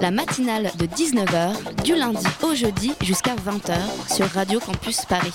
La 0.00 0.10
matinale 0.10 0.70
de 0.78 0.86
19h, 0.86 1.82
du 1.82 1.94
lundi 1.94 2.26
au 2.42 2.54
jeudi 2.54 2.92
jusqu'à 3.02 3.34
20h 3.34 3.76
sur 4.14 4.26
Radio 4.26 4.60
Campus 4.60 5.04
Paris. 5.06 5.32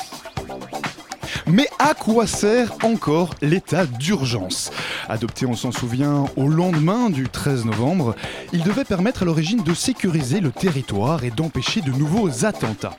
Mais 1.47 1.67
à 1.79 1.93
quoi 1.93 2.27
sert 2.27 2.71
encore 2.83 3.33
l'état 3.41 3.85
d'urgence? 3.85 4.71
Adopté, 5.09 5.45
on 5.45 5.55
s'en 5.55 5.71
souvient, 5.71 6.25
au 6.35 6.47
lendemain 6.47 7.09
du 7.09 7.27
13 7.27 7.65
novembre, 7.65 8.15
il 8.53 8.63
devait 8.63 8.85
permettre 8.85 9.23
à 9.23 9.25
l'origine 9.25 9.63
de 9.63 9.73
sécuriser 9.73 10.39
le 10.39 10.51
territoire 10.51 11.23
et 11.23 11.31
d'empêcher 11.31 11.81
de 11.81 11.91
nouveaux 11.91 12.45
attentats. 12.45 12.97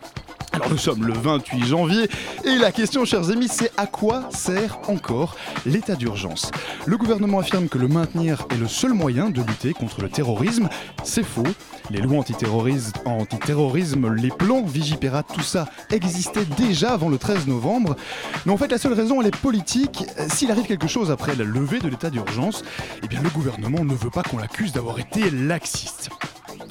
Nous 0.71 0.79
sommes 0.79 1.05
le 1.07 1.13
28 1.13 1.67
janvier 1.67 2.09
et 2.45 2.57
la 2.57 2.73
question, 2.73 3.05
chers 3.05 3.31
amis, 3.31 3.49
c'est 3.49 3.73
à 3.77 3.87
quoi 3.87 4.29
sert 4.31 4.79
encore 4.89 5.37
l'état 5.67 5.95
d'urgence? 5.95 6.51
Le 6.87 6.97
gouvernement 6.97 7.41
affirme 7.41 7.69
que 7.69 7.79
le 7.79 7.89
maintenir 7.89 8.47
est 8.51 8.57
le 8.57 8.69
seul 8.69 8.93
moyen 8.93 9.31
de 9.31 9.43
lutter 9.43 9.73
contre 9.73 10.01
le 10.01 10.09
terrorisme. 10.09 10.69
C'est 11.05 11.25
faux. 11.25 11.47
Les 11.91 12.01
lois 12.01 12.19
antiterrorisme, 12.19 12.93
antiterrorisme, 13.05 14.15
les 14.15 14.31
plans 14.31 14.63
Vigipirate, 14.63 15.27
tout 15.35 15.43
ça 15.43 15.67
existait 15.91 16.47
déjà 16.57 16.93
avant 16.93 17.09
le 17.09 17.19
13 17.19 17.49
novembre. 17.49 17.97
Mais 18.47 18.53
en 18.53 18.57
fait, 18.57 18.69
la 18.69 18.79
seule 18.79 18.95
raison, 18.95 19.21
elle 19.21 19.29
est 19.29 19.37
politique. 19.37 20.05
S'il 20.29 20.51
arrive 20.51 20.67
quelque 20.67 20.89
chose 20.89 21.11
après 21.11 21.35
la 21.35 21.45
levée 21.45 21.81
de 21.81 21.89
l'état 21.89 22.11
d'urgence, 22.11 22.65
eh 23.03 23.09
bien 23.09 23.21
le 23.21 23.31
gouvernement 23.31 23.85
ne 23.85 23.95
veut 23.95 24.11
pas 24.11 24.23
qu'on 24.23 24.39
l'accuse 24.39 24.73
d'avoir 24.73 24.99
été 24.99 25.31
laxiste. 25.31 26.11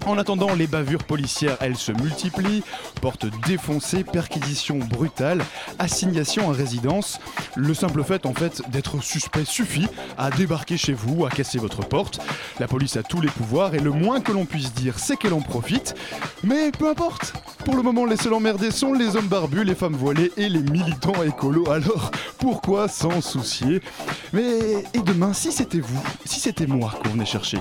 En 0.06 0.18
attendant, 0.18 0.56
les 0.56 0.68
bavures 0.68 1.04
policières, 1.04 1.58
elles, 1.62 1.78
se 1.78 1.92
multiplient. 1.92 2.64
Portes 3.02 3.28
défoncées, 3.48 4.04
perquisitions 4.04 4.80
brutales, 4.80 5.44
assignations 5.80 6.50
à 6.50 6.54
résidence. 6.54 7.20
Le 7.56 7.74
simple 7.74 8.04
fait, 8.04 8.26
en 8.26 8.34
fait, 8.34 8.62
d'être 8.70 9.02
suspect 9.04 9.46
suffit 9.46 9.88
à 10.18 10.32
débarquer 10.32 10.78
chez 10.78 10.94
vous, 10.94 11.26
à 11.26 11.30
casser 11.30 11.60
votre 11.60 11.86
porte. 11.86 12.20
La 12.60 12.68
police 12.68 12.98
a 12.98 13.04
tous 13.04 13.22
les 13.22 13.30
pouvoirs 13.30 13.76
et 13.76 13.80
le 13.80 13.92
moins 13.92 14.22
que 14.22 14.32
l'on 14.32 14.46
puisse 14.46 14.74
dire, 14.74 14.98
c'est 14.98 15.18
qu'elle 15.18 15.34
en 15.34 15.42
profite. 15.42 15.96
Mais 16.44 16.72
peu 16.72 16.90
importe. 16.90 17.34
Pour 17.64 17.76
le 17.76 17.84
moment, 17.84 18.06
les 18.06 18.18
seuls 18.18 18.34
emmerdés 18.34 18.72
sont 18.72 18.94
les 18.94 19.16
hommes 19.16 19.28
barbus, 19.28 19.64
les 19.64 19.76
femmes 19.76 19.96
voilées 19.96 20.32
et 20.36 20.50
les 20.50 20.64
militants 20.64 21.22
écolos. 21.24 21.70
Alors, 21.70 22.10
pourquoi 22.40 22.88
s'en 22.88 23.22
soucier? 23.22 23.82
Mais 24.34 24.84
et 24.96 25.00
demain, 25.06 25.32
si 25.34 25.52
c'était 25.52 25.80
vous, 25.80 26.02
si 26.26 26.40
c'était 26.40 26.66
moi 26.66 26.96
qu'on 27.04 27.10
venait 27.10 27.26
chercher? 27.26 27.60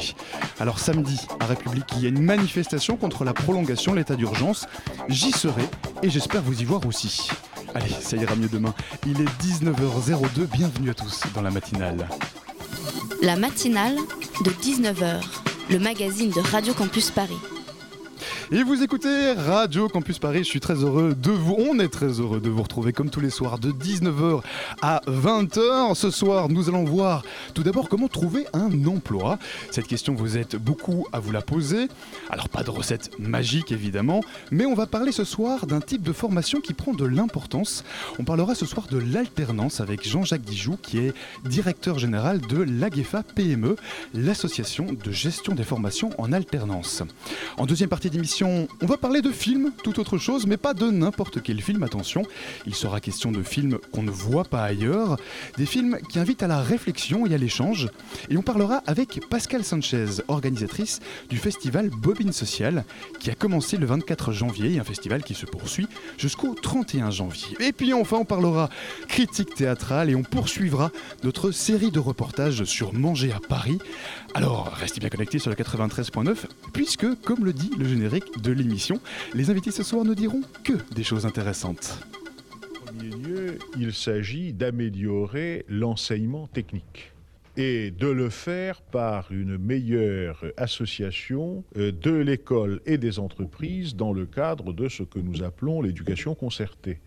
Alors 0.59 0.79
samedi, 0.79 1.21
à 1.39 1.45
République, 1.45 1.85
il 1.97 2.03
y 2.03 2.07
a 2.07 2.09
une 2.09 2.23
manifestation 2.37 2.97
contre 2.97 3.25
la 3.25 3.33
prolongation 3.33 3.91
de 3.91 3.97
l'état 3.97 4.15
d'urgence. 4.15 4.67
J'y 5.09 5.33
serai 5.33 5.65
et 6.05 6.11
j'espère 6.11 6.43
vous 6.43 6.63
y 6.63 6.65
voir 6.65 6.87
aussi. 6.87 7.29
Allez, 7.75 7.91
ça 7.91 8.17
ira 8.17 8.37
mieux 8.37 8.49
demain. 8.49 8.73
Il 9.05 9.21
est 9.21 9.31
19h02, 9.43 10.47
bienvenue 10.53 10.91
à 10.91 10.95
tous 10.95 11.23
dans 11.35 11.43
la 11.43 11.51
matinale. 11.51 12.09
La 13.21 13.35
matinale 13.35 13.97
de 14.45 14.51
19h, 14.51 15.21
le 15.71 15.79
magazine 15.81 16.31
de 16.31 16.41
Radio 16.41 16.73
Campus 16.73 17.11
Paris. 17.11 17.35
Et 18.53 18.65
vous 18.65 18.83
écoutez 18.83 19.31
Radio 19.31 19.89
Campus 19.89 20.19
Paris, 20.19 20.41
je 20.41 20.49
suis 20.49 20.59
très 20.59 20.75
heureux 20.75 21.15
de 21.15 21.31
vous, 21.31 21.55
on 21.57 21.79
est 21.79 21.87
très 21.87 22.19
heureux 22.19 22.41
de 22.41 22.51
vous 22.51 22.65
retrouver 22.65 22.93
comme 22.93 23.09
tous 23.09 23.21
les 23.21 23.31
soirs 23.31 23.61
de 23.61 23.71
19h 23.71 24.43
à 24.83 25.03
20h. 25.07 25.95
Ce 25.95 26.11
soir, 26.11 26.49
nous 26.49 26.69
allons 26.69 26.83
voir 26.83 27.23
tout 27.55 27.63
d'abord 27.63 27.89
comment 27.89 28.09
trouver 28.09 28.47
un 28.53 28.85
emploi. 28.87 29.39
Cette 29.71 29.87
question, 29.87 30.15
vous 30.15 30.37
êtes 30.37 30.57
beaucoup 30.57 31.07
à 31.13 31.21
vous 31.21 31.31
la 31.31 31.43
poser. 31.43 31.87
Alors 32.29 32.49
pas 32.49 32.65
de 32.65 32.71
recette 32.71 33.17
magique 33.21 33.71
évidemment, 33.71 34.21
mais 34.51 34.67
on 34.67 34.75
va 34.75 34.87
parler 34.87 35.13
ce 35.13 35.23
soir 35.23 35.67
d'un 35.67 35.81
type 35.81 36.03
de 36.03 36.13
formation 36.13 36.61
qui 36.61 36.75
prend 36.75 36.93
de 36.93 37.05
l'importance. 37.05 37.85
On 38.19 38.25
parlera 38.25 38.57
ce 38.57 38.67
soir 38.67 38.89
de 38.91 38.99
l'alternance 38.99 39.81
avec 39.81 40.05
Jean-Jacques 40.05 40.43
Dijoux 40.43 40.77
qui 40.83 40.99
est 40.99 41.15
directeur 41.45 42.01
général 42.01 42.41
de 42.41 42.61
l'AGEFA 42.63 43.23
PME, 43.23 43.77
l'association 44.13 44.87
de 44.93 45.13
gestion 45.13 45.55
des 45.55 45.63
formations 45.63 46.11
en 46.19 46.33
alternance. 46.33 47.05
En 47.57 47.65
deuxième 47.65 47.89
partie 47.89 48.11
d'émission, 48.11 48.40
on 48.43 48.87
va 48.87 48.97
parler 48.97 49.23
de 49.23 49.31
films, 49.31 49.73
tout 49.83 50.01
autre 50.01 50.19
chose, 50.19 50.47
mais 50.47 50.57
pas 50.57 50.75
de 50.75 50.91
n'importe 50.91 51.43
quel 51.43 51.61
film, 51.61 51.83
attention. 51.83 52.23
Il 52.67 52.75
sera 52.75 53.01
question 53.01 53.33
de 53.33 53.43
films 53.43 53.79
qu'on 53.93 54.03
ne 54.03 54.11
voit 54.11 54.45
pas 54.45 54.63
ailleurs, 54.63 55.17
des 55.57 55.67
films 55.67 55.99
qui 56.11 56.19
invitent 56.19 56.43
à 56.43 56.49
la 56.49 56.61
réflexion 56.61 57.27
et 57.27 57.35
à 57.35 57.39
l'échange. 57.39 57.89
Et 58.29 58.37
on 58.37 58.43
parlera 58.43 58.83
avec 58.87 59.21
Pascal 59.29 59.65
Sanchez, 59.65 60.23
organisatrice 60.29 61.01
du 61.29 61.37
festival 61.37 61.91
Bobine 61.91 62.33
Social, 62.33 62.85
qui 63.19 63.31
a 63.31 63.35
commencé 63.35 63.77
le 63.77 63.87
24 63.87 64.33
janvier, 64.33 64.79
un 64.79 64.85
festival 64.85 65.23
qui 65.23 65.35
se 65.35 65.47
poursuit 65.47 65.89
jusqu'au 66.19 66.55
31 66.55 67.11
janvier. 67.11 67.57
Et 67.61 67.73
puis 67.73 67.93
enfin, 67.93 68.19
on 68.19 68.25
parlera 68.25 68.71
critique 69.09 69.55
théâtrale 69.55 70.11
et 70.11 70.15
on 70.15 70.23
poursuivra 70.23 70.91
notre 71.25 71.51
série 71.51 71.91
de 71.91 71.99
reportages 71.99 72.65
sur 72.65 72.93
Manger 72.93 73.33
à 73.33 73.41
Paris. 73.41 73.79
Alors, 74.35 74.73
restez 74.75 75.01
bien 75.01 75.09
connectés 75.09 75.39
sur 75.39 75.51
le 75.51 75.57
93.9, 75.57 76.47
puisque, 76.73 77.21
comme 77.23 77.45
le 77.45 77.53
dit 77.53 77.71
le 77.79 77.85
générique 77.85 78.41
de 78.41 78.53
l'émission, 78.53 79.01
les 79.35 79.51
invités 79.51 79.73
ce 79.73 79.83
soir 79.83 80.05
ne 80.05 80.15
diront 80.15 80.43
que 80.63 80.75
des 80.95 81.03
choses 81.03 81.27
intéressantes. 81.27 81.99
En 82.81 82.87
premier 82.87 83.11
lieu, 83.11 83.59
il 83.77 83.93
s'agit 83.93 84.53
d'améliorer 84.53 85.65
l'enseignement 85.69 86.47
technique 86.47 87.13
et 87.57 87.91
de 87.91 88.07
le 88.07 88.31
faire 88.31 88.81
par 88.81 89.33
une 89.33 89.59
meilleure 89.59 90.45
association 90.57 91.65
euh, 91.77 91.91
de 91.91 92.13
l'école 92.13 92.81
et 92.87 92.99
des 92.99 93.19
entreprises 93.19 93.97
dans 93.97 94.13
le 94.13 94.27
cadre 94.27 94.73
de 94.73 94.89
ce 94.89 95.03
que 95.03 95.19
nous 95.19 95.43
appelons 95.43 95.83
l'éducation 95.83 96.37
concertée. 96.37 97.01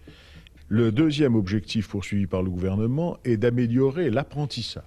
Le 0.67 0.91
deuxième 0.91 1.35
objectif 1.35 1.87
poursuivi 1.87 2.27
par 2.27 2.43
le 2.43 2.49
gouvernement 2.49 3.17
est 3.23 3.37
d'améliorer 3.37 4.09
l'apprentissage. 4.09 4.83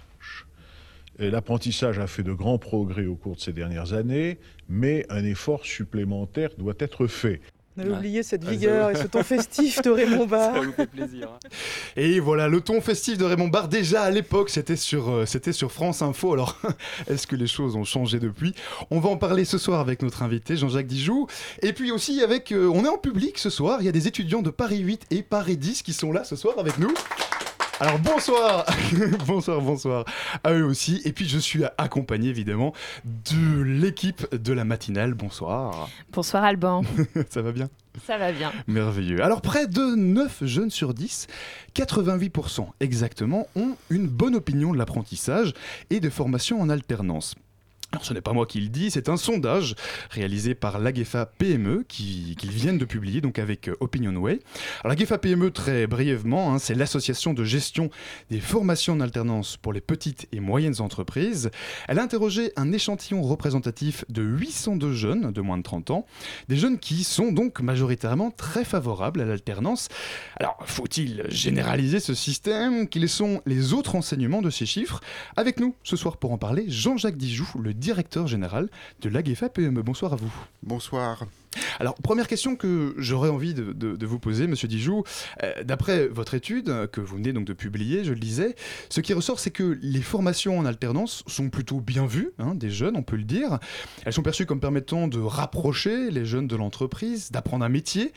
L'apprentissage 1.19 1.99
a 1.99 2.07
fait 2.07 2.23
de 2.23 2.33
grands 2.33 2.59
progrès 2.59 3.07
au 3.07 3.15
cours 3.17 3.37
de 3.37 3.41
ces 3.41 3.53
dernières 3.53 3.93
années, 3.95 4.39
mais 4.69 5.07
un 5.09 5.25
effort 5.25 5.65
supplémentaire 5.65 6.51
doit 6.59 6.75
être 6.79 7.07
fait. 7.07 7.41
On 7.79 7.83
avait 7.83 7.91
Ouais. 7.91 7.97
oublié 7.99 8.23
cette 8.23 8.43
Ah, 8.47 8.51
vigueur 8.51 8.91
et 8.91 8.95
ce 8.97 9.07
ton 9.07 9.23
festif 9.23 9.83
de 9.83 9.91
Raymond 9.91 10.25
Barre. 10.27 10.63
vous 10.63 10.73
fait 10.73 10.87
plaisir. 10.87 11.39
Et 11.97 12.21
voilà, 12.21 12.49
le 12.49 12.63
ton 12.63 12.81
festif 12.81 13.19
de 13.19 13.25
Raymond 13.27 13.49
Barre, 13.49 13.69
déjà 13.69 14.03
à 14.03 14.11
l'époque, 14.11 14.49
c'était 14.49 14.77
sur, 14.77 15.11
euh, 15.11 15.27
c'était 15.27 15.53
sur 15.53 15.71
France 15.73 16.01
Info. 16.01 16.33
Alors, 16.33 16.59
est-ce 17.07 17.27
que 17.27 17.37
les 17.37 17.47
choses 17.47 17.77
ont 17.77 17.85
changé 17.85 18.19
depuis? 18.19 18.55
On 18.91 18.99
va 18.99 19.11
en 19.11 19.19
parler 19.19 19.45
ce 19.45 19.59
soir 19.59 19.79
avec 19.81 20.01
notre 20.03 20.23
invité, 20.23 20.57
Jean-Jacques 20.57 20.87
Dijoux. 20.87 21.27
Et 21.63 21.75
puis 21.75 21.91
aussi, 21.93 22.23
avec, 22.23 22.51
euh, 22.53 22.67
on 22.73 22.83
est 22.87 22.89
en 22.89 22.97
public 22.99 23.37
ce 23.39 23.51
soir. 23.51 23.79
Il 23.83 23.85
y 23.85 23.91
a 23.91 23.93
des 23.93 24.09
étudiants 24.09 24.41
de 24.43 24.51
Paris 24.51 24.79
8 24.79 25.05
et 25.11 25.23
Paris 25.23 25.59
10 25.59 25.83
qui 25.83 25.93
sont 25.93 26.13
là 26.13 26.25
ce 26.25 26.35
soir 26.37 26.55
avec 26.59 26.79
nous. 26.79 26.95
Alors 27.79 27.99
bonsoir, 27.99 28.65
bonsoir, 29.27 29.61
bonsoir 29.61 30.05
à 30.43 30.53
eux 30.55 30.65
aussi. 30.65 31.03
Et 31.05 31.13
puis 31.13 31.29
je 31.29 31.39
suis 31.39 31.63
accompagné 31.77 32.31
évidemment 32.31 32.73
de 33.05 33.61
l'équipe 33.61 34.35
de 34.35 34.53
la 34.55 34.65
matinale. 34.65 35.13
Bonsoir, 35.13 35.91
Bonsoir 36.11 36.45
Alban, 36.45 36.85
ça 37.29 37.43
va 37.43 37.53
bien? 37.53 37.69
Ça 38.07 38.17
va 38.17 38.33
bien. 38.33 38.51
Merveilleux. 38.67 39.23
Alors 39.23 39.43
près 39.43 39.67
de 39.67 39.95
9 39.95 40.45
jeunes 40.47 40.71
sur 40.71 40.95
10, 40.95 41.27
88% 41.75 42.67
exactement, 42.81 43.47
ont 43.57 43.77
une 43.91 44.07
bonne 44.09 44.37
opinion 44.37 44.73
de 44.73 44.79
l'apprentissage 44.79 45.53
et 45.91 46.01
de 46.01 46.09
formation 46.09 46.63
en 46.63 46.71
alternance. 46.71 47.35
Ce 48.03 48.13
n'est 48.13 48.21
pas 48.21 48.33
moi 48.35 48.45
qui 48.47 48.61
le 48.61 48.69
dis, 48.69 48.91
c'est 48.91 49.09
un 49.09 49.17
sondage 49.17 49.75
réalisé 50.11 50.55
par 50.55 50.79
l'AGEFA 50.79 51.25
PME 51.27 51.85
qui- 51.89 52.37
qu'ils 52.39 52.51
viennent 52.51 52.77
de 52.79 52.85
publier 52.85 53.21
donc 53.23 53.39
avec 53.39 53.69
euh, 53.69 53.77
Opinionway. 53.81 54.41
L'AGEFA 54.85 55.17
PME 55.19 55.51
très 55.51 55.87
brièvement, 55.87 56.53
hein, 56.53 56.59
c'est 56.59 56.75
l'association 56.75 57.33
de 57.33 57.43
gestion 57.45 57.89
des 58.31 58.41
formations 58.41 58.95
en 58.95 59.01
alternance 59.01 59.57
pour 59.57 59.73
les 59.73 59.81
petites 59.81 60.27
et 60.33 60.41
moyennes 60.41 60.81
entreprises. 60.81 61.51
Elle 61.89 61.99
a 61.99 62.03
interrogé 62.03 62.53
un 62.57 62.71
échantillon 62.73 63.23
représentatif 63.23 64.05
de 64.11 64.23
802 64.23 64.93
jeunes 64.93 65.33
de 65.33 65.41
moins 65.41 65.57
de 65.57 65.63
30 65.63 65.91
ans, 65.91 66.07
des 66.49 66.57
jeunes 66.57 66.79
qui 66.79 67.03
sont 67.03 67.33
donc 67.33 67.61
majoritairement 67.61 68.31
très 68.31 68.65
favorables 68.65 69.21
à 69.23 69.25
l'alternance. 69.25 69.89
Alors 70.39 70.59
faut-il 70.67 71.25
généraliser 71.29 72.01
ce 72.01 72.13
système 72.15 72.89
Quels 72.89 73.09
sont 73.09 73.41
les 73.47 73.73
autres 73.73 73.95
enseignements 73.95 74.43
de 74.43 74.51
ces 74.51 74.67
chiffres? 74.67 75.01
Avec 75.37 75.61
nous 75.61 75.75
ce 75.83 75.97
soir 75.97 76.19
pour 76.19 76.33
en 76.33 76.39
parler, 76.39 76.65
Jean-Jacques 76.69 77.17
Dijoux, 77.17 77.49
le 77.59 77.73
directeur 77.77 78.27
général 78.27 78.69
de 79.01 79.09
l'AGEFA 79.09 79.49
PME. 79.49 79.83
Bonsoir 79.83 80.13
à 80.13 80.17
vous. 80.17 80.33
Bonsoir. 80.63 81.25
Alors, 81.81 81.95
première 81.95 82.29
question 82.29 82.57
que 82.57 82.95
j'aurais 82.99 83.29
envie 83.29 83.55
de, 83.55 84.07
vous 84.07 84.19
poser, 84.19 84.47
monsieur 84.47 84.69
Dijoux. 84.69 85.03
Euh, 85.43 85.65
D'après 85.65 86.07
votre 86.07 86.35
étude, 86.35 86.69
euh, 86.69 86.87
que 86.87 87.01
vous 87.01 87.17
venez 87.17 87.33
donc 87.33 87.45
de 87.45 87.53
publier, 87.53 88.05
je 88.05 88.13
le 88.13 88.19
disais, 88.19 88.55
ce 88.89 89.01
qui 89.01 89.13
ressort, 89.13 89.41
c'est 89.41 89.51
que 89.51 89.79
les 89.83 90.03
formations 90.03 90.59
en 90.59 90.65
alternance 90.65 91.25
sont 91.27 91.51
plutôt 91.51 91.81
bien 91.81 92.07
vues 92.07 92.33
hein, 92.39 92.55
des 92.55 92.71
jeunes, 92.71 92.97
on 92.97 93.03
peut 93.03 93.17
le 93.17 93.25
dire. 93.25 93.59
Elles 94.05 94.13
sont 94.13 94.23
perçues 94.23 94.47
comme 94.47 94.61
permettant 94.61 95.09
de 95.09 95.19
rapprocher 95.19 96.11
les 96.11 96.25
jeunes 96.25 96.47
de 96.47 96.57
l'entreprise, 96.57 97.31
d'apprendre 97.31 97.65
un 97.65 97.69
métier. 97.69 98.13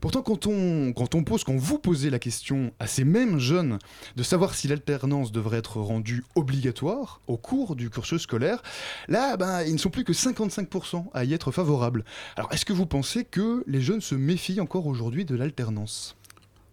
Pourtant, 0.00 0.22
quand 0.22 0.46
on, 0.46 0.92
quand 0.92 1.14
on 1.14 1.24
pose, 1.24 1.44
quand 1.44 1.56
vous 1.56 1.78
posez 1.78 2.10
la 2.10 2.18
question 2.18 2.72
à 2.78 2.86
ces 2.86 3.04
mêmes 3.04 3.38
jeunes 3.38 3.78
de 4.14 4.22
savoir 4.22 4.54
si 4.54 4.68
l'alternance 4.68 5.32
devrait 5.32 5.58
être 5.58 5.80
rendue 5.80 6.24
obligatoire 6.34 7.20
au 7.26 7.36
cours 7.36 7.76
du 7.76 7.90
cursus 7.90 8.22
scolaire, 8.22 8.62
là, 9.08 9.36
ben, 9.36 9.62
ils 9.62 9.72
ne 9.72 9.78
sont 9.78 9.90
plus 9.90 10.04
que 10.04 10.12
55% 10.12 11.06
à 11.14 11.24
y 11.24 11.32
être 11.32 11.50
favorables. 11.50 12.04
Alors, 12.36 12.52
est-ce 12.52 12.64
que 12.64 12.72
vous 12.76 12.86
pensez 12.86 13.24
que 13.24 13.64
les 13.66 13.80
jeunes 13.80 14.02
se 14.02 14.14
méfient 14.14 14.60
encore 14.60 14.86
aujourd'hui 14.86 15.24
de 15.24 15.34
l'alternance? 15.34 16.14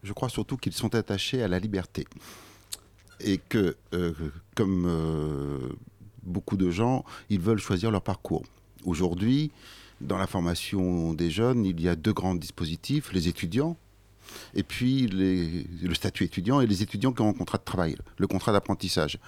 Je 0.04 0.12
crois 0.12 0.28
surtout 0.28 0.58
qu'ils 0.58 0.74
sont 0.74 0.96
attachés 0.96 1.42
à 1.42 1.48
la 1.48 1.60
liberté. 1.60 2.06
Et 3.22 3.38
que, 3.38 3.78
euh, 3.94 4.12
comme 4.54 4.86
euh, 4.86 5.70
beaucoup 6.24 6.58
de 6.58 6.70
gens, 6.70 7.06
ils 7.30 7.40
veulent 7.40 7.60
choisir 7.60 7.90
leur 7.90 8.02
parcours. 8.02 8.44
Aujourd'hui, 8.84 9.52
dans 10.02 10.18
la 10.18 10.28
formation 10.28 11.14
des 11.14 11.32
jeunes, 11.32 11.66
il 11.66 11.80
y 11.80 11.88
a 11.88 11.96
deux 11.96 12.12
grands 12.12 12.36
dispositifs, 12.36 13.14
les 13.14 13.30
étudiants, 13.30 13.78
et 14.54 14.64
puis 14.64 15.08
le 15.08 15.94
statut 15.94 16.24
étudiant, 16.24 16.62
et 16.62 16.68
les 16.68 16.82
étudiants 16.82 17.12
qui 17.12 17.22
ont 17.22 17.30
un 17.30 17.34
contrat 17.34 17.58
de 17.58 17.64
travail, 17.64 17.96
le 18.18 18.28
contrat 18.28 18.52
d'apprentissage. 18.52 19.20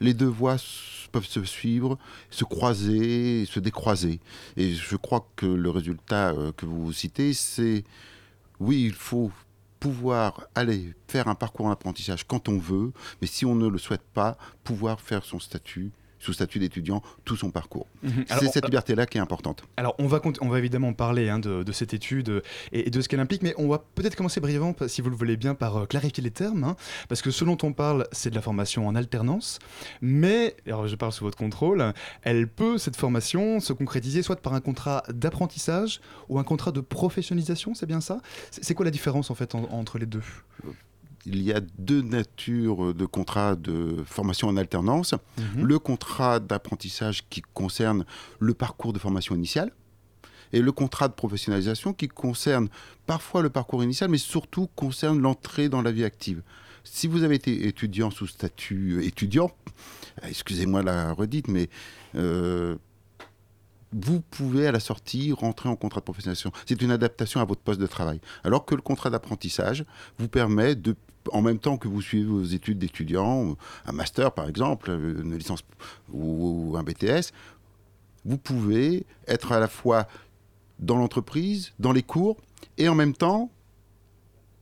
Les 0.00 0.14
deux 0.14 0.26
voies 0.26 0.56
peuvent 1.12 1.26
se 1.26 1.44
suivre, 1.44 1.96
se 2.30 2.44
croiser, 2.44 3.46
se 3.46 3.60
décroiser. 3.60 4.20
Et 4.56 4.72
je 4.72 4.96
crois 4.96 5.28
que 5.36 5.46
le 5.46 5.70
résultat 5.70 6.30
euh, 6.32 6.50
que 6.52 6.66
vous 6.66 6.92
citez, 6.92 7.32
c'est 7.32 7.84
oui, 8.58 8.84
il 8.84 8.94
faut 8.94 9.30
pouvoir 9.78 10.48
aller 10.54 10.94
faire 11.08 11.28
un 11.28 11.34
parcours 11.34 11.66
en 11.66 11.70
apprentissage 11.70 12.26
quand 12.26 12.48
on 12.48 12.58
veut, 12.58 12.92
mais 13.20 13.26
si 13.26 13.44
on 13.44 13.54
ne 13.54 13.68
le 13.68 13.78
souhaite 13.78 14.06
pas, 14.14 14.38
pouvoir 14.64 15.00
faire 15.00 15.24
son 15.24 15.38
statut, 15.38 15.92
sous 16.24 16.32
statut 16.32 16.58
d'étudiant, 16.58 17.02
tout 17.24 17.36
son 17.36 17.50
parcours. 17.50 17.86
Alors, 18.02 18.42
C'est 18.42 18.48
cette 18.48 18.64
euh, 18.64 18.68
liberté-là 18.68 19.06
qui 19.06 19.18
est 19.18 19.20
importante. 19.20 19.64
Alors, 19.76 19.94
on 19.98 20.06
va, 20.06 20.20
on 20.40 20.48
va 20.48 20.58
évidemment 20.58 20.92
parler 20.94 21.28
hein, 21.28 21.38
de, 21.38 21.62
de 21.62 21.72
cette 21.72 21.92
étude 21.94 22.28
euh, 22.30 22.40
et, 22.72 22.86
et 22.86 22.90
de 22.90 23.00
ce 23.00 23.08
qu'elle 23.08 23.20
implique, 23.20 23.42
mais 23.42 23.54
on 23.58 23.68
va 23.68 23.78
peut-être 23.94 24.16
commencer 24.16 24.40
brièvement, 24.40 24.74
si 24.86 25.02
vous 25.02 25.10
le 25.10 25.16
voulez 25.16 25.36
bien, 25.36 25.54
par 25.54 25.76
euh, 25.76 25.86
clarifier 25.86 26.22
les 26.24 26.30
termes, 26.30 26.64
hein, 26.64 26.76
parce 27.08 27.20
que 27.22 27.30
ce 27.30 27.44
dont 27.44 27.58
on 27.62 27.72
parle, 27.72 28.06
c'est 28.12 28.30
de 28.30 28.34
la 28.34 28.42
formation 28.42 28.86
en 28.88 28.94
alternance, 28.94 29.58
mais, 30.00 30.56
alors 30.66 30.86
je 30.86 30.96
parle 30.96 31.12
sous 31.12 31.24
votre 31.24 31.36
contrôle, 31.38 31.92
elle 32.22 32.48
peut, 32.48 32.78
cette 32.78 32.96
formation, 32.96 33.60
se 33.60 33.72
concrétiser 33.72 34.22
soit 34.22 34.40
par 34.40 34.54
un 34.54 34.60
contrat 34.60 35.02
d'apprentissage 35.12 36.00
ou 36.28 36.38
un 36.38 36.44
contrat 36.44 36.72
de 36.72 36.80
professionnalisation, 36.80 37.74
c'est 37.74 37.86
bien 37.86 38.00
ça? 38.00 38.20
C'est 38.50 38.64
c'est 38.64 38.74
quoi 38.74 38.84
la 38.84 38.90
différence 38.90 39.30
en 39.30 39.34
fait 39.34 39.54
en- 39.54 39.64
entre 39.72 39.98
les 39.98 40.06
deux? 40.06 40.22
Il 41.26 41.42
y 41.42 41.52
a 41.52 41.60
deux 41.78 42.02
natures 42.02 42.94
de 42.94 43.06
contrats 43.06 43.56
de 43.56 44.02
formation 44.04 44.48
en 44.48 44.56
alternance. 44.56 45.14
Mhm. 45.38 45.64
Le 45.64 45.78
contrat 45.78 46.40
d'apprentissage 46.40 47.28
qui 47.28 47.42
concerne 47.54 48.04
le 48.40 48.54
parcours 48.54 48.92
de 48.92 48.98
formation 48.98 49.34
initiale 49.34 49.72
et 50.52 50.60
le 50.60 50.72
contrat 50.72 51.08
de 51.08 51.14
professionnalisation 51.14 51.92
qui 51.92 52.08
concerne 52.08 52.68
parfois 53.06 53.42
le 53.42 53.50
parcours 53.50 53.82
initial, 53.82 54.08
mais 54.08 54.18
surtout 54.18 54.68
concerne 54.76 55.20
l'entrée 55.20 55.68
dans 55.68 55.82
la 55.82 55.90
vie 55.90 56.04
active. 56.04 56.42
Si 56.84 57.06
vous 57.06 57.24
avez 57.24 57.34
été 57.34 57.66
étudiant 57.66 58.10
sous 58.10 58.26
statut 58.26 59.02
étudiant, 59.04 59.50
euh, 60.22 60.28
excusez-moi 60.28 60.82
la 60.82 61.12
redite, 61.12 61.48
mais 61.48 61.70
euh, 62.14 62.76
vous 63.92 64.20
pouvez 64.20 64.66
à 64.66 64.72
la 64.72 64.80
sortie 64.80 65.32
rentrer 65.32 65.68
en 65.68 65.76
contrat 65.76 66.00
de 66.00 66.04
professionnalisation. 66.04 66.52
C'est 66.66 66.82
une 66.82 66.90
adaptation 66.90 67.40
à 67.40 67.44
votre 67.44 67.62
poste 67.62 67.80
de 67.80 67.86
travail. 67.86 68.20
Alors 68.44 68.64
que 68.64 68.74
le 68.74 68.82
contrat 68.82 69.10
d'apprentissage 69.10 69.84
vous 70.18 70.28
permet 70.28 70.74
de 70.74 70.94
en 71.32 71.42
même 71.42 71.58
temps 71.58 71.76
que 71.76 71.88
vous 71.88 72.02
suivez 72.02 72.24
vos 72.24 72.42
études 72.42 72.78
d'étudiant, 72.78 73.56
un 73.86 73.92
master 73.92 74.32
par 74.32 74.48
exemple, 74.48 74.90
une 74.90 75.36
licence 75.36 75.64
ou 76.12 76.74
un 76.78 76.82
BTS, 76.82 77.32
vous 78.24 78.38
pouvez 78.38 79.06
être 79.26 79.52
à 79.52 79.60
la 79.60 79.68
fois 79.68 80.06
dans 80.78 80.96
l'entreprise, 80.96 81.72
dans 81.78 81.92
les 81.92 82.02
cours, 82.02 82.36
et 82.78 82.88
en 82.88 82.94
même 82.94 83.14
temps 83.14 83.50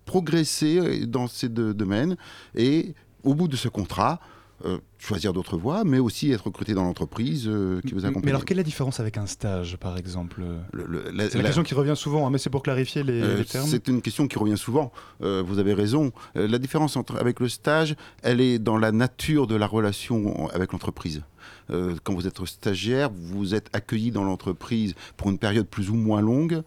progresser 0.04 1.06
dans 1.06 1.28
ces 1.28 1.48
deux 1.48 1.74
domaines. 1.74 2.16
Et 2.54 2.94
au 3.22 3.34
bout 3.34 3.48
de 3.48 3.56
ce 3.56 3.68
contrat, 3.68 4.20
euh, 4.64 4.78
choisir 4.98 5.32
d'autres 5.32 5.56
voies, 5.56 5.84
mais 5.84 5.98
aussi 5.98 6.30
être 6.32 6.44
recruté 6.46 6.74
dans 6.74 6.84
l'entreprise 6.84 7.46
euh, 7.48 7.80
qui 7.80 7.94
vous 7.94 8.04
accompagne. 8.04 8.22
Mais 8.24 8.30
alors, 8.30 8.44
quelle 8.44 8.58
est 8.58 8.62
la 8.62 8.64
différence 8.64 9.00
avec 9.00 9.16
un 9.16 9.26
stage, 9.26 9.76
par 9.76 9.96
exemple 9.98 10.42
Le- 10.72 10.84
le- 10.86 11.10
la- 11.12 11.28
C'est 11.30 11.38
la, 11.38 11.44
question 11.44 11.62
qui 11.62 11.74
revient 11.74 11.94
souvent, 11.96 12.26
hein, 12.26 12.30
mais 12.30 12.38
c'est 12.38 12.50
pour 12.50 12.62
clarifier 12.62 13.02
les, 13.02 13.20
Euh, 13.22 13.38
les 13.38 13.44
termes. 13.44 13.66
C'est 13.66 13.88
une 13.88 14.00
question 14.02 14.28
qui 14.28 14.38
revient 14.38 14.58
souvent. 14.58 14.92
Euh, 15.22 15.42
vous 15.44 15.58
avez 15.58 15.74
raison. 15.74 16.12
Euh, 16.36 16.46
la 16.46 16.58
différence 16.58 16.96
entre, 16.96 17.16
avec 17.16 17.40
le 17.40 17.48
stage, 17.48 17.96
elle 18.22 18.40
est 18.40 18.58
dans 18.58 18.76
la 18.78 18.92
nature 18.92 19.46
de 19.46 19.56
la 19.56 19.66
relation 19.66 20.48
avec 20.50 20.72
l'entreprise. 20.72 21.22
Euh, 21.70 21.94
quand 22.04 22.14
vous 22.14 22.26
êtes 22.26 22.44
stagiaire, 22.44 23.10
vous 23.12 23.54
êtes 23.54 23.68
accueilli 23.72 24.10
dans 24.10 24.24
l'entreprise 24.24 24.94
pour 25.16 25.30
une 25.30 25.38
période 25.38 25.66
plus 25.66 25.90
ou 25.90 25.94
moins 25.94 26.20
longue 26.20 26.62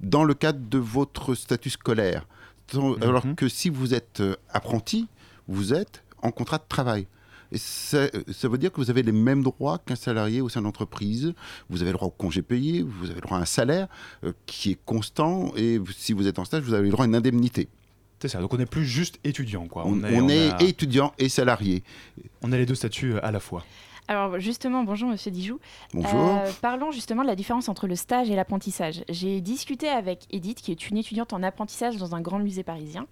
dans 0.00 0.24
le 0.24 0.34
cadre 0.34 0.60
de 0.68 0.78
votre 0.78 1.34
statut 1.34 1.70
scolaire. 1.70 2.26
Tant- 2.66 2.94
Alors 3.00 3.26
Mhm. 3.26 3.34
que 3.34 3.48
si 3.48 3.70
vous 3.70 3.94
êtes 3.94 4.20
euh, 4.20 4.36
apprenti, 4.52 5.08
vous 5.48 5.72
êtes 5.74 6.02
en 6.24 6.30
contrat 6.32 6.58
de 6.58 6.64
travail. 6.68 7.06
Et 7.52 7.58
ça, 7.58 8.06
ça 8.32 8.48
veut 8.48 8.58
dire 8.58 8.72
que 8.72 8.80
vous 8.80 8.90
avez 8.90 9.02
les 9.04 9.12
mêmes 9.12 9.42
droits 9.44 9.78
qu'un 9.78 9.94
salarié 9.94 10.40
au 10.40 10.48
sein 10.48 10.60
de 10.60 10.64
l'entreprise. 10.64 11.34
Vous 11.70 11.82
avez 11.82 11.92
le 11.92 11.96
droit 11.96 12.08
au 12.08 12.10
congé 12.10 12.42
payé, 12.42 12.82
vous 12.82 13.04
avez 13.06 13.16
le 13.16 13.20
droit 13.20 13.38
à 13.38 13.42
un 13.42 13.44
salaire 13.44 13.86
euh, 14.24 14.32
qui 14.46 14.72
est 14.72 14.78
constant. 14.84 15.52
Et 15.56 15.78
si 15.96 16.12
vous 16.14 16.26
êtes 16.26 16.38
en 16.40 16.44
stage, 16.44 16.62
vous 16.64 16.74
avez 16.74 16.84
le 16.86 16.90
droit 16.90 17.04
à 17.04 17.08
une 17.08 17.14
indemnité. 17.14 17.68
C'est 18.20 18.28
ça, 18.28 18.40
donc 18.40 18.52
on 18.54 18.56
n'est 18.56 18.64
plus 18.66 18.86
juste 18.86 19.20
étudiant, 19.22 19.66
quoi. 19.66 19.82
On, 19.86 20.02
est, 20.02 20.16
on 20.18 20.24
on 20.24 20.28
est 20.30 20.50
a- 20.50 20.62
étudiant 20.62 21.12
et 21.18 21.28
salarié. 21.28 21.84
on 22.42 22.50
a 22.52 22.56
les 22.56 22.64
deux 22.66 22.74
statuts 22.74 23.18
à 23.18 23.30
la 23.30 23.38
fois. 23.38 23.64
Alors 24.06 24.38
justement, 24.38 24.84
bonjour 24.84 25.08
Monsieur 25.08 25.30
Dijoux. 25.30 25.58
Bonjour. 25.94 26.20
Euh, 26.20 26.50
parlons 26.60 26.90
justement 26.90 27.22
de 27.22 27.26
la 27.26 27.36
différence 27.36 27.70
entre 27.70 27.86
le 27.86 27.96
stage 27.96 28.30
et 28.30 28.36
l'apprentissage. 28.36 29.02
J'ai 29.08 29.40
discuté 29.40 29.88
avec 29.88 30.26
Edith, 30.30 30.60
qui 30.60 30.72
est 30.72 30.90
une 30.90 30.98
étudiante 30.98 31.32
en 31.32 31.42
apprentissage 31.42 31.96
dans 31.96 32.14
un 32.14 32.20
grand 32.20 32.38
musée 32.38 32.62
parisien, 32.62 33.06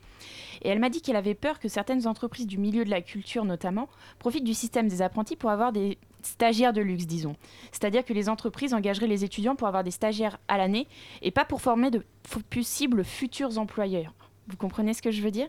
et 0.60 0.68
elle 0.68 0.78
m'a 0.78 0.90
dit 0.90 1.00
qu'elle 1.00 1.16
avait 1.16 1.34
peur 1.34 1.60
que 1.60 1.68
certaines 1.68 2.06
entreprises 2.06 2.46
du 2.46 2.58
milieu 2.58 2.84
de 2.84 2.90
la 2.90 3.00
culture 3.00 3.46
notamment 3.46 3.88
profitent 4.18 4.44
du 4.44 4.52
système 4.52 4.86
des 4.86 5.00
apprentis 5.00 5.34
pour 5.34 5.48
avoir 5.48 5.72
des 5.72 5.96
stagiaires 6.20 6.74
de 6.74 6.82
luxe, 6.82 7.06
disons. 7.06 7.36
C'est-à-dire 7.72 8.04
que 8.04 8.12
les 8.12 8.28
entreprises 8.28 8.74
engageraient 8.74 9.06
les 9.06 9.24
étudiants 9.24 9.56
pour 9.56 9.68
avoir 9.68 9.84
des 9.84 9.90
stagiaires 9.90 10.38
à 10.46 10.58
l'année 10.58 10.88
et 11.22 11.30
pas 11.30 11.46
pour 11.46 11.62
former 11.62 11.90
de 11.90 12.04
possibles 12.50 13.02
futurs 13.02 13.56
employeurs. 13.56 14.12
Vous 14.48 14.58
comprenez 14.58 14.92
ce 14.92 15.00
que 15.00 15.10
je 15.10 15.22
veux 15.22 15.30
dire? 15.30 15.48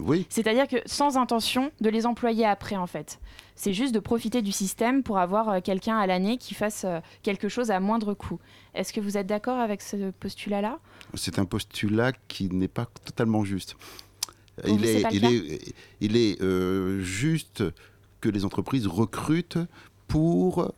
Oui. 0.00 0.26
C'est-à-dire 0.28 0.66
que 0.68 0.76
sans 0.86 1.16
intention 1.16 1.70
de 1.80 1.90
les 1.90 2.06
employer 2.06 2.46
après, 2.46 2.76
en 2.76 2.86
fait. 2.86 3.20
C'est 3.54 3.72
juste 3.74 3.94
de 3.94 4.00
profiter 4.00 4.40
du 4.40 4.52
système 4.52 5.02
pour 5.02 5.18
avoir 5.18 5.48
euh, 5.48 5.60
quelqu'un 5.60 5.98
à 5.98 6.06
l'année 6.06 6.38
qui 6.38 6.54
fasse 6.54 6.84
euh, 6.84 7.00
quelque 7.22 7.48
chose 7.48 7.70
à 7.70 7.78
moindre 7.78 8.14
coût. 8.14 8.40
Est-ce 8.74 8.92
que 8.92 9.00
vous 9.00 9.18
êtes 9.18 9.26
d'accord 9.26 9.58
avec 9.58 9.82
ce 9.82 10.10
postulat-là? 10.12 10.78
C'est 11.14 11.38
un 11.38 11.44
postulat 11.44 12.12
qui 12.28 12.48
n'est 12.48 12.68
pas 12.68 12.86
totalement 13.04 13.44
juste. 13.44 13.76
Pour 14.62 14.84
est, 14.84 15.02
est, 15.02 15.74
il 16.00 16.16
est 16.16 16.40
euh, 16.42 17.00
juste 17.00 17.64
que 18.20 18.28
les 18.28 18.44
entreprises 18.44 18.86
recrutent 18.86 19.58
pour 20.06 20.72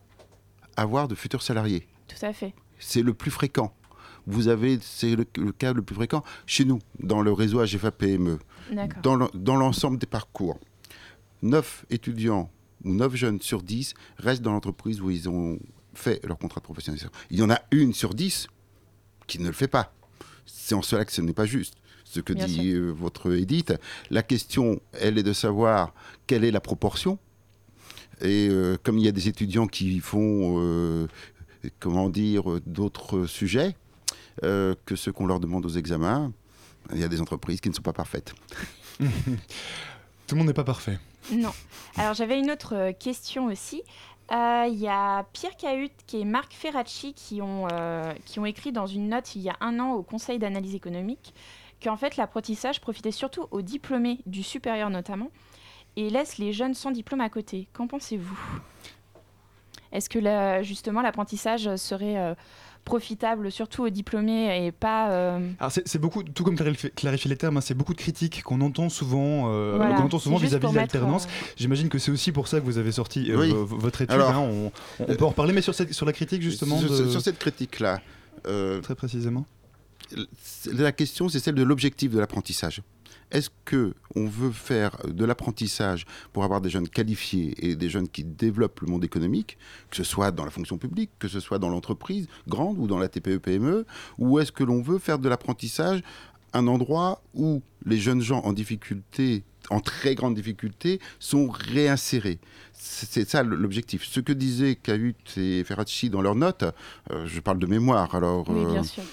avoir 0.77 1.09
de 1.09 1.15
futurs 1.15 1.43
salariés. 1.43 1.87
Tout 2.09 2.25
à 2.25 2.33
fait. 2.33 2.55
C'est 2.79 3.03
le 3.03 3.15
plus 3.15 3.31
fréquent. 3.31 3.73
Vous 4.27 4.49
avez, 4.49 4.79
c'est 4.81 5.17
le, 5.17 5.25
le 5.37 5.53
cas 5.53 5.73
le 5.73 5.83
plus 5.83 5.95
fréquent 5.95 6.23
chez 6.47 6.65
nous, 6.65 6.79
dans 7.01 7.23
le 7.23 7.33
réseau 7.33 7.61
AGFA 7.61 7.91
PME. 7.91 8.39
Dans 9.03 9.17
le- 9.17 9.29
dans 9.35 9.57
l'ensemble 9.57 9.99
des 9.99 10.07
parcours, 10.07 10.59
9 11.43 11.85
étudiants 11.91 12.51
ou 12.85 12.93
9 12.95 13.15
jeunes 13.17 13.41
sur 13.41 13.63
10 13.63 13.95
restent 14.19 14.43
dans 14.43 14.53
l'entreprise 14.53 15.01
où 15.01 15.11
ils 15.11 15.29
ont 15.29 15.59
fait 15.95 16.25
leur 16.27 16.39
contrat 16.39 16.61
de 16.61 16.65
professionnalisation. 16.65 17.11
Il 17.31 17.39
y 17.39 17.43
en 17.43 17.51
a 17.51 17.61
une 17.73 17.93
sur 17.93 18.15
10 18.15 18.47
qui 19.27 19.39
ne 19.41 19.47
le 19.47 19.53
fait 19.53 19.69
pas. 19.69 19.93
C'est 20.47 20.75
en 20.75 20.83
cela 20.83 21.05
que 21.05 21.13
ce 21.13 21.21
n'est 21.21 21.33
pas 21.33 21.47
juste. 21.47 21.75
Ce 22.05 22.21
que 22.21 22.33
Bien 22.33 22.47
dit 22.47 22.73
euh, 22.73 22.91
votre 22.91 23.33
Edith, 23.35 23.73
la 24.11 24.23
question, 24.23 24.81
elle 24.93 25.19
est 25.19 25.23
de 25.23 25.33
savoir 25.33 25.95
quelle 26.27 26.45
est 26.45 26.51
la 26.51 26.61
proportion. 26.61 27.19
Et 28.21 28.49
euh, 28.51 28.77
comme 28.83 28.99
il 28.99 29.05
y 29.05 29.09
a 29.09 29.13
des 29.13 29.29
étudiants 29.29 29.67
qui 29.67 29.99
font, 30.01 30.57
euh, 30.61 31.07
comment 31.81 32.09
dire, 32.09 32.45
d'autres 32.67 33.27
sujets 33.27 33.77
euh, 34.45 34.75
que 34.87 34.97
ceux 34.97 35.13
qu'on 35.13 35.27
leur 35.27 35.41
demande 35.41 35.65
aux 35.67 35.71
examens, 35.71 36.33
il 36.93 36.99
y 36.99 37.05
a 37.05 37.09
des 37.09 37.21
entreprises 37.21 37.61
qui 37.61 37.69
ne 37.69 37.75
sont 37.75 37.83
pas 37.83 37.93
parfaites. 37.93 38.35
Tout 38.99 40.35
le 40.35 40.37
monde 40.37 40.47
n'est 40.47 40.55
pas 40.55 40.65
parfait. 40.65 40.99
Non. 41.31 41.53
Alors 41.97 42.15
j'avais 42.15 42.39
une 42.39 42.51
autre 42.51 42.75
euh, 42.75 42.93
question 42.93 43.47
aussi. 43.47 43.83
Euh, 44.33 44.67
Il 44.69 44.79
y 44.79 44.89
a 44.89 45.25
Pierre 45.33 45.57
Cahut 45.57 45.91
et 46.15 46.25
Marc 46.25 46.53
Ferracci 46.53 47.13
qui 47.15 47.43
ont, 47.43 47.69
euh, 47.73 48.13
qui 48.25 48.41
ont 48.41 48.47
écrit 48.47 48.73
dans 48.73 48.87
une 48.87 49.09
note 49.09 49.35
il 49.37 49.43
y 49.43 49.51
a 49.51 49.57
un 49.61 49.79
an 49.79 49.93
au 49.93 50.03
Conseil 50.03 50.39
d'analyse 50.39 50.75
économique 50.75 51.35
qu'en 51.83 51.97
fait 51.97 52.17
l'apprentissage 52.17 52.81
profitait 52.81 53.11
surtout 53.11 53.47
aux 53.51 53.63
diplômés 53.63 54.21
du 54.27 54.43
supérieur 54.43 54.89
notamment 54.89 55.31
et 55.97 56.09
laisse 56.09 56.39
les 56.39 56.53
jeunes 56.53 56.75
sans 56.75 56.93
diplôme 56.93 57.21
à 57.21 57.29
côté. 57.29 57.69
Qu'en 57.73 57.87
pensez-vous? 57.87 58.39
Est-ce 59.91 60.09
que 60.09 60.63
justement 60.63 61.03
l'apprentissage 61.03 61.77
serait 61.77 62.17
euh, 62.17 62.35
profitable 62.85 63.53
surtout 63.53 63.85
aux 63.85 63.89
diplômés 63.91 64.67
et 64.67 64.73
pas. 64.73 65.11
euh, 65.11 65.39
Alors 65.61 65.71
c'est 65.73 65.99
beaucoup, 65.99 66.23
tout 66.23 66.43
comme 66.45 66.57
clarifier, 66.57 66.91
clarifier 66.91 67.29
les 67.29 67.37
termes, 67.37 67.57
hein, 67.57 67.61
c'est 67.61 67.75
beaucoup 67.75 67.93
de 67.95 67.99
critiques 67.99 68.43
qu'on 68.43 68.61
entend 68.61 68.89
souvent, 68.89 69.51
euh, 69.53 69.75
Voilà, 69.77 69.95
qu'on 69.97 70.03
entend 70.05 70.19
souvent 70.19 70.37
vis-à-vis 70.37 70.69
de 70.71 70.75
l'alternance. 70.75 71.27
euh, 71.27 71.47
J'imagine 71.57 71.89
que 71.89 71.99
c'est 71.99 72.11
aussi 72.11 72.33
pour 72.33 72.49
ça 72.49 72.61
que 72.61 72.65
vous 72.65 72.79
avez 72.79 72.93
sorti 72.93 73.31
euh, 73.31 73.39
Oui. 73.39 73.53
votre 73.55 74.03
étude. 74.03 74.15
Alors, 74.15 74.31
hein, 74.31 74.41
on, 74.41 74.73
on 75.01 75.15
peut 75.15 75.25
en 75.25 75.29
reparler, 75.29 75.53
mais 75.53 75.63
sur, 75.63 75.75
cette, 75.75 75.93
sur 75.93 76.07
la 76.07 76.13
critique 76.13 76.43
justement. 76.43 76.79
sur, 76.79 76.91
de- 76.91 77.09
sur 77.09 77.21
cette 77.21 77.39
critique-là, 77.39 78.01
euh, 78.47 78.81
Très 78.81 78.95
précisément. 78.95 79.47
la 80.73 80.93
question, 80.93 81.29
c'est 81.29 81.39
celle 81.41 81.55
de 81.55 81.63
l'objectif 81.63 82.11
de 82.13 82.19
l'apprentissage. 82.19 82.83
Est-ce 83.33 83.51
que 83.65 83.95
on 84.15 84.27
veut 84.27 84.53
faire 84.53 84.99
de 85.09 85.25
l'apprentissage 85.25 86.05
pour 86.33 86.45
avoir 86.45 86.61
des 86.61 86.69
jeunes 86.69 86.89
qualifiés 86.89 87.55
et 87.59 87.75
des 87.75 87.89
jeunes 87.89 88.09
qui 88.09 88.25
développent 88.25 88.81
le 88.81 88.89
monde 88.89 89.05
économique, 89.05 89.57
que 89.91 89.97
ce 89.97 90.05
soit 90.05 90.31
dans 90.31 90.45
la 90.45 90.51
fonction 90.51 90.77
publique, 90.77 91.11
que 91.19 91.29
ce 91.29 91.41
soit 91.41 91.59
dans 91.59 91.71
l'entreprise 91.71 92.29
grande 92.47 92.79
ou 92.79 92.87
dans 92.87 92.99
la 92.99 93.09
TPE-PME, 93.09 93.73
E, 93.73 93.87
ou 94.19 94.39
est-ce 94.39 94.53
que 94.53 94.65
l'on 94.65 94.83
veut 94.83 94.99
faire 94.99 95.19
de 95.19 95.29
l'apprentissage 95.29 96.03
un 96.53 96.67
endroit 96.67 97.23
où 97.35 97.63
les 97.87 97.97
jeunes 97.97 98.21
gens 98.21 98.41
en 98.41 98.53
difficulté, 98.53 99.45
en 99.71 99.81
très 99.81 100.15
grande 100.15 100.35
difficulté, 100.35 101.01
sont 101.19 101.49
réinsérés? 101.49 102.39
C'est 102.75 103.29
ça 103.29 103.43
l'objectif. 103.43 104.05
Ce 104.05 104.21
que 104.21 104.33
disaient 104.33 104.75
Cahut 104.75 105.17
et 105.39 105.65
Ferracci 105.65 106.11
dans 106.11 106.21
leurs 106.21 106.35
notes, 106.35 106.65
euh, 107.11 107.27
je 107.27 107.41
parle 107.41 107.59
de 107.59 107.67
mémoire, 107.67 108.15
alors... 108.15 108.49
Oui, 108.51 108.67
bien 108.67 108.81
euh, 108.81 108.85
sûr. 108.85 109.05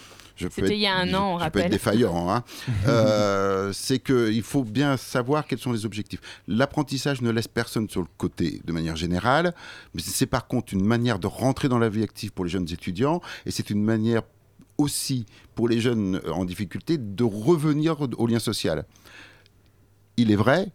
C'était 0.49 0.75
il 0.75 0.79
y 0.81 0.87
a 0.87 0.95
un 0.95 1.13
an, 1.13 1.31
on 1.31 1.33
je 1.33 1.37
peux 1.37 1.43
rappelle. 1.43 1.61
être 1.65 1.71
défaillant. 1.71 2.29
hein. 2.29 2.43
Euh, 2.87 3.71
c'est 3.73 3.99
qu'il 3.99 4.41
faut 4.43 4.63
bien 4.63 4.95
savoir 4.97 5.45
quels 5.45 5.59
sont 5.59 5.71
les 5.71 5.85
objectifs. 5.85 6.21
L'apprentissage 6.47 7.21
ne 7.21 7.29
laisse 7.29 7.47
personne 7.47 7.89
sur 7.89 8.01
le 8.01 8.07
côté 8.17 8.61
de 8.65 8.71
manière 8.71 8.95
générale, 8.95 9.53
mais 9.93 10.01
c'est 10.01 10.25
par 10.25 10.47
contre 10.47 10.73
une 10.73 10.83
manière 10.85 11.19
de 11.19 11.27
rentrer 11.27 11.67
dans 11.69 11.77
la 11.79 11.89
vie 11.89 12.03
active 12.03 12.31
pour 12.31 12.45
les 12.45 12.51
jeunes 12.51 12.67
étudiants, 12.71 13.21
et 13.45 13.51
c'est 13.51 13.69
une 13.69 13.83
manière 13.83 14.21
aussi 14.77 15.25
pour 15.55 15.67
les 15.67 15.79
jeunes 15.81 16.21
en 16.31 16.45
difficulté 16.45 16.97
de 16.97 17.23
revenir 17.23 17.97
au 18.17 18.27
lien 18.27 18.39
social. 18.39 18.85
Il 20.17 20.31
est 20.31 20.35
vrai 20.37 20.71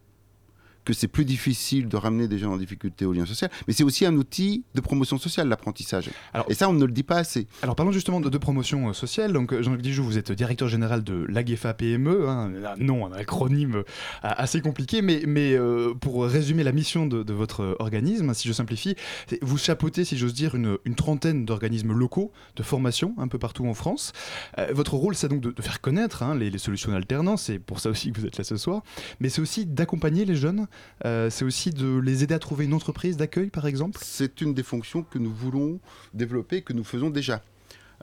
que 0.85 0.93
c'est 0.93 1.09
plus 1.09 1.25
difficile 1.25 1.89
de 1.89 1.97
ramener 1.97 2.29
des 2.29 2.39
jeunes 2.39 2.51
en 2.51 2.57
difficulté 2.57 3.05
au 3.07 3.13
lien 3.13 3.27
social, 3.27 3.51
mais 3.67 3.73
c'est 3.75 3.85
aussi 3.85 4.07
un 4.07 4.15
outil 4.17 4.65
de 4.75 4.81
promotion 4.81 5.19
sociale, 5.19 5.49
l'apprentissage. 5.49 6.11
Et 6.49 6.55
ça, 6.55 6.69
on 6.69 6.73
ne 6.73 6.85
le 6.85 6.93
dit 6.93 7.03
pas 7.03 7.17
assez. 7.17 7.47
Alors 7.63 7.77
parlons 7.77 7.93
justement 7.93 8.21
de, 8.21 8.29
de 8.29 8.39
promotion 8.39 8.89
euh, 8.89 8.93
sociale. 8.93 9.33
Donc 9.33 9.53
euh, 9.53 9.63
Jean-Luc 9.63 9.83
Dijoux, 9.83 10.05
vous 10.05 10.19
êtes 10.19 10.33
directeur 10.33 10.69
général 10.69 11.03
de 11.03 11.25
l'AGEFA 11.29 11.75
PME, 11.75 12.29
hein, 12.29 12.53
un 12.67 12.77
nom, 12.77 13.07
un 13.07 13.13
acronyme 13.13 13.77
euh, 13.77 13.83
assez 14.23 14.61
compliqué, 14.61 15.03
mais, 15.03 15.23
mais 15.27 15.55
euh, 15.55 15.95
pour 15.95 16.25
résumer 16.25 16.63
la 16.63 16.73
mission 16.73 17.07
de, 17.07 17.23
de 17.23 17.33
votre 17.33 17.77
organisme, 17.79 18.35
si 18.35 18.49
je 18.49 18.53
simplifie, 18.53 18.95
vous 19.43 19.59
chapeautez, 19.59 20.05
si 20.05 20.17
j'ose 20.17 20.35
dire, 20.35 20.55
une, 20.55 20.79
une 20.85 20.95
trentaine 20.95 21.45
d'organismes 21.45 21.93
locaux 21.93 22.33
de 22.57 22.63
formation 22.63 23.15
un 23.19 23.29
peu 23.29 23.39
partout 23.39 23.67
en 23.67 23.75
France. 23.75 24.13
Euh, 24.59 24.69
votre 24.73 24.95
rôle, 24.95 25.15
c'est 25.15 25.29
donc 25.29 25.41
de, 25.41 25.51
de 25.51 25.63
faire 25.63 25.81
connaître 25.81 26.23
hein, 26.23 26.35
les, 26.35 26.51
les 26.51 26.59
solutions 26.59 26.93
d'alternance, 26.93 27.45
c'est 27.45 27.59
pour 27.59 27.81
ça 27.81 27.91
aussi 27.91 28.13
que 28.13 28.21
vous 28.21 28.27
êtes 28.27 28.39
là 28.39 28.45
ce 28.45 28.57
soir, 28.57 28.83
mais 29.21 29.29
c'est 29.29 29.41
aussi 29.41 29.67
d'accompagner 29.67 30.25
les 30.25 30.37
jeunes, 30.37 30.67
euh, 31.05 31.31
c'est 31.31 31.45
aussi 31.45 31.71
de 31.71 31.99
les 31.99 32.23
aider 32.23 32.35
à 32.35 32.39
trouver 32.39 32.65
une 32.65 32.75
entreprise 32.75 33.17
d'accueil, 33.17 33.51
par 33.51 33.67
exemple. 33.67 33.99
c'est 34.03 34.41
une 34.41 34.55
des 34.55 34.63
fonctions 34.63 35.03
que 35.03 35.19
nous 35.19 35.33
voulons 35.33 35.81
développer, 36.13 36.63
que 36.63 36.73
nous 36.73 36.85
faisons 36.85 37.11
déjà. 37.11 37.43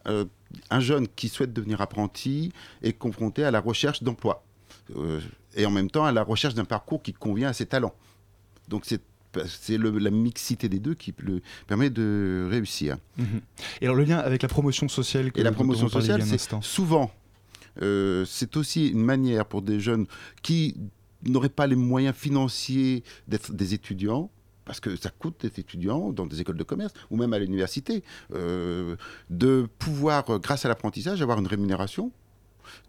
Euh, 0.08 0.26
un 0.70 0.80
jeune 0.80 1.08
qui 1.08 1.30
souhaite 1.30 1.54
devenir 1.54 1.82
apprenti 1.82 2.52
est 2.82 2.94
confronté 2.94 3.44
à 3.44 3.52
la 3.52 3.60
recherche 3.60 4.02
d'emploi 4.02 4.44
euh, 4.96 5.20
et 5.56 5.66
en 5.66 5.72
même 5.72 5.92
temps 5.92 6.06
à 6.06 6.12
la 6.12 6.24
recherche 6.24 6.56
d'un 6.56 6.66
parcours 6.66 7.04
qui 7.04 7.14
convient 7.14 7.50
à 7.50 7.54
ses 7.54 7.66
talents. 7.66 7.94
Donc 8.68 8.84
c'est 8.86 9.02
c'est 9.48 9.78
la 9.78 10.12
mixité 10.12 10.68
des 10.68 10.80
deux 10.80 10.94
qui 10.94 11.14
le 11.20 11.42
permet 11.68 11.90
de 11.90 12.48
réussir. 12.50 12.98
Et 13.80 13.86
alors 13.86 13.96
le 13.96 14.04
lien 14.04 14.18
avec 14.18 14.42
la 14.42 14.50
promotion 14.50 14.90
sociale 14.90 15.32
que 15.32 15.40
Et 15.40 15.44
la 15.44 15.54
promotion 15.54 15.88
sociale, 15.88 16.22
c'est 16.24 16.62
souvent, 16.62 17.12
euh, 17.82 18.26
c'est 18.26 18.58
aussi 18.58 18.90
une 18.90 19.04
manière 19.04 19.46
pour 19.46 19.62
des 19.62 19.80
jeunes 19.80 20.06
qui 20.42 20.76
n'auraient 21.26 21.50
pas 21.50 21.68
les 21.68 21.76
moyens 21.76 22.16
financiers 22.16 23.04
d'être 23.28 23.54
des 23.54 23.74
étudiants, 23.74 24.32
parce 24.66 24.80
que 24.80 24.96
ça 24.96 25.10
coûte 25.10 25.42
d'être 25.42 25.60
étudiant 25.60 26.12
dans 26.12 26.26
des 26.26 26.42
écoles 26.42 26.58
de 26.58 26.64
commerce 26.64 26.94
ou 27.10 27.18
même 27.18 27.34
à 27.34 27.40
l'université, 27.40 28.04
euh, 28.34 28.96
de 29.30 29.68
pouvoir, 29.80 30.30
euh, 30.30 30.40
grâce 30.40 30.66
à 30.66 30.70
l'apprentissage, 30.70 31.22
avoir 31.22 31.40
une 31.40 31.48
rémunération 31.48 32.12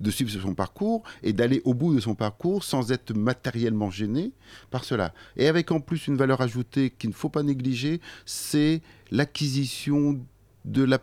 de 0.01 0.11
suivre 0.11 0.31
son 0.31 0.55
parcours 0.55 1.03
et 1.23 1.33
d'aller 1.33 1.61
au 1.65 1.75
bout 1.75 1.95
de 1.95 2.01
son 2.01 2.15
parcours 2.15 2.65
sans 2.65 2.93
être 2.93 3.15
matériellement 3.15 3.91
gêné 3.91 4.33
par 4.71 4.85
cela. 4.85 5.13
Et 5.37 5.49
avec 5.49 5.73
en 5.73 5.81
plus 5.81 6.07
une 6.07 6.17
valeur 6.17 6.41
ajoutée 6.41 6.91
qu'il 6.91 7.11
ne 7.11 7.15
faut 7.15 7.29
pas 7.29 7.43
négliger, 7.43 8.01
c'est 8.25 8.83
l'acquisition 9.11 10.21
de 10.65 10.83
la 10.83 10.99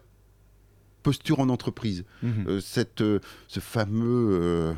posture 1.03 1.39
en 1.39 1.49
entreprise. 1.49 2.05
Mhm. 2.23 2.45
Euh, 2.47 2.61
cette, 2.61 3.01
euh, 3.01 3.19
ce 3.47 3.59
fameux, 3.59 4.29
euh, 4.31 4.73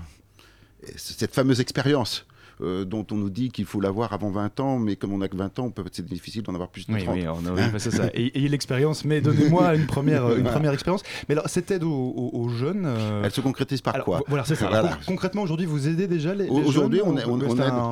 cette 0.96 1.34
fameuse 1.34 1.60
expérience 1.60 2.26
euh, 2.62 2.86
dont 2.86 3.06
on 3.12 3.16
nous 3.16 3.30
dit 3.30 3.50
qu'il 3.50 3.66
faut 3.66 3.80
l'avoir 3.82 4.14
avant 4.14 4.30
20 4.30 4.60
ans, 4.60 4.78
mais 4.80 4.96
comme 4.96 5.14
on 5.14 5.18
n'a 5.20 5.28
que 5.28 5.36
20 5.38 5.60
ans, 5.60 5.66
on 5.66 5.72
peut- 5.72 5.84
c'est 5.92 6.06
difficile 6.06 6.44
d'en 6.44 6.54
avoir 6.54 6.70
plus 6.70 6.88
de 6.88 6.94
Oui, 6.94 7.04
30. 7.04 7.16
oui, 7.16 7.26
on 7.28 7.46
a- 7.48 7.52
oui, 7.54 7.62
bah, 7.72 7.80
c'est 7.80 7.92
ça. 7.92 8.10
Et, 8.14 8.38
ayez 8.38 8.48
l'expérience, 8.50 9.04
mais 9.06 9.22
donnez-moi 9.22 9.76
une 9.76 9.86
première, 9.88 10.24
une 10.30 10.36
Voilà. 10.42 10.52
première 10.52 10.74
expérience. 10.74 11.02
Mais 11.30 11.34
alors, 11.36 11.50
cette 11.50 11.72
aide 11.72 11.84
aux, 11.84 11.90
aux- 11.92 12.32
aux 12.34 12.50
jeunes. 12.50 12.84
euh, 12.86 13.24
Elle 13.26 13.32
se 13.32 13.42
concrétise 13.42 13.82
par 13.82 13.96
alors, 13.96 14.06
quoi 14.06 14.18
vo- 14.20 14.26
Voilà, 14.28 14.44
c'est 14.46 14.56
ça. 14.56 14.68
Alors, 14.68 14.82
Voilà. 14.82 14.96
con- 14.98 15.02
concrètement, 15.08 15.42
aujourd'hui, 15.44 15.66
vous 15.66 15.88
aidez 15.88 16.08
déjà 16.08 16.34
les, 16.36 16.46
les 16.46 16.50
Aujourd'hui, 16.52 17.00
jeunes 17.00 17.08
on 17.10 17.18
est- 17.18 17.26
on- 17.26 17.34
on 17.34 17.56
aide. 17.56 17.62
un, 17.62 17.92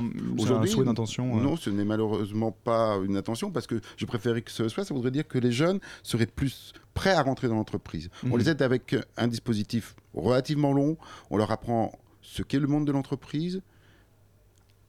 un 0.61 0.65
souhait 0.67 0.85
d'intention. 0.85 1.37
euh 1.37 1.41
Non, 1.41 1.55
ce 1.55 1.69
n'est 1.69 1.85
malheureusement 1.85 2.51
pas 2.51 2.97
une 3.05 3.17
intention 3.17 3.51
parce 3.51 3.67
que 3.67 3.79
je 3.97 4.05
préférais 4.05 4.41
que 4.41 4.51
ce 4.51 4.67
soit. 4.69 4.83
Ça 4.85 4.93
voudrait 4.93 5.11
dire 5.11 5.27
que 5.27 5.37
les 5.37 5.51
jeunes 5.51 5.79
seraient 6.03 6.25
plus 6.25 6.73
prêts 6.93 7.11
à 7.13 7.21
rentrer 7.21 7.47
dans 7.47 7.55
l'entreprise. 7.55 8.09
On 8.23 8.27
Mhm. 8.29 8.37
les 8.37 8.49
aide 8.49 8.61
avec 8.61 8.95
un 9.17 9.27
dispositif 9.27 9.95
relativement 10.13 10.73
long. 10.73 10.97
On 11.29 11.37
leur 11.37 11.51
apprend 11.51 11.91
ce 12.21 12.43
qu'est 12.43 12.59
le 12.59 12.67
monde 12.67 12.85
de 12.85 12.91
l'entreprise, 12.91 13.61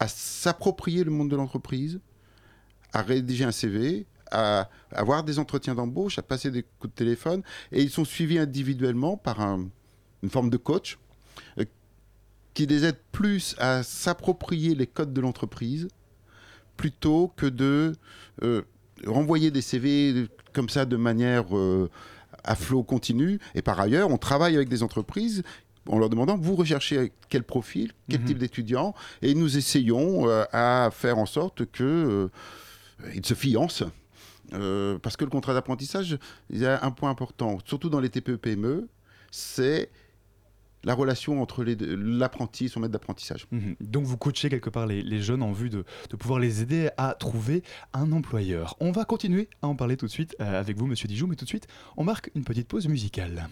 à 0.01 0.09
s'approprier 0.09 1.05
le 1.05 1.11
monde 1.13 1.31
de 1.31 1.37
l'entreprise, 1.37 2.01
à 2.93 3.03
rédiger 3.03 3.45
un 3.45 3.53
CV, 3.53 4.07
à 4.33 4.69
avoir 4.93 5.23
des 5.23 5.39
entretiens 5.39 5.75
d'embauche, 5.75 6.19
à 6.19 6.23
passer 6.23 6.51
des 6.51 6.63
coups 6.63 6.93
de 6.93 6.97
téléphone. 6.97 7.43
Et 7.71 7.83
ils 7.83 7.91
sont 7.91 8.05
suivis 8.05 8.39
individuellement 8.39 9.17
par 9.17 9.41
un- 9.41 9.69
une 10.23 10.31
forme 10.31 10.51
de 10.51 10.57
coach 10.57 10.99
euh, 11.59 11.65
qui 12.55 12.67
les 12.67 12.85
aide 12.85 12.99
plus 13.13 13.55
à 13.59 13.83
s'approprier 13.83 14.75
les 14.75 14.87
codes 14.87 15.13
de 15.13 15.21
l'entreprise 15.21 15.89
plutôt 16.77 17.33
que 17.37 17.47
de 17.47 17.93
euh, 18.43 18.63
renvoyer 19.07 19.51
des 19.51 19.61
CV 19.63 20.29
comme 20.53 20.69
ça 20.69 20.85
de 20.87 20.97
manière 20.97 21.57
euh, 21.57 21.91
à 22.45 22.55
flot 22.57 22.83
continu. 22.83 23.39
Et 23.55 23.63
par 23.63 23.79
ailleurs, 23.81 24.11
on 24.11 24.17
travaille 24.19 24.57
avec 24.57 24.69
des 24.69 24.83
entreprises 24.83 25.43
en 25.89 25.99
leur 25.99 26.09
demandant 26.11 26.37
vous 26.37 26.57
recherchez 26.57 27.13
quel 27.29 27.43
profil, 27.43 27.93
quel 28.09 28.21
Mhm. 28.21 28.27
type 28.27 28.39
d'étudiant, 28.39 28.95
et 29.23 29.35
nous 29.35 29.57
essayons 29.57 30.29
euh, 30.29 30.45
à 30.53 30.91
faire 30.93 31.19
en 31.19 31.27
sorte 31.27 31.67
que 31.67 31.85
euh, 31.85 32.29
ils 33.15 33.25
se 33.25 33.35
fiancent. 33.35 33.85
Euh, 34.53 34.99
parce 34.99 35.17
que 35.17 35.25
le 35.25 35.31
contrat 35.31 35.55
d'apprentissage, 35.55 36.19
il 36.51 36.59
y 36.59 36.67
a 36.67 36.85
un 36.85 36.91
point 36.91 37.09
important, 37.09 37.59
surtout 37.65 37.89
dans 37.89 38.01
les 38.01 38.09
TPE-PME, 38.11 38.69
E, 38.69 38.89
c'est 39.31 39.91
la 40.83 40.95
relation 40.95 41.41
entre 41.43 41.63
l'apprenti 41.63 42.65
et 42.65 42.69
son 42.69 42.81
maître 42.81 42.93
d'apprentissage. 42.93 43.47
Mhm. 43.53 43.77
Donc 43.81 44.05
vous 44.05 44.17
coachez 44.17 44.49
quelque 44.49 44.71
part 44.71 44.87
les, 44.87 45.03
les 45.03 45.21
jeunes 45.23 45.43
en 45.43 45.53
vue 45.53 45.69
de, 45.71 45.85
de 46.09 46.17
pouvoir 46.17 46.41
les 46.41 46.63
aider 46.63 46.89
à 46.97 47.15
trouver 47.15 47.63
un 47.93 48.11
employeur. 48.13 48.77
On 48.81 48.91
va 48.91 49.05
continuer 49.05 49.49
à 49.63 49.69
en 49.69 49.77
parler 49.77 49.97
tout 49.97 50.07
de 50.07 50.11
suite 50.11 50.35
avec 50.41 50.77
vous, 50.79 50.87
Monsieur 50.87 51.07
Dijoux, 51.07 51.27
mais 51.27 51.37
tout 51.37 51.45
de 51.45 51.51
suite, 51.51 51.67
on 51.97 52.03
marque 52.05 52.31
une 52.35 52.45
petite 52.45 52.67
pause 52.67 52.89
musicale. 52.89 53.49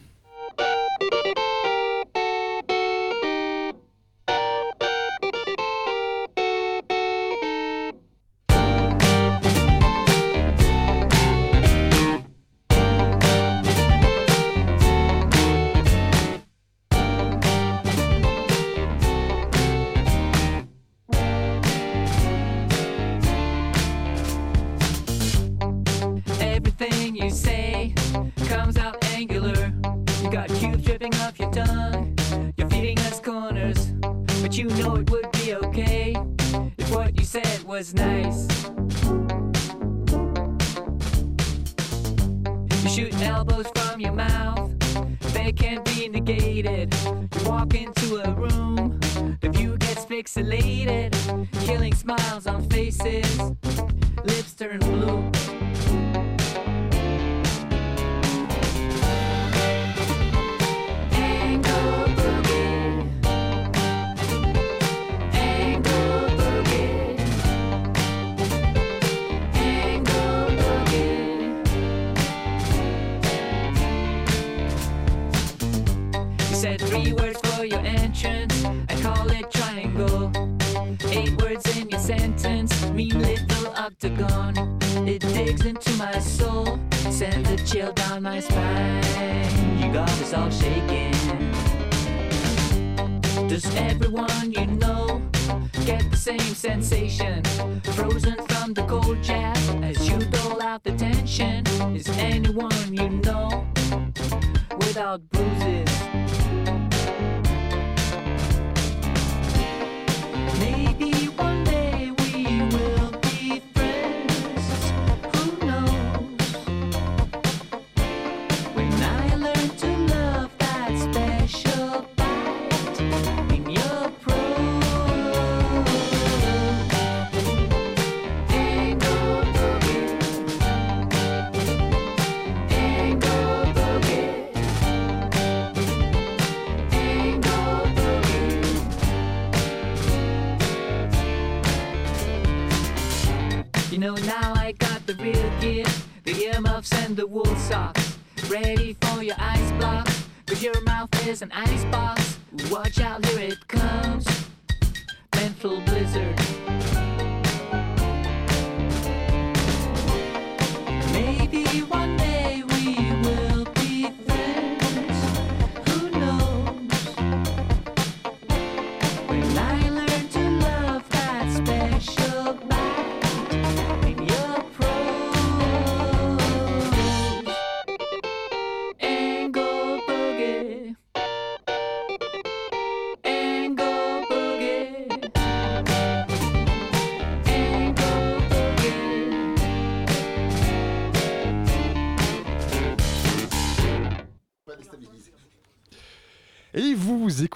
Sensation? 96.82 97.67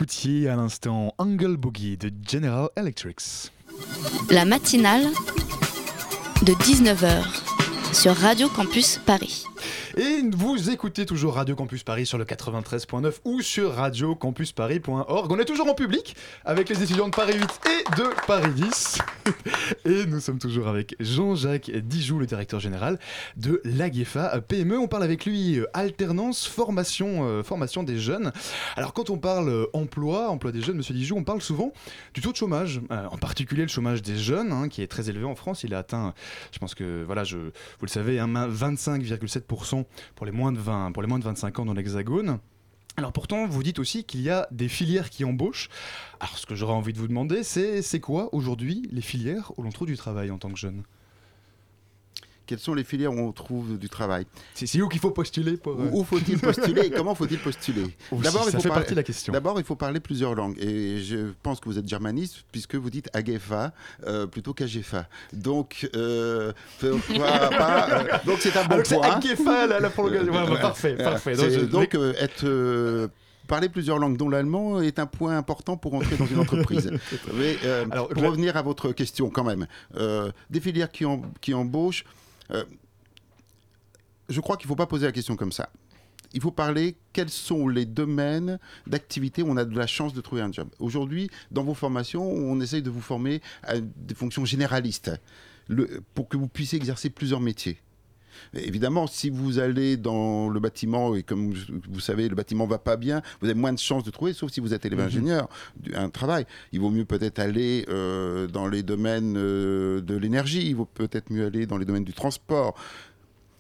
Écoutiez 0.03 0.49
à 0.49 0.57
l'instant 0.57 1.15
Angle 1.19 1.57
Boogie 1.57 1.97
de 1.97 2.11
General 2.29 2.69
Electrics. 2.75 3.53
La 4.31 4.45
matinale 4.45 5.05
de 6.43 6.53
19h 6.55 7.23
sur 7.95 8.13
Radio 8.17 8.49
Campus 8.49 8.99
Paris. 9.07 9.45
Et 9.97 10.23
vous 10.35 10.71
écoutez 10.71 11.05
toujours 11.05 11.35
Radio 11.35 11.55
Campus 11.55 11.83
Paris 11.83 12.07
sur 12.07 12.17
le 12.17 12.25
93.9 12.25 13.13
ou 13.25 13.43
sur 13.43 13.75
radiocampusparis.org. 13.75 15.31
On 15.31 15.39
est 15.39 15.45
toujours 15.45 15.69
en 15.69 15.75
public 15.75 16.17
avec 16.47 16.71
les 16.71 16.83
étudiants 16.83 17.09
de 17.09 17.15
Paris 17.15 17.35
8 17.35 17.61
et 17.67 18.01
de 18.01 18.27
Paris 18.27 18.53
10. 18.55 18.99
Et 19.85 20.07
nous 20.07 20.21
sommes 20.21 20.39
toujours 20.39 20.69
avec 20.69 20.97
Jean-Jacques 20.99 21.71
Dijoux, 21.71 22.19
le 22.19 22.27
directeur 22.27 22.59
général 22.59 22.99
de 23.37 23.61
l'AGEFA 23.65 24.41
PME. 24.41 24.79
On 24.79 24.89
parle 24.89 25.03
avec 25.03 25.27
lui 25.27 25.59
euh, 25.59 25.67
alternance, 25.75 26.47
formation, 26.47 27.27
euh, 27.27 27.43
formation 27.43 27.83
des 27.83 27.99
jeunes. 27.99 28.33
Alors 28.77 28.95
quand 28.95 29.11
on 29.11 29.19
parle 29.19 29.51
euh, 29.51 29.67
emploi, 29.75 30.31
emploi 30.31 30.53
des 30.53 30.63
jeunes, 30.63 30.79
monsieur 30.79 30.95
Dijoux, 30.95 31.17
on 31.17 31.25
parle 31.25 31.43
souvent 31.43 31.73
du 32.15 32.23
taux 32.23 32.33
de 32.33 32.37
chômage, 32.37 32.81
en 32.91 33.19
particulier 33.19 33.63
le 33.63 33.69
chômage 33.69 34.01
des 34.01 34.17
jeunes, 34.17 34.53
hein, 34.53 34.69
qui 34.69 34.81
est 34.81 34.87
très 34.87 35.11
élevé 35.11 35.27
en 35.27 35.35
France. 35.35 35.65
Il 35.65 35.75
a 35.75 35.79
atteint, 35.79 36.15
je 36.51 36.59
pense 36.59 36.75
que 36.75 37.03
voilà, 37.05 37.25
je, 37.25 37.37
vous 37.37 37.53
le 37.83 37.89
savez, 37.89 38.19
hein, 38.19 38.29
25,7% 38.49 39.82
pour 40.15 40.27
les 40.27 40.33
moins 40.33 40.53
de 40.53 40.59
20, 40.59 40.93
pour 40.93 41.03
les 41.03 41.09
moins 41.09 41.19
de 41.19 41.25
25 41.25 41.61
ans 41.61 41.65
dans 41.65 41.75
l'Hexagone. 41.75 42.39
Alors 42.97 43.13
pourtant, 43.13 43.47
vous 43.47 43.63
dites 43.63 43.79
aussi 43.79 44.05
qu'il 44.05 44.21
y 44.21 44.29
a 44.29 44.47
des 44.51 44.69
filières 44.69 45.09
qui 45.09 45.25
embauchent. 45.25 45.71
Alors 46.21 46.37
ce 46.37 46.45
que 46.45 46.55
j'aurais 46.55 46.75
envie 46.75 46.93
de 46.93 46.99
vous 46.99 47.09
demander, 47.09 47.43
c'est 47.43 47.81
c'est 47.81 48.01
quoi 48.01 48.29
aujourd'hui 48.35 48.89
les 48.93 49.01
filières 49.01 49.53
où 49.57 49.63
l'on 49.63 49.71
trouve 49.71 49.89
du 49.89 49.97
travail 49.97 50.31
en 50.31 50.39
tant 50.39 50.51
que 50.51 50.59
jeune? 50.59 50.83
Quelles 52.53 52.59
sont 52.59 52.75
les 52.75 52.85
filières 52.85 53.13
où 53.15 53.19
on 53.19 53.33
trouve 53.33 53.79
du 53.79 53.89
travail 53.89 54.27
C'est 54.55 54.83
où 54.83 54.87
qu'il 54.87 55.01
faut 55.01 55.11
postuler 55.11 55.57
pour... 55.57 55.73
euh, 55.73 55.89
Où, 55.91 56.01
où 56.01 56.05
faut-il 56.05 56.39
postuler? 56.39 56.83
Et 56.85 56.91
comment 56.91 57.15
faut-il 57.15 57.39
postuler? 57.39 57.85
D'abord, 58.13 58.43
il 58.47 58.51
ça 58.51 58.59
faut 58.59 58.61
fait 58.61 58.69
parler- 58.69 58.81
partie 58.83 58.91
de 58.91 58.97
la 58.97 59.03
question. 59.03 59.33
D'abord, 59.33 59.59
il 59.59 59.65
faut 59.65 59.75
parler 59.75 60.01
plusieurs 60.01 60.35
langues. 60.35 60.59
Et 60.63 60.99
je 61.01 61.33
pense 61.43 61.61
que 61.61 61.71
vous 61.71 61.79
êtes 61.79 61.89
germaniste 61.89 62.45
puisque 62.53 62.75
vous 62.75 62.91
dites 62.91 63.09
AGEFA 63.15 63.73
euh, 64.07 64.27
plutôt 64.27 64.53
qu'AGEFA. 64.53 65.07
Donc, 65.33 65.89
euh, 65.97 66.53
pas, 66.79 67.89
euh, 67.91 68.19
donc 68.27 68.37
c'est 68.41 68.55
un 68.55 68.65
bon 68.65 68.75
Alors 68.75 69.01
point. 69.01 69.17
AGEFA, 69.17 69.67
la- 69.67 69.81
la 69.81 69.89
prolongation. 69.89 70.31
Ouais, 70.31 70.47
bah, 70.51 70.57
parfait, 70.61 70.97
Euh, 71.01 71.05
parfait. 71.05 71.35
Donc, 71.37 71.49
je- 71.49 71.61
Donc, 71.65 71.95
euh, 71.95 72.13
être 72.19 72.45
euh, 72.45 73.09
Parler 73.49 73.69
plusieurs 73.69 73.99
langues, 73.99 74.17
dont 74.17 74.29
l'allemand, 74.29 74.81
est 74.81 74.99
un 75.01 75.07
point 75.07 75.37
important 75.37 75.77
pour 75.77 75.95
entrer 75.95 76.17
dans 76.17 76.27
une 76.27 76.39
entreprise. 76.39 76.91
Mais 77.35 77.57
euh, 77.65 77.85
Alors, 77.91 78.09
pour 78.09 78.23
je- 78.23 78.29
revenir 78.29 78.57
à 78.57 78.63
votre 78.63 78.93
question, 78.93 79.31
quand 79.31 79.43
même, 79.45 79.67
euh, 79.97 80.31
des 80.49 80.61
filières 80.61 80.89
qui 80.93 81.53
embauchent, 81.55 82.05
euh, 82.51 82.65
je 84.29 84.41
crois 84.41 84.57
qu'il 84.57 84.67
ne 84.67 84.69
faut 84.69 84.77
pas 84.77 84.87
poser 84.87 85.07
la 85.07 85.13
question 85.13 85.37
comme 85.37 85.53
ça. 85.53 85.71
Il 86.35 86.41
faut 86.41 86.51
parler 86.51 86.97
quels 87.13 87.29
sont 87.29 87.69
les 87.69 87.85
domaines 87.85 88.59
d'activité 88.87 89.43
où 89.43 89.51
on 89.51 89.57
a 89.57 89.65
de 89.65 89.77
la 89.77 89.87
chance 89.87 90.15
de 90.15 90.21
trouver 90.21 90.41
un 90.41 90.51
job. 90.51 90.69
Aujourd'hui, 90.79 91.31
dans 91.51 91.63
vos 91.63 91.75
formations, 91.75 92.25
on 92.25 92.59
essaye 92.61 92.83
de 92.83 92.91
vous 92.91 93.03
former 93.03 93.43
à 93.63 93.81
des 93.81 94.15
fonctions 94.15 94.45
généralistes 94.45 95.11
pour 96.15 96.29
que 96.29 96.37
vous 96.37 96.49
puissiez 96.49 96.79
exercer 96.79 97.11
plusieurs 97.11 97.41
métiers. 97.41 97.79
Évidemment, 98.55 99.07
si 99.07 99.31
vous 99.31 99.59
allez 99.59 99.97
dans 99.97 100.49
le 100.49 100.61
bâtiment, 100.61 101.15
et 101.15 101.23
comme 101.23 101.53
vous 101.89 102.01
savez, 102.01 102.29
le 102.29 102.35
bâtiment 102.35 102.67
va 102.67 102.79
pas 102.79 102.97
bien, 102.97 103.23
vous 103.41 103.47
avez 103.49 103.59
moins 103.59 103.73
de 103.73 103.79
chances 103.79 104.05
de 104.05 104.11
trouver, 104.11 104.33
sauf 104.33 104.51
si 104.53 104.61
vous 104.61 104.75
êtes 104.75 104.85
élève 104.87 105.01
Mhm. 105.01 105.07
ingénieur, 105.07 105.49
un 105.95 106.11
travail. 106.11 106.47
Il 106.73 106.81
vaut 106.81 106.91
mieux 106.91 107.05
peut-être 107.05 107.39
aller 107.39 107.85
euh, 107.89 108.47
dans 108.47 108.67
les 108.69 108.83
domaines 108.83 109.35
euh, 109.37 110.01
de 110.01 110.17
l'énergie, 110.17 110.67
il 110.69 110.77
vaut 110.77 110.85
peut-être 110.87 111.31
mieux 111.31 111.47
aller 111.47 111.67
dans 111.67 111.79
les 111.79 111.85
domaines 111.85 112.05
du 112.05 112.13
transport. 112.15 112.75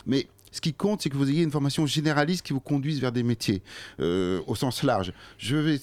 Mais 0.07 0.27
ce 0.51 0.61
qui 0.61 0.75
compte, 0.75 1.01
c'est 1.03 1.09
que 1.11 1.17
vous 1.17 1.31
ayez 1.31 1.43
une 1.43 1.51
formation 1.51 1.87
généraliste 1.87 2.45
qui 2.45 2.53
vous 2.53 2.61
conduise 2.61 3.01
vers 3.01 3.13
des 3.13 3.23
métiers 3.23 3.63
euh, 4.01 4.41
au 4.47 4.55
sens 4.55 4.83
large. 4.83 5.13
Je 5.39 5.57
vais 5.57 5.81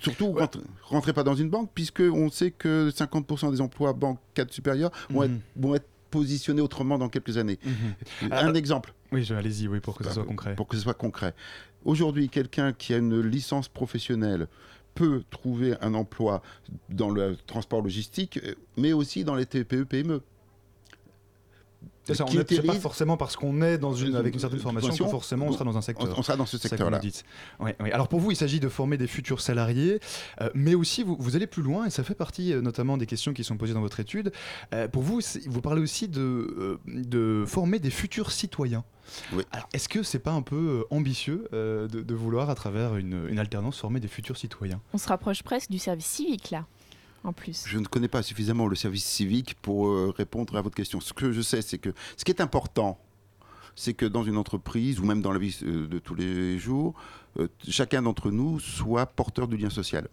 surtout 0.00 0.32
rentre- 0.32 0.58
rentrez 0.82 1.12
pas 1.12 1.22
dans 1.22 1.34
une 1.34 1.48
banque 1.48 1.70
puisque 1.74 2.00
on 2.00 2.30
sait 2.30 2.50
que 2.50 2.90
50% 2.90 3.50
des 3.50 3.60
emplois 3.60 3.92
banque 3.92 4.18
cadre 4.34 4.52
supérieur 4.52 4.90
vont, 5.10 5.20
Mhm. 5.22 5.34
être, 5.34 5.40
vont 5.56 5.74
être 5.74 5.86
positionnés 6.12 6.60
autrement 6.60 6.98
dans 6.98 7.08
quelques 7.08 7.38
années. 7.38 7.58
Mhm. 7.64 8.30
Un 8.30 8.36
Alors- 8.36 8.56
exemple. 8.56 8.92
Oui, 9.10 9.26
allez-y, 9.32 9.66
oui, 9.66 9.80
pour 9.80 9.96
que 9.96 10.04
ce 10.04 10.10
soit 10.12 10.24
concret. 10.24 10.54
Pour 10.54 10.68
que 10.68 10.76
ce 10.76 10.82
soit 10.82 10.94
concret. 10.94 11.34
Aujourd'hui, 11.84 12.28
quelqu'un 12.28 12.72
qui 12.72 12.94
a 12.94 12.98
une 12.98 13.20
licence 13.20 13.68
professionnelle 13.68 14.46
peut 14.94 15.22
trouver 15.30 15.74
un 15.80 15.94
emploi 15.94 16.42
dans 16.90 17.10
le 17.10 17.36
transport 17.46 17.80
logistique, 17.82 18.38
euh, 18.44 18.54
mais 18.76 18.92
aussi 18.92 19.24
dans 19.24 19.34
les 19.34 19.46
TPE, 19.46 19.84
PME. 19.84 20.20
C'est 22.04 22.14
ça, 22.14 22.24
on 22.28 22.32
n'est 22.34 22.42
pas 22.44 22.72
forcément 22.74 23.16
parce 23.16 23.36
qu'on 23.36 23.62
est 23.62 23.78
dans 23.78 23.94
une, 23.94 24.16
avec 24.16 24.34
une 24.34 24.40
certaine 24.40 24.58
formation 24.58 24.90
que 25.04 25.10
forcément 25.10 25.46
on 25.46 25.52
sera 25.52 25.64
dans 25.64 25.76
un 25.76 25.82
secteur. 25.82 26.08
on- 26.18 26.22
sera 26.22 26.36
dans 26.36 26.46
ce 26.46 26.56
C'est 26.58 26.62
ça 26.64 26.68
que 26.70 26.70
secteur-là. 26.70 26.98
vous 26.98 27.04
nous 27.04 27.10
dites. 27.10 27.24
Ouais, 27.60 27.76
ouais. 27.80 27.92
Alors 27.92 28.08
pour 28.08 28.18
vous, 28.18 28.32
il 28.32 28.36
s'agit 28.36 28.58
de 28.58 28.68
former 28.68 28.96
des 28.96 29.06
futurs 29.06 29.40
salariés, 29.40 30.00
euh, 30.40 30.50
mais 30.54 30.74
aussi 30.74 31.04
vous, 31.04 31.16
vous 31.18 31.36
allez 31.36 31.46
plus 31.46 31.62
loin 31.62 31.86
et 31.86 31.90
ça 31.90 32.02
fait 32.02 32.14
partie 32.16 32.52
euh, 32.52 32.60
notamment 32.60 32.96
des 32.96 33.06
questions 33.06 33.32
qui 33.32 33.44
sont 33.44 33.56
posées 33.56 33.74
dans 33.74 33.80
votre 33.80 34.00
étude. 34.00 34.32
Euh, 34.74 34.88
pour 34.88 35.02
vous, 35.02 35.20
vous 35.46 35.60
parlez 35.60 35.80
aussi 35.80 36.08
de, 36.08 36.20
euh, 36.20 36.78
de 36.88 37.44
former 37.46 37.78
des 37.78 37.90
futurs 37.90 38.32
citoyens. 38.32 38.82
Oui. 39.32 39.44
Alors 39.52 39.68
est-ce 39.72 39.88
que 39.88 40.02
c'est 40.02 40.18
pas 40.18 40.32
un 40.32 40.42
peu 40.42 40.84
ambitieux 40.90 41.46
euh, 41.52 41.86
de, 41.88 42.00
de 42.02 42.14
vouloir 42.14 42.50
à 42.50 42.54
travers 42.56 42.96
une, 42.96 43.28
une 43.28 43.38
alternance 43.38 43.78
former 43.78 44.00
des 44.00 44.08
futurs 44.08 44.36
citoyens? 44.36 44.80
On 44.92 44.98
se 44.98 45.08
rapproche 45.08 45.42
presque 45.44 45.70
du 45.70 45.78
service 45.78 46.06
civique 46.06 46.50
là, 46.50 46.66
Je 47.68 47.78
ne 47.78 47.86
connais 47.86 48.08
pas 48.08 48.22
suffisamment 48.22 48.66
le 48.66 48.74
service 48.74 49.04
civique 49.04 49.54
pour 49.62 49.86
euh, 49.86 50.12
répondre 50.16 50.56
à 50.56 50.60
votre 50.60 50.74
question. 50.74 51.00
Ce 51.00 51.12
que 51.12 51.32
je 51.32 51.40
sais, 51.40 51.62
c'est 51.62 51.78
que 51.78 51.90
ce 52.16 52.24
qui 52.24 52.32
est 52.32 52.40
important, 52.40 52.98
c'est 53.76 53.94
que 53.94 54.06
dans 54.06 54.24
une 54.24 54.36
entreprise 54.36 54.98
ou 54.98 55.04
même 55.04 55.22
dans 55.22 55.32
la 55.32 55.38
vie 55.38 55.56
euh, 55.62 55.86
de 55.86 55.98
tous 55.98 56.14
les 56.14 56.58
jours, 56.58 56.94
euh, 57.38 57.48
chacun 57.68 58.02
d'entre 58.02 58.30
nous 58.30 58.58
soit 58.58 59.06
porteur 59.06 59.46
du 59.46 59.56
lien 59.56 59.70
social 59.70 60.08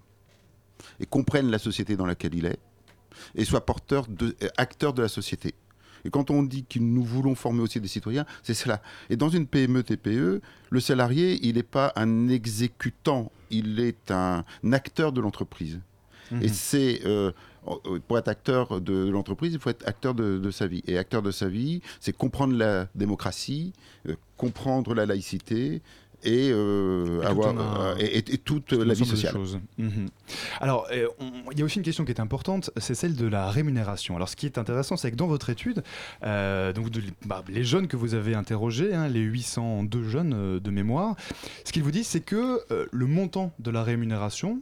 et 1.00 1.06
comprenne 1.06 1.50
la 1.50 1.60
société 1.60 1.96
dans 1.96 2.06
laquelle 2.06 2.36
il 2.36 2.46
est 2.46 2.60
et 3.36 3.44
soit 3.44 3.66
porteur 3.66 4.08
de, 4.08 4.36
acteur 4.58 4.94
de 4.94 5.02
la 5.02 5.10
société. 5.10 5.56
Et 6.06 6.10
quand 6.10 6.30
on 6.30 6.44
dit 6.44 6.64
que 6.64 6.80
nous 6.80 7.04
voulons 7.04 7.36
former 7.36 7.62
aussi 7.62 7.82
des 7.82 7.90
citoyens, 7.90 8.26
c'est 8.44 8.54
cela. 8.54 8.82
Et 9.10 9.18
dans 9.18 9.28
une 9.28 9.48
PME 9.48 9.84
TPE, 9.84 10.42
le 10.70 10.80
salarié, 10.80 11.40
il 11.42 11.56
n'est 11.56 11.64
pas 11.64 11.92
un 11.98 12.30
exécutant, 12.30 13.32
il 13.50 13.82
est 13.82 14.12
un 14.12 14.46
acteur 14.72 15.12
de 15.12 15.20
l'entreprise. 15.20 15.82
Mhm. 16.32 16.44
Et 16.44 16.48
c'est 16.48 17.02
euh, 17.06 17.32
euh, 17.68 18.00
pour 18.08 18.18
être 18.18 18.28
acteur 18.28 18.82
de 18.82 19.10
l'entreprise, 19.10 19.54
il 19.54 19.60
faut 19.60 19.70
être 19.70 19.88
acteur 19.88 20.14
de, 20.14 20.38
de 20.38 20.52
sa 20.52 20.68
vie. 20.68 20.84
Et 20.88 20.98
acteur 20.98 21.22
de 21.22 21.32
sa 21.32 21.48
vie, 21.48 21.82
c'est 22.00 22.16
comprendre 22.16 22.56
la 22.56 22.88
démocratie, 22.96 23.74
euh, 24.08 24.16
comprendre 24.38 24.94
la 24.94 25.06
laïcité 25.06 25.82
et, 26.24 26.50
euh, 26.52 27.22
Et 27.22 27.26
avoir 27.26 27.54
euh, 27.58 27.96
et, 28.00 28.22
toute 28.38 28.66
Tout 28.66 28.84
la 28.84 28.94
vie 28.94 29.06
sociale. 29.06 29.36
Mhm. 29.78 30.10
Alors, 30.60 30.88
euh, 30.92 31.08
il 31.52 31.60
y 31.60 31.62
a 31.62 31.66
aussi 31.66 31.78
une 31.78 31.84
question 31.84 32.06
qui 32.06 32.12
est 32.12 32.20
importante, 32.20 32.72
c'est 32.78 32.96
celle 32.96 33.16
de 33.16 33.26
la 33.28 33.50
rémunération. 33.50 34.16
Alors, 34.16 34.28
ce 34.30 34.36
qui 34.36 34.46
est 34.46 34.58
intéressant, 34.58 34.98
c'est 34.98 35.12
que 35.12 35.16
dans 35.16 35.28
votre 35.28 35.50
étude, 35.50 35.84
euh, 36.24 36.74
donc 36.74 36.90
de- 36.90 37.02
bah, 37.26 37.44
les 37.48 37.64
jeunes 37.64 37.88
que 37.88 37.96
vous 37.98 38.14
avez 38.16 38.36
interrogés, 38.36 38.94
hein, 38.94 39.08
les 39.08 39.22
802 39.22 40.04
jeunes 40.04 40.34
euh, 40.36 40.60
de 40.60 40.70
mémoire, 40.72 41.16
ce 41.64 41.72
qu'ils 41.72 41.84
vous 41.84 41.92
disent, 41.92 42.08
c'est 42.08 42.22
que 42.22 42.60
le 42.92 43.06
montant 43.06 43.54
de 43.60 43.72
la 43.72 43.84
rémunération 43.84 44.62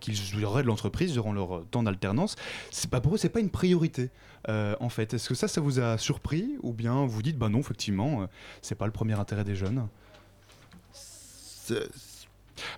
qu'ils 0.00 0.44
auraient 0.44 0.62
de 0.62 0.68
l'entreprise 0.68 1.12
durant 1.12 1.32
leur 1.32 1.64
temps 1.70 1.82
d'alternance, 1.82 2.36
c'est 2.70 2.90
pas 2.90 3.00
pour 3.00 3.14
eux, 3.14 3.18
c'est 3.18 3.28
pas 3.28 3.40
une 3.40 3.50
priorité. 3.50 4.10
en 4.48 4.88
fait, 4.88 5.14
est-ce 5.14 5.28
que 5.28 5.34
ça, 5.34 5.48
ça 5.48 5.60
vous 5.60 5.80
a 5.80 5.98
surpris 5.98 6.56
ou 6.62 6.72
bien 6.72 7.04
vous 7.06 7.22
dites, 7.22 7.38
bah 7.38 7.48
non, 7.48 7.60
effectivement, 7.60 8.26
c'est 8.62 8.74
pas 8.76 8.86
le 8.86 8.92
premier 8.92 9.18
intérêt 9.18 9.44
des 9.44 9.54
jeunes? 9.56 9.86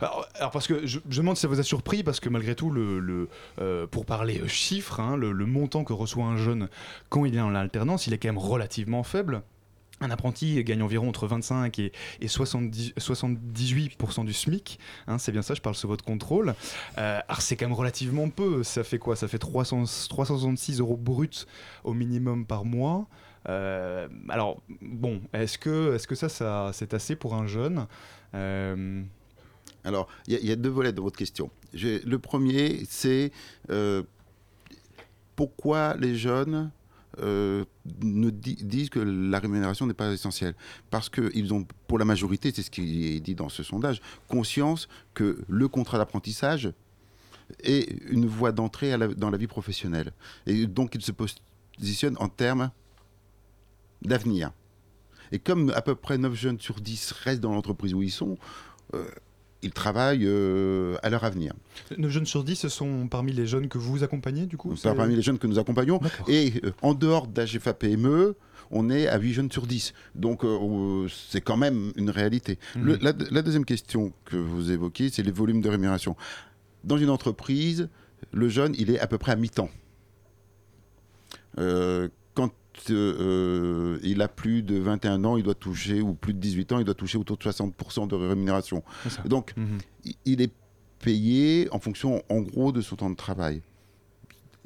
Alors, 0.01 0.51
parce 0.53 0.67
que 0.67 0.87
je, 0.87 1.01
demande 1.07 1.37
si 1.37 1.43
ça 1.43 1.49
vous 1.49 1.61
a 1.61 1.63
surpris, 1.63 2.03
parce 2.03 2.21
que 2.21 2.29
malgré 2.29 2.55
tout, 2.55 2.71
le, 2.71 3.29
euh, 3.61 3.87
pour 3.87 4.07
parler 4.07 4.41
euh, 4.41 4.49
chiffres, 4.49 5.01
hein, 5.01 5.17
le, 5.17 5.33
montant 5.47 5.85
que 5.85 5.93
reçoit 5.93 6.25
un 6.25 6.37
jeune 6.37 6.69
quand 7.09 7.25
il 7.25 7.37
est 7.37 7.41
en 7.41 7.55
alternance, 7.55 8.07
il 8.07 8.13
est 8.13 8.19
quand 8.19 8.29
même 8.29 8.39
relativement 8.39 9.03
faible. 9.03 9.43
Un 10.03 10.11
apprenti 10.11 10.63
gagne 10.63 10.83
environ 10.83 11.09
entre 11.09 11.27
25 11.27 11.79
et, 11.79 11.91
et 12.21 12.29
70 12.29 12.93
78% 12.99 14.27
du 14.27 14.35
SMIC. 14.35 14.79
hein, 15.07 15.17
c'est 15.17 15.33
bien 15.33 15.41
ça, 15.41 15.55
je 15.55 15.63
parle 15.63 15.75
sous 15.75 15.89
votre 15.89 16.05
contrôle. 16.05 16.55
Euh, 16.99 17.21
alors 17.27 17.41
c'est 17.41 17.57
quand 17.57 17.65
même 17.65 17.73
relativement 17.73 18.29
peu. 18.29 18.63
Ça 18.63 18.85
fait 18.85 18.99
quoi? 18.99 19.17
Ça 19.17 19.27
fait 19.27 19.39
300 19.39 19.85
366 20.11 20.81
euros 20.81 20.99
bruts 20.99 21.47
au 21.83 21.95
minimum 21.95 22.45
par 22.45 22.67
mois. 22.67 23.07
Alors 23.47 24.61
bon, 24.83 25.23
est-ce 25.33 25.57
que, 25.57 25.95
est 25.95 25.99
-ce 25.99 26.07
que 26.07 26.17
ça 26.17 26.73
c'est 26.75 26.93
assez 26.93 27.17
pour 27.17 27.35
un 27.35 27.47
jeune? 27.47 27.87
Euh, 28.37 29.03
Alors, 29.85 30.09
il 30.27 30.45
y, 30.45 30.51
a- 30.53 30.57
deux 30.57 30.69
volets 30.69 30.93
dans 30.93 31.03
votre 31.05 31.17
question. 31.19 31.51
Le 31.73 32.17
premier, 32.17 32.83
c'est 32.89 33.31
euh, 33.71 34.03
pourquoi 35.37 35.97
les 35.97 36.17
jeunes 36.17 36.71
euh, 37.19 37.65
ne 38.03 38.31
di- 38.31 38.57
disent 38.57 38.91
que 38.91 38.99
la 38.99 39.39
rémunération 39.39 39.87
n'est 39.87 39.95
pas 39.95 40.11
essentielle? 40.13 40.55
Parce 40.91 41.09
qu'ils 41.09 41.55
ont, 41.55 41.67
pour 41.87 41.99
la 41.99 42.05
majorité, 42.05 42.53
c'est 42.55 42.63
ce 42.63 42.71
qui 42.71 43.15
est 43.15 43.21
dit 43.21 43.35
dans 43.35 43.49
ce 43.49 43.63
sondage, 43.63 44.01
conscience 44.29 44.89
que 45.15 45.39
le 45.49 45.69
contrat 45.69 45.99
d'apprentissage 45.99 46.73
est 47.63 47.89
une 48.11 48.27
voie 48.27 48.51
d'entrée 48.53 48.97
dans 49.17 49.31
la 49.31 49.39
vie 49.39 49.47
professionnelle. 49.47 50.13
Et 50.47 50.67
donc, 50.67 50.95
ils 50.97 51.03
se 51.03 51.13
positionnent 51.13 52.17
en 52.19 52.29
termes 52.29 52.71
d'avenir. 54.03 54.51
Et 55.33 55.39
comme 55.39 55.71
à 55.75 55.83
peu 55.83 55.95
près 55.95 56.19
9 56.19 56.35
jeunes 56.35 56.61
sur 56.61 56.81
10 56.81 57.13
restent 57.25 57.41
dans 57.41 57.53
l'entreprise 57.53 57.95
où 57.95 58.03
ils 58.03 58.11
sont, 58.11 58.37
euh, 58.95 59.05
ils 59.63 59.73
travaillent 59.73 60.27
euh, 60.27 60.97
à 61.03 61.11
leur 61.11 61.25
avenir. 61.25 61.53
9 61.99 62.11
jeunes 62.11 62.27
sur 62.27 62.45
10, 62.45 62.57
ce 62.57 62.69
sont 62.69 63.09
parmi 63.09 63.33
les 63.33 63.47
jeunes 63.47 63.69
que 63.69 63.79
vous 63.79 64.03
accompagnez, 64.05 64.47
du 64.47 64.57
coup 64.57 64.75
Parmi 64.99 65.17
les 65.17 65.23
jeunes 65.23 65.39
que 65.39 65.47
nous 65.47 65.59
accompagnons. 65.59 66.01
Et 66.29 66.53
euh, 66.65 66.71
en 66.83 66.95
dehors 66.95 67.27
d'AGFA 67.27 67.75
PME, 67.75 68.37
on 68.71 68.91
est 68.91 69.07
à 69.09 69.19
8 69.19 69.33
jeunes 69.33 69.51
sur 69.53 69.67
10. 69.67 69.95
Donc 70.15 70.45
euh, 70.45 71.07
c'est 71.09 71.41
quand 71.41 71.57
même 71.57 71.93
une 71.97 72.11
réalité. 72.11 72.59
Le- 72.77 72.95
Mhm. 72.97 72.99
la, 73.03 73.13
la 73.31 73.43
deuxième 73.43 73.65
question 73.65 74.13
que 74.25 74.37
vous 74.37 74.71
évoquez, 74.71 75.09
c'est 75.11 75.23
les 75.23 75.33
volumes 75.33 75.61
de 75.61 75.69
rémunération. 75.69 76.17
Dans 76.85 76.99
une 76.99 77.11
entreprise, 77.11 77.89
le 78.33 78.49
jeune, 78.49 78.75
il 78.79 78.91
est 78.91 78.99
à 79.01 79.07
peu 79.07 79.19
près 79.19 79.33
à 79.33 79.37
mi-temps. 79.37 79.71
Quand 82.35 82.51
euh, 82.91 83.99
il 84.03 84.23
a 84.23 84.29
plus 84.29 84.63
de 84.63 84.79
21 84.79 85.25
ans, 85.25 85.37
il 85.37 85.43
doit 85.43 85.55
toucher, 85.55 86.01
ou 86.01 86.15
plus 86.15 86.35
de 86.35 86.39
18 86.39 86.73
ans, 86.73 86.79
il 86.79 86.85
doit 86.85 86.95
toucher 86.95 87.19
autour 87.19 87.37
de 87.37 87.43
60% 87.43 88.07
de 88.09 88.15
rémunération. 88.15 88.83
Donc, 89.25 89.55
Mhm. 89.57 89.79
il 90.25 90.41
est 90.43 90.53
payé 91.01 91.69
en 91.73 91.79
fonction, 91.79 92.23
en 92.29 92.41
gros, 92.41 92.73
de 92.73 92.81
son 92.81 92.97
temps 92.97 93.11
de 93.11 93.17
travail. 93.17 93.63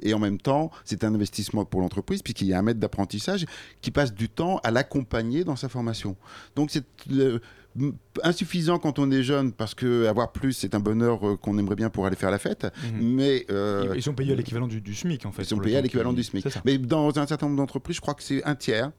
Et 0.03 0.13
en 0.15 0.19
même 0.19 0.39
temps, 0.39 0.71
c'est 0.83 1.03
un 1.03 1.13
investissement 1.13 1.63
pour 1.63 1.79
l'entreprise, 1.81 2.23
puisqu'il 2.23 2.47
y 2.47 2.53
a 2.53 2.59
un 2.59 2.63
maître 2.63 2.79
d'apprentissage 2.79 3.45
qui 3.81 3.91
passe 3.91 4.13
du 4.13 4.29
temps 4.29 4.57
à 4.63 4.71
l'accompagner 4.71 5.43
dans 5.43 5.55
sa 5.55 5.69
formation. 5.69 6.15
Donc 6.55 6.71
c'est 6.71 6.83
euh, 7.11 7.39
insuffisant 8.23 8.79
quand 8.79 8.99
on 8.99 9.09
est 9.11 9.23
jeune, 9.23 9.51
parce 9.51 9.73
que 9.73 10.05
avoir 10.07 10.31
plus, 10.31 10.53
c'est 10.53 10.75
un 10.75 10.79
bonheur 10.79 11.25
euh, 11.27 11.37
qu'on 11.37 11.57
aimerait 11.57 11.75
bien 11.75 11.89
pour 11.89 12.05
aller 12.05 12.15
faire 12.15 12.31
la 12.31 12.39
fête. 12.39 12.65
Mhm. 12.93 13.15
Mais 13.15 13.45
euh, 13.49 13.93
Ils- 13.95 14.01
sont 14.03 14.13
payés 14.13 14.33
à 14.33 14.35
l'équivalent 14.35 14.67
du, 14.67 14.81
du 14.81 14.93
SMIC, 14.93 15.25
en 15.25 15.31
fait. 15.31 15.43
ils 15.43 15.45
sont 15.45 15.57
payés 15.57 15.77
à 15.77 15.81
l'équivalent 15.81 16.13
du 16.13 16.23
SMIC. 16.23 16.45
Mais 16.65 16.77
dans 16.77 17.17
un 17.17 17.25
certain 17.27 17.45
nombre 17.47 17.57
d'entreprises, 17.57 17.95
je 17.97 18.01
crois 18.01 18.13
que 18.13 18.23
c'est 18.23 18.43
un 18.43 18.55
tiers. 18.55 18.91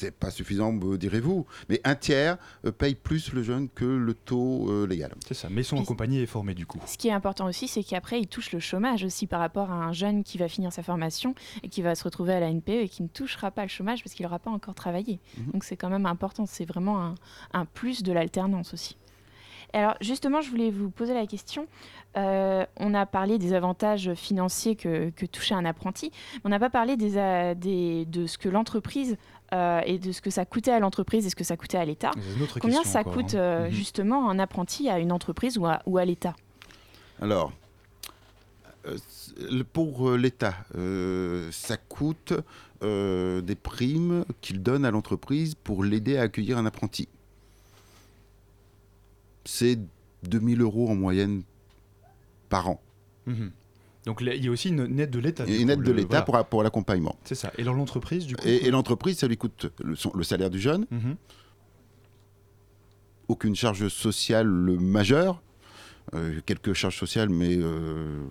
C'est 0.00 0.12
pas 0.16 0.30
suffisant, 0.30 0.72
me 0.72 0.96
direz-vous, 0.96 1.44
mais 1.68 1.78
un 1.84 1.94
tiers 1.94 2.38
euh, 2.64 2.72
paye 2.72 2.94
plus 2.94 3.32
le 3.34 3.42
jeune 3.42 3.68
que 3.68 3.84
le 3.84 4.14
taux 4.14 4.70
euh, 4.70 4.86
légal. 4.86 5.14
C'est 5.26 5.34
ça, 5.34 5.48
mais 5.50 5.60
ils 5.60 5.64
sont 5.64 5.76
Puis- 5.76 5.84
accompagnés 5.84 6.22
et 6.22 6.26
formés, 6.26 6.54
du 6.54 6.64
coup. 6.64 6.80
Ce 6.86 6.96
qui 6.96 7.08
est 7.08 7.12
important 7.12 7.46
aussi, 7.46 7.68
c'est 7.68 7.84
qu'après, 7.84 8.18
il 8.18 8.26
touche 8.26 8.52
le 8.52 8.60
chômage 8.60 9.04
aussi 9.04 9.26
par 9.26 9.40
rapport 9.40 9.70
à 9.70 9.74
un 9.74 9.92
jeune 9.92 10.24
qui 10.24 10.38
va 10.38 10.48
finir 10.48 10.72
sa 10.72 10.82
formation 10.82 11.34
et 11.62 11.68
qui 11.68 11.82
va 11.82 11.94
se 11.94 12.02
retrouver 12.04 12.32
à 12.32 12.40
la 12.40 12.50
NPE 12.50 12.70
et 12.70 12.88
qui 12.88 13.02
ne 13.02 13.08
touchera 13.08 13.50
pas 13.50 13.62
le 13.62 13.68
chômage 13.68 14.02
parce 14.02 14.14
qu'il 14.14 14.24
n'aura 14.24 14.38
pas 14.38 14.50
encore 14.50 14.74
travaillé. 14.74 15.20
Mhm. 15.36 15.52
Donc 15.52 15.64
c'est 15.64 15.76
quand 15.76 15.90
même 15.90 16.06
important, 16.06 16.46
c'est 16.46 16.64
vraiment 16.64 17.02
un, 17.04 17.14
un 17.52 17.66
plus 17.66 18.02
de 18.02 18.12
l'alternance 18.12 18.72
aussi. 18.72 18.96
Et 19.72 19.78
Alors 19.78 19.94
justement, 20.00 20.40
je 20.40 20.50
voulais 20.50 20.70
vous 20.70 20.90
poser 20.90 21.14
la 21.14 21.26
question. 21.26 21.66
Euh, 22.16 22.64
on 22.76 22.92
a 22.94 23.06
parlé 23.06 23.38
des 23.38 23.52
avantages 23.54 24.14
financiers 24.14 24.74
que, 24.74 25.10
que 25.10 25.26
touchait 25.26 25.54
un 25.54 25.64
apprenti, 25.64 26.10
mais 26.34 26.40
on 26.44 26.48
n'a 26.48 26.58
pas 26.58 26.70
parlé 26.70 26.96
des, 26.96 27.16
euh, 27.16 27.54
des- 27.54 28.04
de 28.06 28.26
ce 28.26 28.36
que 28.36 28.48
l'entreprise 28.48 29.16
euh, 29.52 29.80
et 29.86 29.98
de 29.98 30.10
ce 30.12 30.20
que 30.20 30.30
ça 30.30 30.44
coûtait 30.44 30.72
à 30.72 30.80
l'entreprise 30.80 31.26
et 31.26 31.30
ce 31.30 31.36
que 31.36 31.44
ça 31.44 31.56
coûtait 31.56 31.78
à 31.78 31.84
l'État. 31.84 32.10
Combien 32.60 32.82
ça 32.84 33.00
encore, 33.00 33.12
coûte 33.14 33.34
hein. 33.34 33.38
euh, 33.38 33.64
Mhm. 33.66 33.70
justement 33.72 34.28
un 34.30 34.38
apprenti 34.40 34.88
à 34.88 34.98
une 34.98 35.12
entreprise 35.12 35.56
ou 35.58 35.66
à, 35.66 35.82
ou 35.86 35.98
à 35.98 36.04
l'État? 36.04 36.34
Alors, 37.20 37.52
euh, 38.86 38.96
pour 39.72 40.10
l'État, 40.12 40.54
euh, 40.76 41.48
ça 41.52 41.76
coûte 41.76 42.32
euh, 42.82 43.40
des 43.40 43.54
primes 43.56 44.24
qu'il 44.40 44.62
donne 44.62 44.84
à 44.84 44.90
l'entreprise 44.90 45.54
pour 45.54 45.84
l'aider 45.84 46.16
à 46.16 46.22
accueillir 46.22 46.56
un 46.58 46.66
apprenti. 46.66 47.08
C'est 49.44 49.78
2000 50.28 50.60
euros 50.60 50.88
en 50.90 50.94
moyenne 50.94 51.42
par 52.48 52.68
an. 52.68 52.80
Mhm. 53.26 53.50
Donc 54.06 54.22
il 54.22 54.44
y 54.44 54.48
a 54.48 54.50
aussi 54.50 54.70
une, 54.70 54.98
aide 54.98 55.10
de 55.10 55.18
l'État. 55.18 55.44
une 55.46 55.68
aide 55.70 55.82
de 55.82 55.92
l'État 55.92 56.22
voilà. 56.26 56.42
pour, 56.44 56.48
pour 56.50 56.62
l'accompagnement. 56.62 57.16
C'est 57.24 57.34
ça. 57.34 57.52
Et 57.58 57.64
l'entreprise, 57.64 58.26
du 58.26 58.34
coup 58.36 58.46
Et, 58.48 58.66
et 58.66 58.70
l'entreprise, 58.70 59.18
ça 59.18 59.28
lui 59.28 59.36
coûte 59.36 59.70
le, 59.84 59.94
son- 59.94 60.12
le 60.14 60.22
salaire 60.24 60.50
du 60.50 60.58
jeune, 60.58 60.86
Mhm. 60.90 61.16
aucune 63.28 63.54
charge 63.54 63.86
sociale 63.88 64.48
majeure, 64.48 65.42
euh, 66.14 66.40
quelques 66.46 66.72
charges 66.72 66.98
sociales, 66.98 67.28
mais 67.28 67.56
euh, 67.58 68.22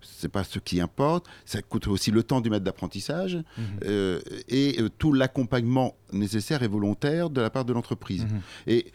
c'est 0.00 0.30
pas 0.30 0.44
ce 0.44 0.58
qui 0.58 0.80
importe. 0.80 1.26
Ça 1.44 1.60
coûte 1.62 1.86
aussi 1.88 2.10
le 2.10 2.22
temps 2.22 2.40
du 2.40 2.48
maître 2.48 2.64
d'apprentissage 2.64 3.34
Mhm. 3.36 3.64
euh, 3.84 4.20
et 4.48 4.80
euh, 4.80 4.88
tout 4.98 5.12
l'accompagnement 5.12 5.96
nécessaire 6.12 6.62
et 6.62 6.68
volontaire 6.68 7.28
de 7.28 7.40
la 7.40 7.50
part 7.50 7.64
de 7.64 7.72
l'entreprise. 7.72 8.26
Et 8.66 8.86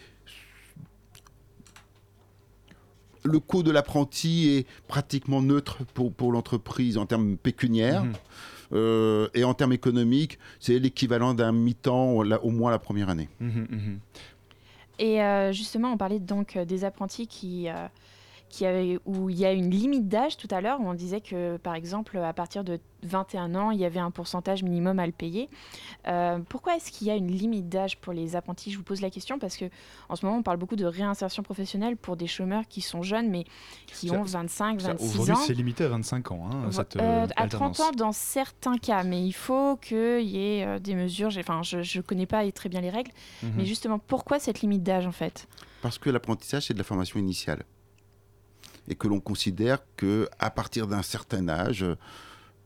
le 3.23 3.39
coût 3.39 3.63
de 3.63 3.71
l'apprenti 3.71 4.49
est 4.49 4.67
pratiquement 4.87 5.41
neutre 5.41 5.79
pour, 5.93 6.13
pour 6.13 6.31
l'entreprise 6.31 6.97
en 6.97 7.05
termes 7.05 7.37
pécuniaires. 7.37 8.03
Mhm. 8.05 8.13
Euh, 8.73 9.27
et 9.35 9.43
en 9.43 9.53
termes 9.53 9.73
économiques, 9.73 10.39
c'est 10.59 10.79
l'équivalent 10.79 11.33
d'un 11.33 11.51
mi-temps 11.51 12.13
au 12.13 12.49
moins 12.49 12.71
la 12.71 12.79
première 12.79 13.09
année. 13.09 13.29
Mhm, 13.39 13.67
mhm. 13.69 13.99
Et 14.99 15.21
euh, 15.21 15.51
justement, 15.51 15.91
on 15.93 15.97
parlait 15.97 16.19
donc 16.19 16.55
euh, 16.55 16.65
des 16.65 16.83
apprentis 16.83 17.27
qui, 17.27 17.67
euh, 17.67 17.87
qui 18.53 18.67
avait, 18.67 18.99
où 19.05 19.31
il 19.31 19.39
y 19.39 19.45
a 19.47 19.51
une 19.51 19.71
limite 19.71 20.07
d'âge 20.07 20.37
tout 20.37 20.47
à 20.51 20.61
l'heure, 20.61 20.79
où 20.79 20.87
on 20.87 20.93
disait 20.93 21.21
que, 21.21 21.57
par 21.57 21.73
exemple, 21.73 22.19
à 22.19 22.33
partir 22.33 22.63
de 22.63 22.79
21 23.01 23.55
ans, 23.55 23.71
il 23.71 23.79
y 23.79 23.83
avait 23.85 23.99
un 23.99 24.11
pourcentage 24.11 24.61
minimum 24.61 24.99
à 24.99 25.07
le 25.07 25.11
payer. 25.11 25.49
Euh, 26.07 26.37
pourquoi 26.47 26.75
est-ce 26.75 26.91
qu'il 26.91 27.07
y 27.07 27.09
a 27.09 27.15
une 27.15 27.31
limite 27.31 27.67
d'âge 27.67 27.97
pour 27.97 28.13
les 28.13 28.35
apprentis? 28.35 28.71
Je 28.71 28.77
vous 28.77 28.83
pose 28.83 29.01
la 29.01 29.09
question 29.09 29.39
parce 29.39 29.57
que 29.57 29.65
en 30.07 30.15
ce 30.15 30.23
moment, 30.23 30.37
on 30.37 30.43
parle 30.43 30.57
beaucoup 30.57 30.75
de 30.75 30.85
réinsertion 30.85 31.41
professionnelle 31.41 31.97
pour 31.97 32.15
des 32.15 32.27
chômeurs 32.27 32.67
qui 32.69 32.81
sont 32.81 33.01
jeunes, 33.01 33.27
mais 33.31 33.45
qui 33.87 34.11
ont 34.11 34.21
25, 34.21 34.81
Ça, 34.81 34.89
26 34.93 35.09
Aujourd'hui, 35.13 35.33
ans. 35.33 35.37
c'est 35.47 35.53
limité 35.55 35.83
à 35.85 35.87
25 35.87 36.31
ans, 36.31 36.49
hein, 36.53 36.71
cette 36.71 36.95
Euh, 36.97 36.99
euh, 37.01 37.27
à 37.35 37.41
alternance. 37.41 37.77
30 37.77 37.79
ans 37.79 37.91
dans 37.97 38.11
certains 38.11 38.77
cas, 38.77 39.03
mais 39.03 39.19
il 39.25 39.33
faut 39.33 39.77
qu'il 39.77 40.21
y 40.27 40.37
ait 40.59 40.79
des 40.79 40.93
mesures. 40.93 41.31
Enfin, 41.39 41.63
je 41.63 41.77
ne 41.97 42.03
connais 42.03 42.27
pas 42.27 42.49
très 42.51 42.69
bien 42.69 42.81
les 42.81 42.91
règles, 42.91 43.11
Mhm. 43.41 43.53
mais 43.57 43.65
justement, 43.65 43.97
pourquoi 43.97 44.37
cette 44.37 44.61
limite 44.61 44.83
d'âge 44.83 45.07
en 45.07 45.11
fait? 45.11 45.47
Parce 45.81 45.97
que 45.97 46.11
l'apprentissage, 46.11 46.67
c'est 46.67 46.73
de 46.75 46.77
la 46.77 46.83
formation 46.85 47.19
initiale. 47.19 47.63
Et 48.87 48.95
que 48.95 49.07
l'on 49.07 49.19
considère 49.19 49.79
que 49.97 50.27
à 50.39 50.49
partir 50.49 50.87
d'un 50.87 51.01
certain 51.03 51.47
âge, 51.47 51.85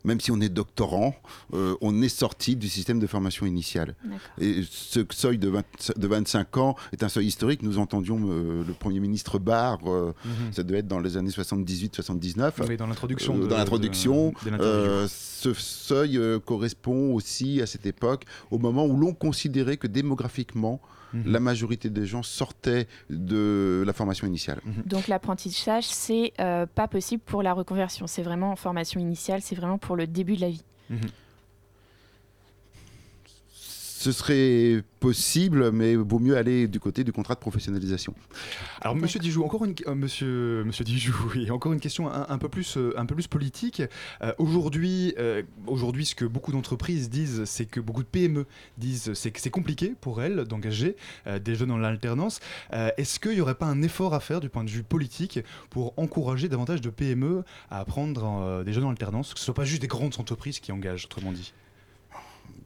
même 0.03 0.21
si 0.21 0.32
on 0.32 0.39
est 0.39 0.49
doctorant, 0.49 1.13
euh, 1.53 1.75
on 1.82 2.01
est 2.01 2.08
sorti 2.10 2.56
du 2.56 2.69
système 2.69 2.97
de 2.99 3.08
formation 3.08 3.45
initiale. 3.45 3.95
Et 4.39 4.62
ce 4.69 5.01
seuil 5.12 5.38
de, 5.38 5.49
20 5.49 5.63
de 5.97 6.08
25 6.08 6.58
ans 6.58 6.75
est 6.93 7.03
un 7.03 7.10
seuil 7.10 7.27
historique. 7.27 7.62
Nous 7.62 7.77
entendions 7.77 8.17
euh, 8.30 8.63
le 8.65 8.73
Premier 8.73 8.99
ministre 9.01 9.38
Barre, 9.38 9.80
euh, 9.86 10.13
Mhm. 10.23 10.53
ça 10.53 10.63
devait 10.63 10.80
être 10.80 10.88
dans 10.88 10.99
les 10.99 11.17
années 11.17 11.32
78-79. 11.32 12.53
Oui, 12.67 12.77
dans 12.77 12.88
l'introduction 12.88 13.36
Euh, 13.38 13.47
dans 13.47 13.58
l'introduction, 13.58 14.34
euh, 14.60 15.08
ce 15.10 15.53
seuil 15.53 16.17
euh, 16.17 16.39
correspond 16.39 17.13
aussi 17.13 17.62
à 17.62 17.65
cette 17.65 17.86
époque, 17.86 18.23
au 18.49 18.60
moment 18.60 18.86
où 18.86 18.95
l'on 18.97 19.13
considérait 19.13 19.77
que 19.77 19.88
démographiquement, 19.88 20.80
Mhm. 21.13 21.32
la 21.32 21.39
majorité 21.39 21.89
des 21.89 22.06
gens 22.06 22.24
sortaient 22.24 22.88
de 23.10 23.84
la 23.86 23.93
formation 23.93 24.28
initiale. 24.28 24.62
Donc 24.86 25.08
l'apprentissage, 25.08 25.86
c'est 25.86 26.34
euh, 26.39 26.65
pas 26.65 26.88
possible 26.88 27.22
pour 27.26 27.43
la 27.43 27.54
reconversion. 27.54 28.08
C'est 28.08 28.24
vraiment 28.24 28.52
en 28.52 28.56
formation 28.56 29.00
initiale, 29.00 29.41
c'est 29.41 29.56
vraiment 29.56 29.78
pour 29.78 29.96
le 29.96 30.08
début 30.08 30.36
de 30.36 30.41
la 30.41 30.50
vie. 30.50 30.63
Ce 34.08 34.13
serait 34.13 34.84
possible, 35.02 35.74
mais 35.74 35.98
vaut 35.98 36.20
mieux 36.20 36.38
aller 36.38 36.70
du 36.70 36.80
côté 36.80 37.04
du 37.04 37.12
contrat 37.12 37.36
de 37.36 37.41
professionnalisation. 37.41 38.15
Alors, 38.80 38.96
Monsieur 38.96 39.20
Dijoux, 39.20 39.43
encore 39.43 39.65
une, 39.65 39.76
euh, 39.86 39.96
monsieur, 39.96 40.63
monsieur 40.63 40.86
Dijoux, 40.86 41.13
oui, 41.36 41.52
encore 41.52 41.74
une 41.74 41.82
question 41.82 42.10
un, 42.10 42.26
un 42.30 42.38
peu 42.38 42.48
plus, 42.48 42.78
euh, 42.78 42.93
un 42.98 43.06
peu 43.06 43.15
plus 43.15 43.28
politique. 43.28 43.84
Euh, 44.22 44.32
aujourd'hui, 44.38 45.13
euh, 45.20 45.43
aujourd'hui, 45.65 46.06
ce 46.06 46.15
que 46.15 46.24
beaucoup 46.24 46.54
d'entreprises 46.54 47.10
disent, 47.10 47.43
c'est 47.43 47.65
que 47.65 47.82
beaucoup 47.82 48.02
de 48.02 48.08
PME 48.08 48.46
disent, 48.78 49.12
c'est 49.13 49.32
que 49.32 49.41
c'est 49.41 49.50
compliqué 49.50 49.93
pour 50.00 50.22
elles 50.22 50.46
d'engager 50.46 50.96
euh, 51.28 51.38
des 51.38 51.56
jeunes 51.56 51.67
dans 51.67 51.78
l'alternance. 51.78 52.39
Euh, 52.72 52.89
Est-ce 52.96 53.20
qu'il 53.20 53.34
n'y 53.34 53.41
aurait 53.41 53.56
pas 53.56 53.65
un 53.65 53.82
effort 53.82 54.13
à 54.13 54.22
faire 54.22 54.39
du 54.39 54.48
point 54.48 54.63
de 54.63 54.70
vue 54.70 54.84
politique 54.84 55.41
pour 55.70 55.93
encourager 55.98 56.48
davantage 56.48 56.80
de 56.80 56.89
PME 56.89 57.43
à 57.70 57.84
prendre 57.84 58.24
euh, 58.41 58.63
des 58.63 58.72
jeunes 58.72 58.86
en 58.86 58.91
alternance, 58.91 59.34
que 59.34 59.39
ce 59.39 59.43
soit 59.43 59.54
pas 59.54 59.65
juste 59.65 59.82
des 59.82 59.89
grandes 59.89 60.15
entreprises 60.17 60.62
qui 60.62 60.72
engagent, 60.72 61.04
autrement 61.04 61.34
dit? 61.34 61.52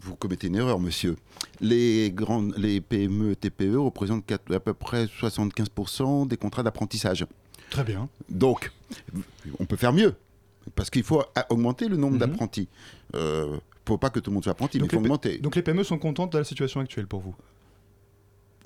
Vous 0.01 0.15
commettez 0.15 0.47
une 0.47 0.55
erreur, 0.55 0.79
monsieur. 0.79 1.15
Les, 1.59 2.11
grandes, 2.11 2.55
les 2.57 2.81
PME, 2.81 3.35
TPE 3.35 3.75
représentent 3.77 4.31
à 4.31 4.59
peu 4.59 4.73
près 4.73 5.05
75% 5.05 6.27
des 6.27 6.37
contrats 6.37 6.63
d'apprentissage. 6.63 7.25
Très 7.69 7.83
bien. 7.83 8.09
Donc, 8.29 8.71
on 9.59 9.65
peut 9.65 9.75
faire 9.77 9.93
mieux, 9.93 10.15
parce 10.75 10.89
qu'il 10.89 11.03
faut 11.03 11.23
augmenter 11.49 11.87
le 11.87 11.97
nombre 11.97 12.13
Mhm. 12.13 12.19
d'apprentis. 12.19 12.67
Il 13.13 13.19
ne 13.19 13.57
faut 13.85 13.97
pas 13.97 14.09
que 14.09 14.19
tout 14.19 14.31
le 14.31 14.35
monde 14.35 14.43
soit 14.43 14.51
apprenti, 14.53 14.77
mais 14.77 14.85
il 14.85 14.87
Donc 14.87 14.91
faut 14.91 15.03
augmenter. 15.05 15.37
donc 15.37 15.55
les 15.55 15.61
PME 15.61 15.83
sont 15.83 15.97
contentes 15.99 16.33
de 16.33 16.37
la 16.39 16.43
situation 16.43 16.79
actuelle 16.79 17.07
pour 17.07 17.19
vous? 17.21 17.35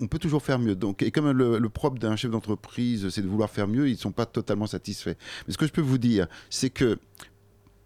On 0.02 0.08
peut 0.08 0.20
toujours 0.20 0.42
faire 0.44 0.60
mieux. 0.60 0.76
Donc, 0.76 1.02
et 1.04 1.12
comme 1.12 1.32
le, 1.32 1.58
le 1.58 1.70
propre 1.70 2.00
d'un 2.00 2.16
chef 2.18 2.30
d'entreprise, 2.32 3.08
c'est 3.10 3.22
de 3.22 3.28
vouloir 3.28 3.50
faire 3.50 3.68
mieux, 3.68 3.88
ils 3.88 3.94
ne 3.94 3.98
sont 3.98 4.12
pas 4.12 4.26
totalement 4.26 4.68
satisfaits. 4.68 5.16
Mais 5.48 5.54
ce 5.54 5.58
que 5.58 5.66
je 5.68 5.72
peux 5.72 5.82
vous 5.82 5.98
dire, 5.98 6.28
c'est 6.50 6.70
que 6.70 6.98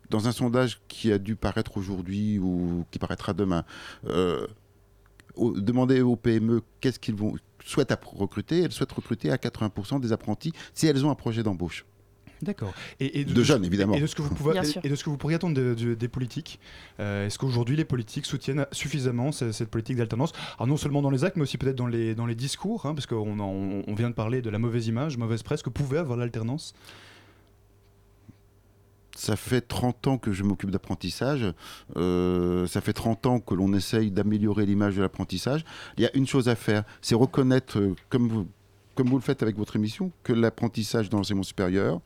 dans 0.09 0.27
un 0.27 0.31
sondage 0.31 0.81
qui 0.87 1.11
a 1.11 1.17
dû 1.17 1.35
paraître 1.35 1.77
aujourd'hui 1.77 2.39
ou 2.39 2.85
qui 2.91 2.99
paraîtra 2.99 3.33
demain, 3.33 3.63
euh, 4.07 4.47
au- 5.35 5.51
demandez 5.59 6.01
aux 6.01 6.15
PME 6.15 6.61
qu'est-ce 6.81 6.99
qu'ils 6.99 7.15
vont 7.15 7.35
souhaitent 7.63 7.93
recruter. 8.05 8.63
Elles 8.63 8.71
souhaitent 8.71 8.91
recruter 8.91 9.31
à 9.31 9.37
80% 9.37 9.99
des 9.99 10.11
apprentis 10.11 10.53
si 10.73 10.87
elles 10.87 11.05
ont 11.05 11.11
un 11.11 11.15
projet 11.15 11.43
d'embauche. 11.43 11.85
D'accord. 12.41 12.73
Et, 13.01 13.19
et 13.19 13.25
De 13.25 13.43
jeunes, 13.43 13.65
évidemment. 13.65 13.95
Et 13.95 13.99
de 13.99 14.07
ce 14.07 14.15
que 14.15 14.21
vous, 14.21 14.33
pouvez, 14.33 14.53
Bien 14.53 14.61
et- 14.63 14.65
sûr. 14.65 14.81
et 14.85 14.87
de 14.87 14.95
ce 14.95 15.03
que 15.03 15.09
vous 15.09 15.17
pourriez 15.17 15.35
attendre 15.35 15.55
de- 15.55 15.73
de- 15.73 15.93
des 15.93 16.07
politiques. 16.07 16.57
Euh, 17.01 17.25
Est-ce 17.27 17.37
qu'aujourd'hui 17.37 17.75
les 17.75 17.83
politiques 17.83 18.25
soutiennent 18.25 18.65
suffisamment 18.71 19.33
ce- 19.33 19.51
cette, 19.51 19.69
politique 19.69 19.97
d'alternance? 19.97 20.31
Alors 20.57 20.67
non 20.67 20.77
seulement 20.77 21.01
dans 21.01 21.09
les 21.11 21.25
actes, 21.25 21.35
mais 21.35 21.43
aussi 21.43 21.57
peut-être 21.57 21.75
dans 21.75 21.85
les, 21.87 22.15
dans 22.15 22.25
les 22.25 22.35
discours, 22.35 22.85
hein, 22.85 22.93
parce 22.95 23.07
qu'on 23.07 23.39
en- 23.39 23.43
on, 23.49 23.83
on 23.85 23.93
vient 23.93 24.09
de 24.09 24.15
parler 24.15 24.41
de 24.41 24.49
la 24.49 24.57
mauvaise 24.57 24.87
image, 24.87 25.17
mauvaise 25.17 25.43
presse 25.43 25.61
que 25.61 25.69
pouvait 25.69 25.97
avoir 25.97 26.17
l'alternance? 26.17 26.73
Ça 29.19 29.35
fait 29.35 29.59
30 29.59 30.07
ans 30.07 30.17
que 30.17 30.31
je 30.31 30.43
m'occupe 30.43 30.71
d'apprentissage. 30.71 31.45
Euh, 31.97 32.65
ça 32.67 32.79
fait 32.79 32.93
30 32.93 33.25
ans 33.25 33.39
que 33.41 33.53
l'on 33.53 33.73
essaye 33.73 34.11
d'améliorer 34.11 34.65
l'image 34.65 34.95
de 34.95 35.01
l'apprentissage. 35.01 35.65
Il 35.97 36.03
y 36.03 36.07
a 36.07 36.15
une 36.15 36.25
chose 36.25 36.47
à 36.47 36.55
faire, 36.55 36.85
c'est 37.01 37.15
reconnaître, 37.15 37.79
euh, 37.79 37.95
comme 38.07 38.29
vous, 38.29 38.47
comme 38.95 39.09
vous 39.09 39.17
le 39.17 39.21
faites 39.21 39.43
avec 39.43 39.57
votre 39.57 39.75
émission, 39.75 40.13
que 40.23 40.31
l'apprentissage 40.31 41.09
dans 41.09 41.17
l'enseignement 41.17 41.43
supérieur, 41.43 41.99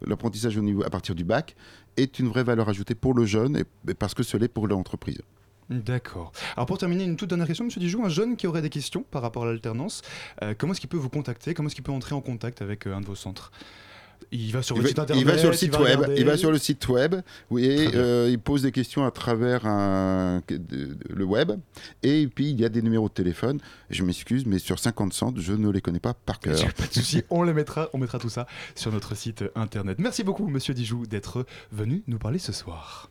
l'apprentissage 0.00 0.56
au 0.56 0.62
niveau, 0.62 0.82
à 0.84 0.88
partir 0.88 1.14
du 1.14 1.22
bac, 1.22 1.54
est 1.98 2.18
une 2.18 2.28
vraie 2.28 2.44
valeur 2.44 2.70
ajoutée 2.70 2.94
pour 2.94 3.12
le 3.12 3.26
jeune 3.26 3.58
et, 3.58 3.92
parce 3.92 4.14
que 4.14 4.22
ce 4.22 4.38
l'est 4.38 4.48
pour 4.48 4.68
l'entreprise. 4.68 5.20
D'accord. 5.68 6.32
Alors 6.56 6.64
pour 6.64 6.78
terminer, 6.78 7.04
une 7.04 7.16
toute 7.16 7.28
dernière 7.28 7.46
question, 7.46 7.66
Monsieur 7.66 7.80
Dijoux, 7.80 8.02
un 8.02 8.08
jeune 8.08 8.38
qui 8.38 8.46
aurait 8.46 8.62
des 8.62 8.70
questions 8.70 9.04
par 9.10 9.20
rapport 9.20 9.42
à 9.42 9.46
l'alternance, 9.48 10.00
euh, 10.42 10.54
comment 10.56 10.72
est-ce 10.72 10.80
qu'il 10.80 10.88
peut 10.88 10.96
vous 10.96 11.10
contacter? 11.10 11.52
Comment 11.52 11.66
est-ce 11.66 11.74
qu'il 11.74 11.84
peut 11.84 11.92
entrer 11.92 12.14
en 12.14 12.22
contact 12.22 12.62
avec 12.62 12.86
un 12.86 13.02
de 13.02 13.06
vos 13.06 13.16
centres? 13.16 13.52
Il 14.30 14.52
va 14.52 14.62
sur 14.62 14.76
le 14.76 14.86
site 14.86 14.98
internet 14.98 15.22
il 15.22 15.26
va 15.26 15.38
sur 15.38 15.50
le 15.50 15.56
site 15.56 15.72
va 15.72 15.80
web. 15.80 16.12
Il 16.16 16.24
va 16.26 16.36
sur 16.36 16.50
le 16.50 16.58
site 16.58 16.86
web. 16.88 17.14
Oui, 17.50 17.88
bien. 17.88 17.98
euh, 17.98 18.28
il 18.30 18.38
pose 18.38 18.62
des 18.62 18.72
questions 18.72 19.04
à 19.06 19.10
travers 19.10 19.66
un- 19.66 20.42
le 21.08 21.24
web. 21.24 21.52
Et 22.02 22.26
puis 22.26 22.50
il 22.50 22.60
y 22.60 22.64
a 22.64 22.68
des 22.68 22.82
numéros 22.82 23.08
de 23.08 23.14
téléphone. 23.14 23.58
Je 23.90 24.02
m'excuse, 24.04 24.44
mais 24.44 24.58
sur 24.58 24.78
50 24.78 25.12
centres, 25.14 25.40
je 25.40 25.52
ne 25.54 25.70
les 25.70 25.80
connais 25.80 26.00
pas 26.00 26.12
par 26.14 26.40
cœur. 26.40 26.56
Pas 26.74 26.86
de 26.86 26.92
souci, 26.92 27.22
on 27.30 27.42
les 27.42 27.54
mettra, 27.54 27.88
on 27.94 27.98
mettra 27.98 28.18
tout 28.18 28.28
ça 28.28 28.46
sur 28.74 28.92
notre 28.92 29.14
site 29.16 29.44
internet. 29.54 29.98
Merci 29.98 30.24
beaucoup, 30.24 30.46
Monsieur 30.48 30.74
Dijoux, 30.74 31.06
d'être 31.06 31.46
venu 31.72 32.02
nous 32.06 32.18
parler 32.18 32.38
ce 32.38 32.52
soir. 32.52 33.10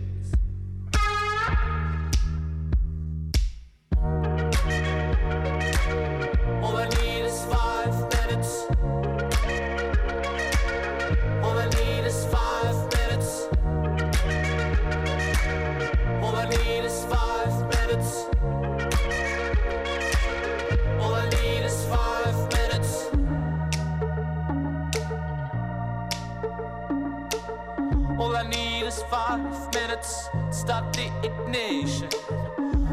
Start 30.51 30.93
the 30.93 31.09
ignition. 31.23 32.09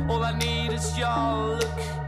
All 0.08 0.22
I 0.22 0.38
need 0.38 0.72
is 0.72 0.96
your 0.96 1.58
look 1.58 2.07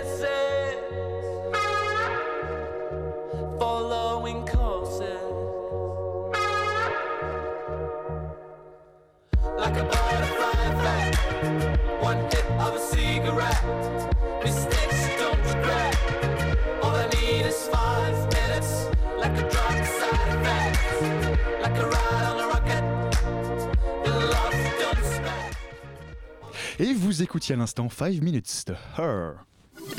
vous 27.21 27.25
écoutiez 27.25 27.53
à 27.53 27.57
l'instant 27.59 27.87
5 27.87 28.19
Minutes 28.19 28.63
de 28.65 28.73
Her. 28.97 29.45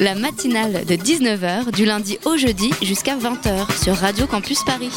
La 0.01 0.17
matinale 0.17 0.85
de 0.85 0.97
19h 0.97 1.71
du 1.71 1.85
lundi 1.85 2.19
au 2.25 2.37
jeudi 2.37 2.73
jusqu'à 2.83 3.17
20h 3.17 3.81
sur 3.81 3.95
Radio 3.95 4.27
Campus 4.27 4.65
Paris. 4.65 4.91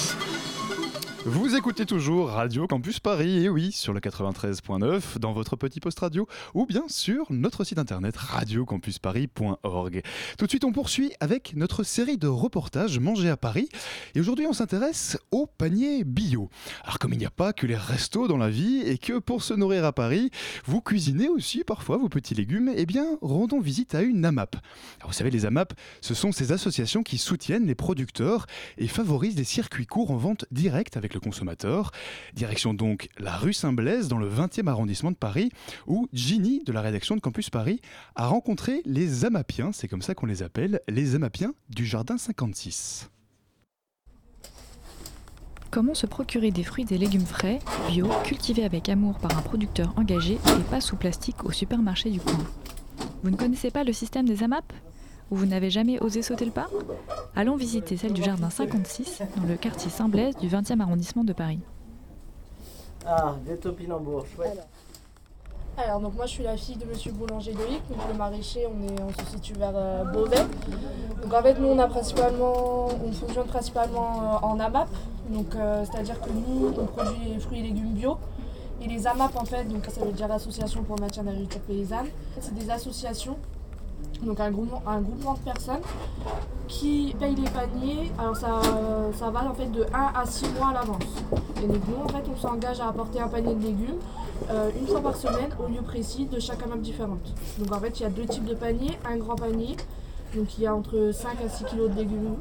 Vous 1.28 1.56
écoutez 1.56 1.88
toujours 1.88 2.30
Radio 2.30 2.68
Campus 2.68 3.00
Paris, 3.00 3.46
et 3.46 3.50
oui, 3.50 3.72
sur 3.72 3.94
le 3.94 4.00
93.9, 4.00 5.18
dans 5.18 5.34
votre 5.34 5.56
petit 5.56 5.80
poste 5.80 5.98
radio, 5.98 6.28
ou 6.54 6.68
bien 6.68 6.84
sur 6.88 7.26
notre 7.32 7.64
site 7.64 7.80
internet 7.80 8.16
radiocampusparis.org. 8.16 10.04
Tout 10.38 10.46
de 10.46 10.50
suite, 10.52 10.66
on 10.66 10.72
poursuit 10.72 11.14
avec 11.20 11.56
notre 11.56 11.82
série 11.82 12.20
de 12.20 12.28
reportages 12.28 13.00
Manger 13.00 13.30
à 13.30 13.38
Paris, 13.38 13.70
et 14.14 14.20
aujourd'hui, 14.20 14.46
on 14.46 14.54
s'intéresse 14.54 15.18
au 15.32 15.48
panier 15.48 16.04
bio. 16.04 16.52
Alors, 16.84 17.00
comme 17.00 17.14
il 17.14 17.18
n'y 17.18 17.26
a 17.26 17.32
pas 17.32 17.54
que 17.54 17.66
les 17.66 17.76
restos 17.76 18.28
dans 18.28 18.38
la 18.38 18.52
vie, 18.52 18.84
et 18.86 19.00
que 19.00 19.18
pour 19.18 19.42
se 19.42 19.56
nourrir 19.56 19.84
à 19.84 19.94
Paris, 19.94 20.30
vous 20.66 20.80
cuisinez 20.80 21.28
aussi 21.28 21.64
parfois 21.64 21.98
vos 21.98 22.08
petits 22.08 22.36
légumes, 22.36 22.72
eh 22.76 22.86
bien, 22.86 23.18
rendons 23.24 23.60
visite 23.60 23.96
à 23.96 24.04
une 24.04 24.26
AMAP. 24.26 24.58
Alors, 25.00 25.10
vous 25.10 25.18
savez, 25.18 25.32
les 25.32 25.48
AMAP, 25.48 25.74
ce 26.02 26.14
sont 26.14 26.32
ces 26.32 26.52
associations 26.52 27.02
qui 27.02 27.18
soutiennent 27.18 27.66
les 27.66 27.74
producteurs 27.74 28.46
et 28.78 28.88
favorisent 28.88 29.34
des 29.34 29.44
circuits 29.44 29.88
courts 29.88 30.12
en 30.12 30.18
vente 30.18 30.46
directe 30.52 30.98
avec 30.98 31.15
le 31.16 31.20
consommateur. 31.20 31.92
Direction 32.34 32.74
donc 32.76 33.10
la 33.18 33.36
rue 33.36 33.54
Saint-Blaise 33.54 34.08
dans 34.08 34.20
le 34.20 34.30
20e 34.30 34.68
arrondissement 34.68 35.12
de 35.12 35.16
Paris 35.16 35.50
où 35.88 36.08
Ginny 36.14 36.64
de 36.64 36.72
la 36.72 36.82
rédaction 36.82 37.16
de 37.16 37.22
Campus 37.22 37.50
Paris 37.50 37.82
a 38.16 38.28
rencontré 38.28 38.82
les 38.86 39.26
Amapiens, 39.26 39.72
c'est 39.72 39.88
comme 39.88 40.04
ça 40.04 40.14
qu'on 40.14 40.28
les 40.28 40.44
appelle, 40.44 40.82
les 40.88 41.16
Amapiens 41.16 41.54
du 41.70 41.86
Jardin 41.86 42.18
56. 42.18 43.10
Comment 45.72 45.94
se 45.94 46.06
procurer 46.06 46.52
des 46.52 46.64
fruits 46.64 46.86
et 46.92 46.98
légumes 46.98 47.26
frais, 47.26 47.60
bio, 47.90 48.08
cultivés 48.24 48.64
avec 48.64 48.88
amour 48.88 49.20
par 49.20 49.38
un 49.38 49.42
producteur 49.42 49.94
engagé 49.98 50.36
et 50.36 50.64
pas 50.70 50.80
sous 50.80 50.96
plastique 50.96 51.44
au 51.44 51.52
supermarché 51.52 52.10
du 52.10 52.20
coin? 52.20 52.46
Vous 53.24 53.30
ne 53.30 53.36
connaissez 53.36 53.72
pas 53.72 53.84
le 53.84 53.92
système 53.92 54.26
des 54.26 54.44
AMAP 54.44 54.72
ou 55.32 55.36
vous 55.36 55.46
n'avez 55.46 55.70
jamais 55.70 56.00
osé 56.02 56.22
sauter 56.22 56.46
le 56.46 56.52
pas 56.52 56.68
Allons 57.36 57.56
visiter 57.56 57.98
celle 57.98 58.14
du 58.14 58.24
Jardin 58.24 58.50
56 58.50 59.22
dans 59.38 59.48
le 59.48 59.56
quartier 59.56 59.90
Saint-Blaise 59.90 60.36
du 60.38 60.48
20e 60.48 60.80
arrondissement 60.82 61.24
de 61.24 61.34
Paris. 61.34 61.60
Ah, 63.06 63.36
des 63.46 63.58
topinambours, 63.58 64.26
chouette. 64.36 64.68
Alors, 65.78 66.00
donc 66.00 66.16
moi 66.16 66.26
je 66.26 66.32
suis 66.32 66.44
la 66.44 66.56
fille 66.56 66.78
de 66.78 66.86
monsieur 66.86 67.12
Boulanger 67.12 67.52
Loïc, 67.52 67.82
donc 67.90 67.98
le 68.10 68.18
maraîcher, 68.18 68.66
on, 68.66 68.82
est, 68.88 69.02
on 69.02 69.10
se 69.10 69.30
situe 69.30 69.54
vers 69.54 69.74
euh, 69.76 70.06
Beauvais. 70.06 70.46
Donc 71.22 71.34
en 71.34 71.42
fait 71.42 71.60
nous 71.60 71.68
on 71.68 71.78
a 71.80 71.88
principalement, 71.88 72.88
on 73.06 73.12
fonctionne 73.12 73.46
principalement 73.48 74.22
euh, 74.22 74.48
en 74.48 74.58
AMAP, 74.58 74.88
donc 75.30 75.54
euh, 75.56 75.84
c'est-à-dire 75.84 76.22
que 76.22 76.30
nous 76.30 76.74
on 76.78 76.86
produit 76.86 77.34
les 77.34 77.40
fruits 77.40 77.60
et 77.60 77.64
légumes 77.64 77.92
bio. 77.92 78.18
Et 78.82 78.88
les 78.88 79.06
AMAP 79.06 79.36
en 79.36 79.44
fait, 79.44 79.66
donc 79.66 79.86
ça 79.90 80.00
veut 80.00 80.14
dire 80.14 80.32
Association 80.32 80.82
pour 80.84 80.96
le 80.96 81.02
maintien 81.02 81.24
de 81.24 81.28
l'agriculture 81.28 81.62
paysanne, 81.62 82.08
c'est 82.40 82.54
des 82.56 82.70
associations 82.70 83.38
donc 84.24 84.40
un 84.40 84.52
groupement, 84.52 84.82
un 84.88 85.02
de 85.02 85.40
personnes 85.44 85.82
qui 86.68 87.16
payent 87.20 87.36
les 87.36 87.50
paniers. 87.50 88.12
Alors 88.18 88.36
ça, 88.36 88.62
ça 89.14 89.30
va 89.30 89.50
en 89.50 89.54
fait 89.54 89.72
de 89.72 89.86
1 89.94 90.22
à 90.22 90.26
6 90.26 90.50
mois 90.58 90.70
à 90.70 90.74
l'avance. 90.74 91.04
Et 91.64 91.68
donc 91.68 91.82
nous 91.88 92.04
en 92.04 92.08
fait 92.08 92.24
on 92.32 92.38
s'engage 92.38 92.80
à 92.80 92.90
apporter 92.90 93.20
un 93.20 93.28
panier 93.28 93.54
de 93.54 93.64
légumes 93.64 94.00
euh, 94.50 94.70
une 94.80 94.88
fois 94.88 95.02
par 95.02 95.16
semaine 95.16 95.50
au 95.64 95.68
lieu 95.68 95.82
précis 95.82 96.26
de 96.26 96.40
chaque 96.40 96.64
AMAP 96.64 96.82
différente. 96.82 97.34
Donc 97.60 97.72
en 97.74 97.80
fait 97.80 98.00
il 98.00 98.04
y 98.04 98.06
a 98.06 98.10
deux 98.10 98.26
types 98.26 98.46
de 98.46 98.56
paniers, 98.56 98.98
un 99.10 99.18
grand 99.18 99.36
panier, 99.36 99.76
donc 100.36 100.58
il 100.58 100.64
y 100.64 100.68
a 100.68 100.76
entre 100.76 101.12
5 101.14 101.38
à 101.44 101.50
6 101.50 101.64
kg 101.66 101.90
de 101.90 101.96
légumes. 101.96 102.36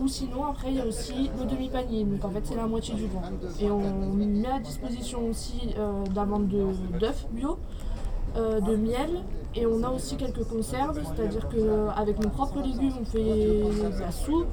Ou 0.00 0.08
sinon 0.08 0.46
après 0.46 0.68
il 0.68 0.76
y 0.76 0.80
a 0.80 0.86
aussi 0.86 1.30
le 1.38 1.44
demi-panier, 1.44 2.04
donc 2.04 2.24
en 2.24 2.30
fait 2.30 2.40
c'est 2.44 2.56
la 2.56 2.66
moitié 2.66 2.94
du 2.94 3.06
vent. 3.06 3.22
Et 3.60 3.70
on 3.70 4.12
met 4.14 4.48
à 4.48 4.58
disposition 4.58 5.28
aussi 5.28 5.74
euh, 5.78 6.04
d'œufs 6.06 7.26
bio, 7.30 7.58
de 8.34 8.76
miel 8.76 9.22
et 9.54 9.66
on 9.66 9.82
a 9.82 9.90
aussi 9.90 10.16
quelques 10.16 10.44
conserves, 10.44 10.98
c'est-à-dire 11.04 11.46
qu'avec 11.48 12.18
nos 12.18 12.30
propres 12.30 12.62
légumes, 12.62 12.94
on 13.00 13.04
fait 13.04 13.22
de 13.22 14.00
la 14.00 14.10
soupe, 14.10 14.46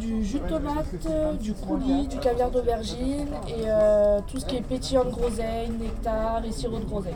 du 0.00 0.24
jus 0.24 0.40
de 0.40 0.48
tomate, 0.48 1.38
du 1.40 1.52
coulis, 1.52 2.08
du 2.08 2.18
caviar 2.18 2.50
d'aubergine 2.50 3.28
et 3.46 3.64
euh, 3.66 4.20
tout 4.26 4.40
ce 4.40 4.46
qui 4.46 4.56
est 4.56 4.62
pétillant 4.62 5.04
de 5.04 5.10
groseille, 5.10 5.70
nectar 5.70 6.44
et 6.44 6.50
sirop 6.50 6.80
de 6.80 6.84
groseille. 6.84 7.14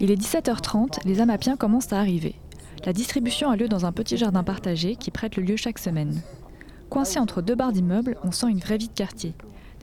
Il 0.00 0.10
est 0.10 0.20
17h30, 0.20 1.06
les 1.06 1.20
Amapiens 1.20 1.56
commencent 1.56 1.92
à 1.92 2.00
arriver. 2.00 2.34
La 2.84 2.92
distribution 2.92 3.50
a 3.50 3.56
lieu 3.56 3.68
dans 3.68 3.86
un 3.86 3.92
petit 3.92 4.16
jardin 4.16 4.42
partagé 4.42 4.96
qui 4.96 5.12
prête 5.12 5.36
le 5.36 5.44
lieu 5.44 5.56
chaque 5.56 5.78
semaine. 5.78 6.20
Coincé 6.90 7.20
entre 7.20 7.42
deux 7.42 7.54
barres 7.54 7.72
d'immeubles, 7.72 8.16
on 8.24 8.32
sent 8.32 8.50
une 8.50 8.58
vraie 8.58 8.76
vie 8.76 8.88
de 8.88 8.92
quartier. 8.92 9.34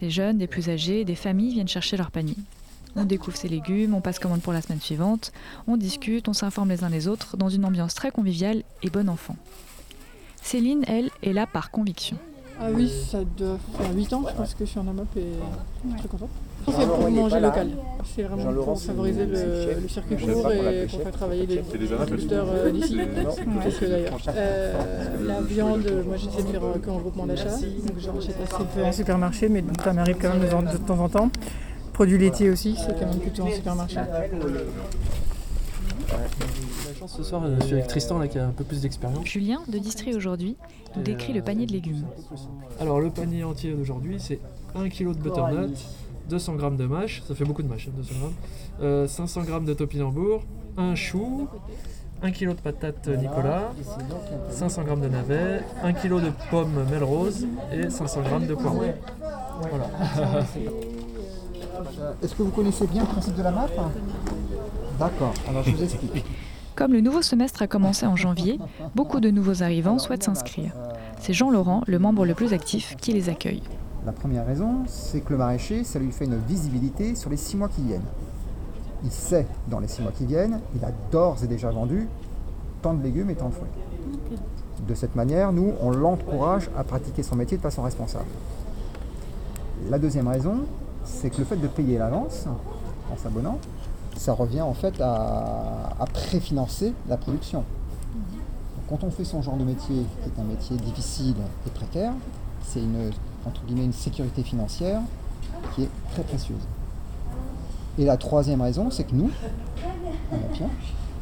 Des 0.01 0.09
jeunes, 0.09 0.37
des 0.37 0.47
plus 0.47 0.69
âgés, 0.69 1.05
des 1.05 1.15
familles 1.15 1.53
viennent 1.53 1.67
chercher 1.67 1.95
leur 1.95 2.11
panier. 2.11 2.35
On 2.95 3.06
découvre 3.06 3.38
ses 3.38 3.47
légumes, 3.47 3.93
on 3.93 4.01
passe 4.01 4.19
commande 4.19 4.41
pour 4.41 4.54
la 4.54 4.62
semaine 4.62 4.82
suivante, 4.82 5.32
on 5.67 5.77
discute, 5.77 6.27
on 6.27 6.34
s'informe 6.34 6.69
les 6.69 6.84
uns 6.84 6.89
les 6.89 7.08
autres 7.08 7.38
dans 7.38 7.49
une 7.49 7.65
ambiance 7.65 7.95
très 7.95 8.12
conviviale 8.12 8.63
et 8.84 8.89
bon 8.89 9.10
enfant. 9.10 9.36
Céline, 10.41 10.84
elle, 10.88 11.10
est 11.23 11.34
là 11.34 11.47
par 11.47 11.71
conviction. 11.71 12.17
Ah 12.60 12.67
oui, 12.71 12.91
ça 13.10 13.23
doit 13.23 13.58
faire 13.77 13.93
8 13.95 14.13
ans, 14.13 14.23
je 14.30 14.36
pense 14.36 14.54
que 14.54 14.65
je 14.65 14.69
suis 14.69 14.80
en 14.80 14.88
AMAP 14.88 15.17
et 15.17 15.21
je 15.84 15.89
suis 15.89 15.99
très 15.99 16.08
contente. 16.08 16.30
C'est 16.67 16.86
pour 16.86 17.10
manger 17.10 17.39
local. 17.39 17.69
C'est 18.15 18.23
vraiment 18.23 18.63
pour 18.63 18.80
favoriser 18.80 19.25
le, 19.25 19.82
le 19.82 19.88
circuit 19.88 20.15
court 20.15 20.51
et 20.51 20.86
pour 20.86 21.01
faire 21.01 21.12
travailler 21.12 21.45
les 21.47 21.58
producteurs 21.58 22.45
euh, 22.49 22.71
d'ici, 22.71 22.97
d'ailleurs. 22.97 24.17
Euh, 24.27 24.73
la 25.25 25.41
viande, 25.41 25.91
moi 26.06 26.17
j'essaie 26.17 26.43
de 26.43 26.49
faire 26.49 26.63
euh, 26.63 26.77
qu'en 26.86 26.97
groupement 26.99 27.25
d'achat, 27.25 27.49
donc 27.49 27.97
j'en 27.97 28.17
achète 28.17 28.36
assez 28.43 28.63
peu 28.75 28.84
en 28.84 28.91
supermarché, 28.91 29.49
mais 29.49 29.63
ça 29.84 29.93
m'arrive 29.93 30.17
quand 30.21 30.30
même 30.30 30.41
de 30.41 30.47
vendre 30.47 30.71
de 30.71 30.77
temps 30.77 30.99
en 30.99 31.10
temps. 31.10 31.32
Produits 31.93 32.17
laitiers 32.17 32.49
aussi, 32.49 32.75
c'est 32.77 32.99
quand 32.99 33.08
même 33.08 33.19
plutôt 33.19 33.43
en 33.43 33.51
supermarché. 33.51 33.95
La 33.95 34.27
chance 36.99 37.15
ce 37.15 37.23
soir, 37.23 37.43
je 37.60 37.65
suis 37.65 37.73
avec 37.73 37.88
Tristan 37.88 38.19
là, 38.19 38.27
qui 38.27 38.39
a 38.39 38.45
un 38.45 38.51
peu 38.51 38.63
plus 38.63 38.82
d'expérience. 38.82 39.25
Julien, 39.25 39.62
de 39.67 39.77
Distri 39.77 40.15
aujourd'hui, 40.15 40.56
nous 40.95 41.04
décrit 41.04 41.34
le 41.34 41.41
panier 41.41 41.65
de 41.65 41.71
légumes. 41.71 42.06
Alors 42.80 42.99
le 42.99 43.10
panier 43.10 43.43
entier 43.43 43.73
d'aujourd'hui, 43.73 44.17
c'est 44.19 44.39
1 44.75 44.89
kg 44.89 45.10
de 45.10 45.21
butternut, 45.21 45.77
200 46.30 46.60
g 46.60 46.69
de 46.77 46.86
mâche, 46.86 47.23
ça 47.27 47.36
fait 47.36 47.45
beaucoup 47.45 47.63
de 47.63 47.67
mâche, 47.67 47.88
hein, 47.89 47.93
200 47.97 48.13
grammes, 48.19 48.34
euh, 48.82 49.08
500 49.08 49.43
g 49.43 49.51
de 49.65 49.73
topinambour, 49.73 50.43
un 50.77 50.95
chou, 50.95 51.47
1 52.23 52.32
kg 52.32 52.49
de 52.49 52.62
patates 52.62 53.08
Nicolas, 53.08 53.71
500 54.49 54.84
g 54.86 54.95
de 55.01 55.08
navets, 55.08 55.62
1 55.84 55.93
kg 55.93 56.21
de 56.21 56.32
pommes 56.49 56.86
Melrose 56.89 57.47
et 57.73 57.89
500 57.89 58.23
g 58.23 58.47
de 58.47 58.56
poireaux. 58.56 58.84
Voilà. 59.62 60.45
Est-ce 62.23 62.35
que 62.35 62.43
vous 62.43 62.51
connaissez 62.51 62.87
bien 62.87 63.01
le 63.01 63.07
principe 63.07 63.35
de 63.35 63.43
la 63.43 63.51
map? 63.51 63.67
D'accord, 64.99 65.33
alors 65.49 65.63
je 65.63 65.71
vous 65.71 65.83
explique. 65.83 66.25
Comme 66.75 66.93
le 66.93 67.01
nouveau 67.01 67.21
semestre 67.21 67.61
a 67.61 67.67
commencé 67.67 68.05
en 68.05 68.15
janvier, 68.15 68.59
beaucoup 68.95 69.19
de 69.19 69.29
nouveaux 69.29 69.61
arrivants 69.61 69.99
souhaitent 69.99 70.23
s'inscrire. 70.23 70.73
C'est 71.19 71.33
Jean-Laurent, 71.33 71.83
le 71.87 71.99
membre 71.99 72.25
le 72.25 72.33
plus 72.33 72.53
actif, 72.53 72.95
qui 72.97 73.13
les 73.13 73.29
accueille. 73.29 73.61
La 74.05 74.11
première 74.11 74.45
raison, 74.47 74.83
c'est 74.87 75.21
que 75.21 75.31
le 75.31 75.37
maraîcher, 75.37 75.83
ça 75.83 75.99
lui 75.99 76.11
fait 76.11 76.25
une 76.25 76.37
visibilité 76.37 77.13
sur 77.15 77.29
les 77.29 77.37
six 77.37 77.57
mois 77.57 77.67
qui 77.67 77.81
viennent. 77.81 78.01
Il 79.03 79.11
sait, 79.11 79.45
dans 79.67 79.79
les 79.79 79.87
six 79.87 80.01
mois 80.01 80.11
qui 80.11 80.25
viennent, 80.25 80.59
il 80.75 80.83
a 80.83 80.91
d'ores 81.11 81.43
et 81.43 81.47
déjà 81.47 81.69
vendu 81.69 82.07
tant 82.81 82.93
de 82.93 83.03
légumes 83.03 83.29
et 83.29 83.35
tant 83.35 83.49
de 83.49 83.53
fruits. 83.53 83.69
De 84.87 84.95
cette 84.95 85.15
manière, 85.15 85.51
nous, 85.51 85.73
on 85.81 85.91
l'encourage 85.91 86.69
à 86.75 86.83
pratiquer 86.83 87.21
son 87.21 87.35
métier 87.35 87.57
de 87.57 87.61
façon 87.61 87.83
responsable. 87.83 88.25
La 89.89 89.99
deuxième 89.99 90.27
raison, 90.27 90.61
c'est 91.03 91.29
que 91.29 91.37
le 91.39 91.45
fait 91.45 91.57
de 91.57 91.67
payer 91.67 91.97
l'avance 91.97 92.45
en 93.11 93.17
s'abonnant, 93.17 93.57
ça 94.15 94.33
revient 94.33 94.61
en 94.61 94.73
fait 94.73 94.99
à, 95.01 96.05
préfinancer 96.13 96.93
la 97.09 97.17
production. 97.17 97.63
Quand 98.89 99.03
on 99.03 99.11
fait 99.11 99.23
son 99.23 99.41
genre 99.41 99.57
de 99.57 99.63
métier, 99.63 100.05
qui 100.23 100.29
est 100.29 100.41
un 100.41 100.45
métier 100.45 100.75
difficile 100.77 101.35
et 101.65 101.69
précaire, 101.69 102.13
c'est 102.63 102.81
une, 102.81 103.11
entre 103.45 103.61
sécurité 103.93 104.43
financière 104.43 105.01
qui 105.73 105.83
est 105.83 105.89
très 106.11 106.23
précieuse. 106.23 106.61
Et 107.97 108.05
la 108.05 108.17
troisième 108.17 108.61
raison, 108.61 108.89
c'est 108.91 109.03
que 109.05 109.15
nous, 109.15 109.32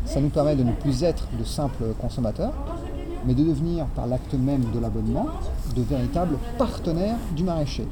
ça 0.05 0.19
nous 0.19 0.29
permet 0.29 0.55
de 0.55 0.63
ne 0.63 0.73
plus 0.73 1.03
être 1.03 1.27
de 1.37 1.43
simples 1.43 1.93
consommateurs, 1.99 2.53
mais 3.25 3.33
de 3.33 3.43
devenir, 3.43 3.85
par 3.87 4.07
l'acte 4.07 4.33
même 4.33 4.63
de 4.73 4.79
l'abonnement, 4.79 5.27
de 5.75 5.81
véritables 5.81 6.37
partenaires 6.57 7.17
du 7.35 7.43
maraîcher. 7.43 7.87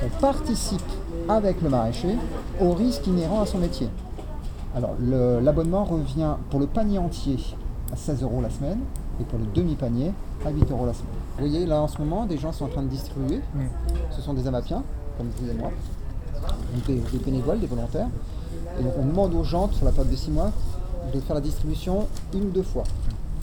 On 0.00 0.20
participe 0.20 0.80
avec 1.28 1.60
le 1.60 1.68
maraîcher 1.68 2.16
au 2.60 2.72
risque 2.72 3.06
inhérent 3.06 3.42
à 3.42 3.46
son 3.46 3.58
métier. 3.58 3.88
Alors 4.74 4.94
l'abonnement 5.42 5.84
revient 5.84 6.34
pour 6.50 6.60
le 6.60 6.66
panier 6.66 6.98
entier 6.98 7.36
à 7.92 7.96
16 7.96 8.22
euros 8.22 8.40
la 8.40 8.50
semaine 8.50 8.78
et 9.20 9.24
pour 9.24 9.38
le 9.38 9.44
demi-panier 9.54 10.12
à 10.46 10.50
8 10.50 10.70
euros 10.70 10.86
la 10.86 10.94
semaine. 10.94 11.08
Vous 11.36 11.46
voyez 11.46 11.66
là 11.66 11.80
en 11.82 11.88
ce 11.88 11.98
moment, 11.98 12.24
des 12.24 12.38
gens 12.38 12.52
sont 12.52 12.64
en 12.64 12.68
train 12.68 12.82
de 12.82 12.88
distribuer. 12.88 13.40
Ce 14.10 14.22
sont 14.22 14.34
des 14.34 14.46
amapiens, 14.46 14.82
comme 15.18 15.28
vous 15.38 15.50
et 15.50 15.54
moi, 15.54 15.70
des, 16.86 16.94
des 16.96 17.18
bénévoles, 17.18 17.60
des 17.60 17.66
volontaires. 17.66 18.08
Et 18.78 18.82
donc 18.82 18.94
on 18.98 19.04
demande 19.04 19.34
aux 19.34 19.44
gens 19.44 19.70
sur 19.72 19.84
la 19.84 19.92
période 19.92 20.10
de 20.10 20.16
6 20.16 20.30
mois 20.30 20.50
de 21.12 21.20
faire 21.20 21.34
la 21.34 21.40
distribution 21.42 22.06
une 22.32 22.44
ou 22.44 22.50
deux 22.50 22.62
fois 22.62 22.84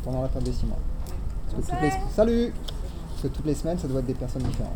pendant 0.03 0.21
la 0.21 0.27
période 0.27 0.49
de 0.49 0.55
6 0.55 0.65
mois. 0.65 0.77
Parce 1.51 1.65
que 1.65 1.71
toutes 1.71 1.81
les... 1.81 1.91
Salut 2.15 2.53
Parce 3.09 3.21
que 3.21 3.27
toutes 3.27 3.45
les 3.45 3.55
semaines, 3.55 3.77
ça 3.77 3.87
doit 3.87 3.99
être 3.99 4.07
des 4.07 4.13
personnes 4.13 4.43
différentes. 4.43 4.73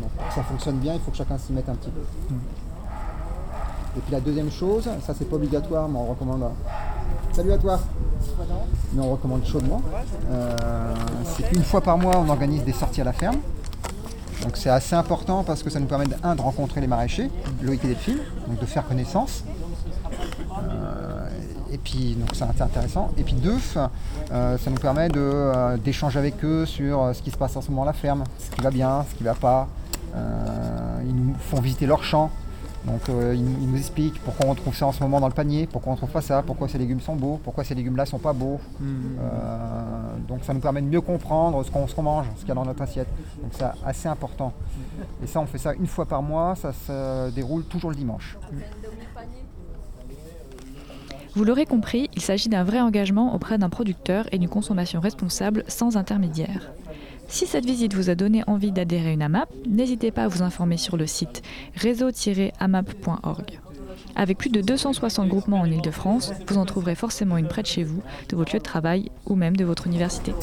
Donc, 0.00 0.10
pour 0.10 0.28
que 0.28 0.34
ça 0.34 0.42
fonctionne 0.42 0.76
bien, 0.76 0.94
il 0.94 1.00
faut 1.00 1.10
que 1.10 1.16
chacun 1.16 1.38
s'y 1.38 1.52
mette 1.52 1.68
un 1.68 1.74
petit 1.74 1.90
peu. 1.90 2.00
Et 3.96 4.00
puis 4.00 4.12
la 4.12 4.20
deuxième 4.20 4.50
chose, 4.50 4.88
ça 5.04 5.14
c'est 5.16 5.28
pas 5.28 5.36
obligatoire, 5.36 5.88
mais 5.88 5.98
on 5.98 6.06
recommande. 6.06 6.44
Salut 7.32 7.52
à 7.52 7.58
toi 7.58 7.78
Mais 8.94 9.02
on 9.02 9.12
recommande 9.12 9.44
chaudement. 9.44 9.82
Euh, 10.30 10.94
c'est 11.24 11.48
qu'une 11.48 11.62
fois 11.62 11.80
par 11.82 11.98
mois, 11.98 12.16
on 12.16 12.28
organise 12.28 12.64
des 12.64 12.72
sorties 12.72 13.02
à 13.02 13.04
la 13.04 13.12
ferme. 13.12 13.36
Donc 14.42 14.56
c'est 14.56 14.70
assez 14.70 14.94
important 14.94 15.44
parce 15.44 15.62
que 15.62 15.70
ça 15.70 15.78
nous 15.78 15.86
permet, 15.86 16.06
de, 16.06 16.16
un, 16.22 16.34
de 16.34 16.40
rencontrer 16.40 16.80
les 16.80 16.86
maraîchers, 16.86 17.30
Loïc 17.62 17.84
et 17.84 17.88
Delphine, 17.88 18.18
donc 18.48 18.58
de 18.58 18.66
faire 18.66 18.86
connaissance. 18.86 19.44
Euh, 20.58 21.28
et 21.70 21.78
puis, 21.78 22.14
donc 22.14 22.30
c'est 22.34 22.44
intéressant. 22.62 23.10
Et 23.18 23.22
puis 23.22 23.34
deux, 23.34 23.58
euh, 23.76 24.58
ça 24.58 24.70
nous 24.70 24.76
permet 24.76 25.08
de, 25.10 25.76
d'échanger 25.78 26.18
avec 26.18 26.42
eux 26.44 26.64
sur 26.64 27.14
ce 27.14 27.22
qui 27.22 27.30
se 27.30 27.36
passe 27.36 27.56
en 27.56 27.60
ce 27.60 27.70
moment 27.70 27.82
à 27.82 27.86
la 27.86 27.92
ferme, 27.92 28.24
ce 28.38 28.54
qui 28.54 28.62
va 28.62 28.70
bien, 28.70 29.04
ce 29.10 29.14
qui 29.14 29.22
ne 29.22 29.28
va 29.28 29.34
pas. 29.34 29.68
Ils 30.14 31.14
nous 31.14 31.34
font 31.34 31.60
visiter 31.60 31.86
leur 31.86 32.02
champ. 32.04 32.30
Donc 32.84 33.08
euh, 33.08 33.34
il, 33.34 33.70
nous 33.70 33.76
explique 33.76 34.20
pourquoi 34.24 34.46
on 34.46 34.54
trouve 34.54 34.74
ça 34.74 34.86
en 34.86 34.92
ce 34.92 35.02
moment 35.02 35.20
dans 35.20 35.28
le 35.28 35.34
panier, 35.34 35.68
pourquoi 35.70 35.92
on 35.92 35.96
trouve 35.96 36.10
pas 36.10 36.20
ça, 36.20 36.42
pourquoi 36.44 36.68
ces 36.68 36.78
légumes 36.78 37.00
sont 37.00 37.14
beaux, 37.14 37.40
pourquoi 37.42 37.62
ces 37.62 37.74
légumes-là 37.74 38.06
sont 38.06 38.18
pas 38.18 38.32
beaux. 38.32 38.60
Hmm. 38.80 39.18
Euh, 39.20 40.16
donc 40.26 40.42
ça 40.42 40.52
nous 40.52 40.60
permet 40.60 40.82
de 40.82 40.88
mieux 40.88 41.00
comprendre 41.00 41.64
ce 41.64 41.70
qu'on 41.70 42.02
mange, 42.02 42.26
ce 42.34 42.40
qu'il 42.40 42.48
y 42.48 42.52
a 42.52 42.54
dans 42.54 42.64
notre 42.64 42.82
assiette. 42.82 43.08
Donc 43.40 43.52
c'est 43.52 43.66
assez 43.86 44.08
important. 44.08 44.52
Et 45.22 45.26
ça 45.26 45.40
on 45.40 45.46
fait 45.46 45.58
ça 45.58 45.74
une 45.74 45.86
fois 45.86 46.06
par 46.06 46.22
mois, 46.22 46.56
ça 46.56 46.72
se 46.72 47.30
déroule 47.30 47.64
toujours 47.64 47.90
le 47.90 47.96
dimanche. 47.96 48.36
Vous 51.34 51.44
l'aurez 51.44 51.66
compris, 51.66 52.10
il 52.14 52.20
s'agit 52.20 52.48
d'un 52.48 52.64
vrai 52.64 52.80
engagement 52.80 53.34
auprès 53.34 53.56
d'un 53.58 53.70
producteur 53.70 54.26
et 54.32 54.38
d'une 54.38 54.50
consommation 54.50 55.00
responsable 55.00 55.64
sans 55.66 55.96
intermédiaire. 55.96 56.72
Si 57.32 57.46
cette 57.46 57.64
visite 57.64 57.94
vous 57.94 58.10
a 58.10 58.14
donné 58.14 58.44
envie 58.46 58.72
d'adhérer 58.72 59.08
à 59.08 59.12
une 59.12 59.22
AMAP, 59.22 59.48
n'hésitez 59.66 60.10
pas 60.10 60.24
à 60.24 60.28
vous 60.28 60.42
informer 60.42 60.76
sur 60.76 60.98
le 60.98 61.06
site 61.06 61.40
réseau-amap.org. 61.76 63.58
Avec 64.14 64.36
plus 64.36 64.50
de 64.50 64.60
260 64.60 65.28
groupements 65.28 65.60
en 65.60 65.64
Ile-de-France, 65.64 66.34
vous 66.46 66.58
en 66.58 66.66
trouverez 66.66 66.94
forcément 66.94 67.38
une 67.38 67.48
près 67.48 67.62
de 67.62 67.66
chez 67.66 67.84
vous, 67.84 68.02
de 68.28 68.36
votre 68.36 68.52
lieu 68.52 68.58
de 68.58 68.64
travail 68.64 69.10
ou 69.24 69.34
même 69.34 69.56
de 69.56 69.64
votre 69.64 69.86
université. 69.86 70.34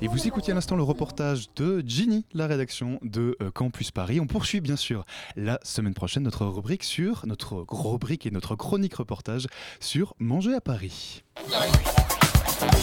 Et 0.00 0.08
vous 0.08 0.26
écoutiez 0.26 0.52
à 0.52 0.54
l'instant 0.54 0.74
le 0.74 0.82
reportage 0.82 1.48
de 1.56 1.84
Ginny, 1.86 2.24
la 2.32 2.46
rédaction 2.46 2.98
de 3.02 3.36
euh, 3.42 3.50
Campus 3.50 3.90
Paris. 3.90 4.18
On 4.18 4.26
poursuit 4.26 4.62
bien 4.62 4.76
sûr 4.76 5.04
la 5.36 5.60
semaine 5.62 5.94
prochaine 5.94 6.22
notre 6.22 6.46
rubrique 6.46 6.84
sur 6.84 7.26
notre 7.26 7.66
rubrique 7.68 8.24
et 8.24 8.30
notre 8.30 8.56
chronique 8.56 8.94
reportage 8.94 9.46
sur 9.78 10.14
Manger 10.18 10.54
à 10.54 10.62
Paris. 10.62 11.22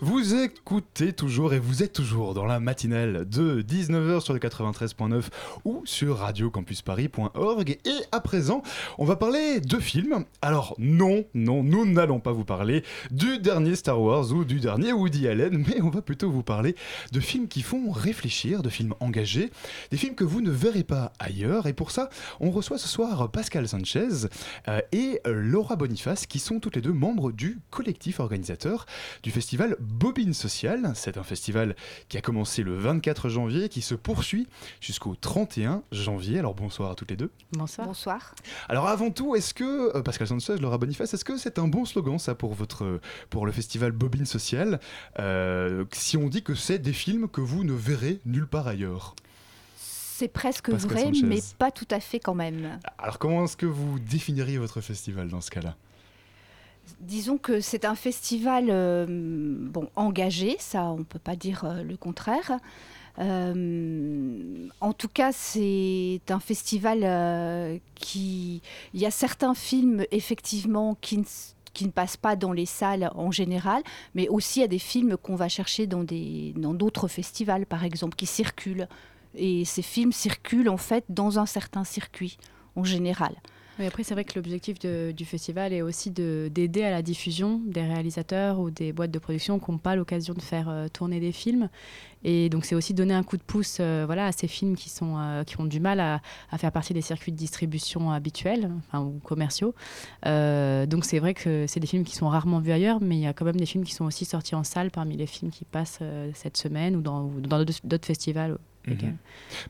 Vous 0.00 0.34
écoutez 0.34 1.12
toujours 1.12 1.54
et 1.54 1.58
vous 1.58 1.82
êtes 1.82 1.92
toujours 1.92 2.34
dans 2.34 2.44
la 2.44 2.60
matinale 2.60 3.28
de 3.28 3.62
19h 3.62 4.20
sur 4.20 4.34
le 4.34 4.40
93.9 4.40 5.24
ou 5.64 5.82
sur 5.84 6.18
radiocampusparis.org. 6.18 7.78
Et 7.84 7.96
à 8.10 8.20
présent, 8.20 8.62
on 8.98 9.04
va 9.04 9.16
parler 9.16 9.60
de 9.60 9.78
films. 9.78 10.24
Alors 10.40 10.74
non, 10.78 11.24
non, 11.34 11.62
nous 11.62 11.86
n'allons 11.86 12.20
pas 12.20 12.32
vous 12.32 12.44
parler 12.44 12.84
du 13.10 13.38
dernier 13.38 13.76
Star 13.76 14.00
Wars 14.00 14.32
ou 14.32 14.44
du 14.44 14.60
dernier 14.60 14.92
Woody 14.92 15.28
Allen, 15.28 15.64
mais 15.68 15.80
on 15.80 15.90
va 15.90 16.02
plutôt 16.02 16.30
vous 16.30 16.42
parler 16.42 16.74
de 17.12 17.20
films 17.20 17.48
qui 17.48 17.62
font 17.62 17.90
réfléchir, 17.90 18.62
de 18.62 18.68
films 18.68 18.94
engagés, 19.00 19.50
des 19.90 19.96
films 19.96 20.14
que 20.14 20.24
vous 20.24 20.40
ne 20.40 20.50
verrez 20.50 20.84
pas 20.84 21.12
ailleurs. 21.18 21.66
Et 21.66 21.72
pour 21.72 21.90
ça, 21.90 22.10
on 22.40 22.50
reçoit 22.50 22.78
ce 22.78 22.88
soir 22.88 23.30
Pascal 23.30 23.68
Sanchez 23.68 24.26
euh, 24.68 24.80
et 24.92 25.20
Laura 25.24 25.76
Boniface, 25.76 26.26
qui 26.26 26.38
sont 26.38 26.60
toutes 26.60 26.76
les 26.76 26.82
deux 26.82 26.92
membres 26.92 27.32
du 27.32 27.60
collectif 27.70 28.20
organisateur 28.20 28.86
du 29.22 29.30
festival 29.30 29.61
Bobine 29.80 30.34
Sociale. 30.34 30.92
C'est 30.94 31.16
un 31.18 31.22
festival 31.22 31.76
qui 32.08 32.18
a 32.18 32.20
commencé 32.20 32.62
le 32.62 32.76
24 32.76 33.28
janvier, 33.28 33.68
qui 33.68 33.82
se 33.82 33.94
poursuit 33.94 34.48
jusqu'au 34.80 35.14
31 35.14 35.82
janvier. 35.92 36.38
Alors 36.38 36.54
bonsoir 36.54 36.90
à 36.90 36.94
toutes 36.94 37.10
les 37.10 37.16
deux. 37.16 37.30
Bonsoir. 37.52 37.86
Bonsoir. 37.86 38.34
Alors 38.68 38.88
avant 38.88 39.10
tout, 39.10 39.34
est-ce 39.36 39.54
que, 39.54 39.96
euh, 39.96 40.02
Pascal 40.02 40.26
Sanchez, 40.26 40.56
Laura 40.58 40.78
Boniface, 40.78 41.14
est-ce 41.14 41.24
que 41.24 41.36
c'est 41.36 41.58
un 41.58 41.68
bon 41.68 41.84
slogan 41.84 42.18
ça 42.18 42.34
pour, 42.34 42.54
votre, 42.54 43.00
pour 43.30 43.46
le 43.46 43.52
festival 43.52 43.92
Bobine 43.92 44.26
Sociale? 44.26 44.80
Euh, 45.18 45.84
Si 45.92 46.16
on 46.16 46.28
dit 46.28 46.42
que 46.42 46.54
c'est 46.54 46.78
des 46.78 46.92
films 46.92 47.28
que 47.28 47.40
vous 47.40 47.64
ne 47.64 47.72
verrez 47.72 48.20
nulle 48.24 48.46
part 48.46 48.68
ailleurs 48.68 49.14
c'est 50.22 50.28
presque 50.28 50.70
vrai, 50.70 51.10
mais 51.24 51.40
pas 51.58 51.72
tout 51.72 51.88
à 51.90 51.98
fait 51.98 52.20
quand 52.20 52.34
même. 52.34 52.78
Alors 52.96 53.18
comment 53.18 53.44
est-ce 53.44 53.56
que 53.56 53.66
vous 53.66 53.98
définiriez 53.98 54.56
votre 54.56 54.80
festival 54.80 55.28
dans 55.28 55.40
ce 55.40 55.50
cas-là? 55.50 55.74
Disons 57.00 57.36
que 57.38 57.60
c'est 57.60 57.84
un 57.84 57.94
festival 57.94 58.66
euh, 58.68 59.06
bon, 59.08 59.88
engagé, 59.96 60.56
ça 60.58 60.84
on 60.84 60.98
ne 60.98 61.04
peut 61.04 61.18
pas 61.18 61.36
dire 61.36 61.64
euh, 61.64 61.82
le 61.82 61.96
contraire. 61.96 62.52
Euh, 63.18 64.68
en 64.80 64.92
tout 64.92 65.08
cas, 65.08 65.32
c'est 65.32 66.22
un 66.30 66.40
festival 66.40 67.80
qui... 67.94 68.62
Il 68.94 69.00
y 69.00 69.06
a 69.06 69.10
certains 69.10 69.54
films, 69.54 70.04
effectivement, 70.12 70.96
qui 71.00 71.18
ne, 71.18 71.24
qui 71.74 71.84
ne 71.84 71.90
passent 71.90 72.16
pas 72.16 72.36
dans 72.36 72.52
les 72.52 72.66
salles 72.66 73.10
en 73.14 73.30
général, 73.30 73.82
mais 74.14 74.28
aussi 74.28 74.60
il 74.60 74.62
y 74.62 74.64
a 74.64 74.68
des 74.68 74.78
films 74.78 75.16
qu'on 75.16 75.36
va 75.36 75.48
chercher 75.48 75.86
dans 75.86 76.04
d'autres 76.04 77.02
dans 77.02 77.08
festivals, 77.08 77.66
par 77.66 77.84
exemple, 77.84 78.16
qui 78.16 78.26
circulent. 78.26 78.88
Et 79.34 79.64
ces 79.64 79.82
films 79.82 80.12
circulent, 80.12 80.68
en 80.68 80.76
fait, 80.76 81.04
dans 81.08 81.38
un 81.38 81.46
certain 81.46 81.84
circuit, 81.84 82.38
en 82.76 82.84
général 82.84 83.34
après, 83.86 84.04
c'est 84.04 84.14
vrai 84.14 84.24
que 84.24 84.34
l'objectif 84.36 84.78
du 84.78 85.24
festival 85.24 85.72
est 85.72 85.82
aussi 85.82 86.10
d'aider 86.10 86.82
à 86.82 86.90
la 86.90 87.02
diffusion 87.02 87.60
des 87.64 87.82
réalisateurs 87.82 88.58
ou 88.58 88.70
des 88.70 88.92
boîtes 88.92 89.10
de 89.10 89.18
production 89.18 89.58
qui 89.58 89.70
n'ont 89.70 89.78
pas 89.78 89.96
l'occasion 89.96 90.34
de 90.34 90.42
faire 90.42 90.68
euh, 90.68 90.88
tourner 90.88 91.20
des 91.20 91.32
films. 91.32 91.68
Et 92.24 92.48
donc, 92.48 92.64
c'est 92.64 92.74
aussi 92.74 92.94
donner 92.94 93.14
un 93.14 93.22
coup 93.22 93.36
de 93.36 93.42
pouce 93.42 93.78
euh, 93.80 94.04
voilà, 94.06 94.26
à 94.26 94.32
ces 94.32 94.46
films 94.46 94.76
qui, 94.76 94.90
sont, 94.90 95.16
euh, 95.18 95.44
qui 95.44 95.60
ont 95.60 95.64
du 95.64 95.80
mal 95.80 96.00
à, 96.00 96.20
faire 96.58 96.70
partie 96.70 96.94
des 96.94 97.00
circuits 97.00 97.32
de 97.32 97.36
distribution 97.36 98.10
habituels 98.10 98.70
ou 98.94 99.18
commerciaux. 99.24 99.74
donc, 100.24 101.04
c'est 101.04 101.18
vrai 101.18 101.34
que 101.34 101.66
c'est 101.66 101.80
des 101.80 101.86
films 101.86 102.04
qui 102.04 102.14
sont 102.14 102.28
rarement 102.28 102.60
vus 102.60 102.72
ailleurs, 102.72 103.00
mais 103.00 103.16
il 103.16 103.20
y 103.22 103.26
a 103.26 103.32
quand 103.32 103.44
même 103.44 103.56
des 103.56 103.66
films 103.66 103.84
qui 103.84 103.94
sont 103.94 104.04
aussi 104.04 104.24
sortis 104.24 104.54
en 104.54 104.64
salle 104.64 104.90
parmi 104.90 105.16
les 105.16 105.26
films 105.26 105.50
qui 105.50 105.64
passent 105.64 106.00
cette 106.34 106.56
semaine 106.56 106.96
ou 106.96 107.00
dans 107.00 107.30
d'autres 107.84 108.06
festivals 108.06 108.58
Mhm. 108.86 109.16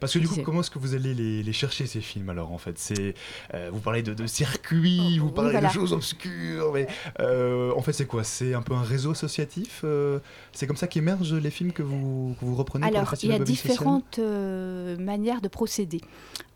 Parce 0.00 0.14
que 0.14 0.18
du 0.18 0.28
coup, 0.28 0.40
comment 0.42 0.60
est-ce 0.60 0.70
que 0.70 0.78
vous 0.78 0.94
allez 0.94 1.12
les, 1.14 1.52
chercher 1.52 1.86
ces 1.86 2.00
films 2.00 2.30
alors 2.30 2.52
en 2.52 2.58
fait? 2.58 2.78
C'est 2.78 3.14
euh, 3.52 3.68
vous 3.72 3.80
parlez 3.80 4.02
de, 4.02 4.26
circuits, 4.26 5.18
oh, 5.20 5.24
vous 5.24 5.30
parlez 5.30 5.60
de 5.60 5.68
choses 5.68 5.92
obscures, 5.92 6.72
mais 6.72 6.86
euh, 7.20 7.72
en 7.76 7.82
fait 7.82 7.92
c'est 7.92 8.06
quoi? 8.06 8.24
C'est 8.24 8.54
un 8.54 8.62
peu 8.62 8.74
un 8.74 8.82
réseau 8.82 9.10
associatif 9.10 9.82
euh, 9.84 10.18
C'est 10.52 10.66
comme 10.66 10.76
ça 10.76 10.86
qu'émergent 10.86 11.34
les 11.34 11.50
films 11.50 11.72
que 11.72 11.82
vous, 11.82 12.34
que 12.40 12.44
vous 12.44 12.54
reprenez 12.54 12.86
Alors, 12.86 13.02
pour 13.02 13.10
le 13.10 13.10
festival 13.10 13.36
il 13.36 13.38
y 13.38 13.42
a 13.42 13.44
différentes 13.44 14.18
manières 14.18 15.40
de 15.42 15.48
procéder. 15.48 16.00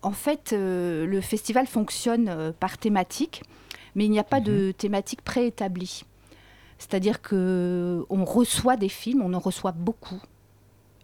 En 0.01 0.11
fait, 0.11 0.53
le 0.53 1.21
festival 1.21 1.67
fonctionne 1.67 2.53
par 2.59 2.77
thématique, 2.77 3.43
mais 3.95 4.05
il 4.05 4.11
n'y 4.11 4.19
a 4.19 4.23
pas 4.23 4.39
de 4.39 4.67
mhm. 4.67 4.73
thématique 4.73 5.21
préétablie. 5.21 6.03
C'est-à-dire 6.79 7.21
que 7.21 8.05
on 8.09 8.25
reçoit 8.25 8.77
des 8.77 8.89
films, 8.89 9.21
on 9.21 9.33
en 9.33 9.39
reçoit 9.39 9.71
beaucoup 9.71 10.21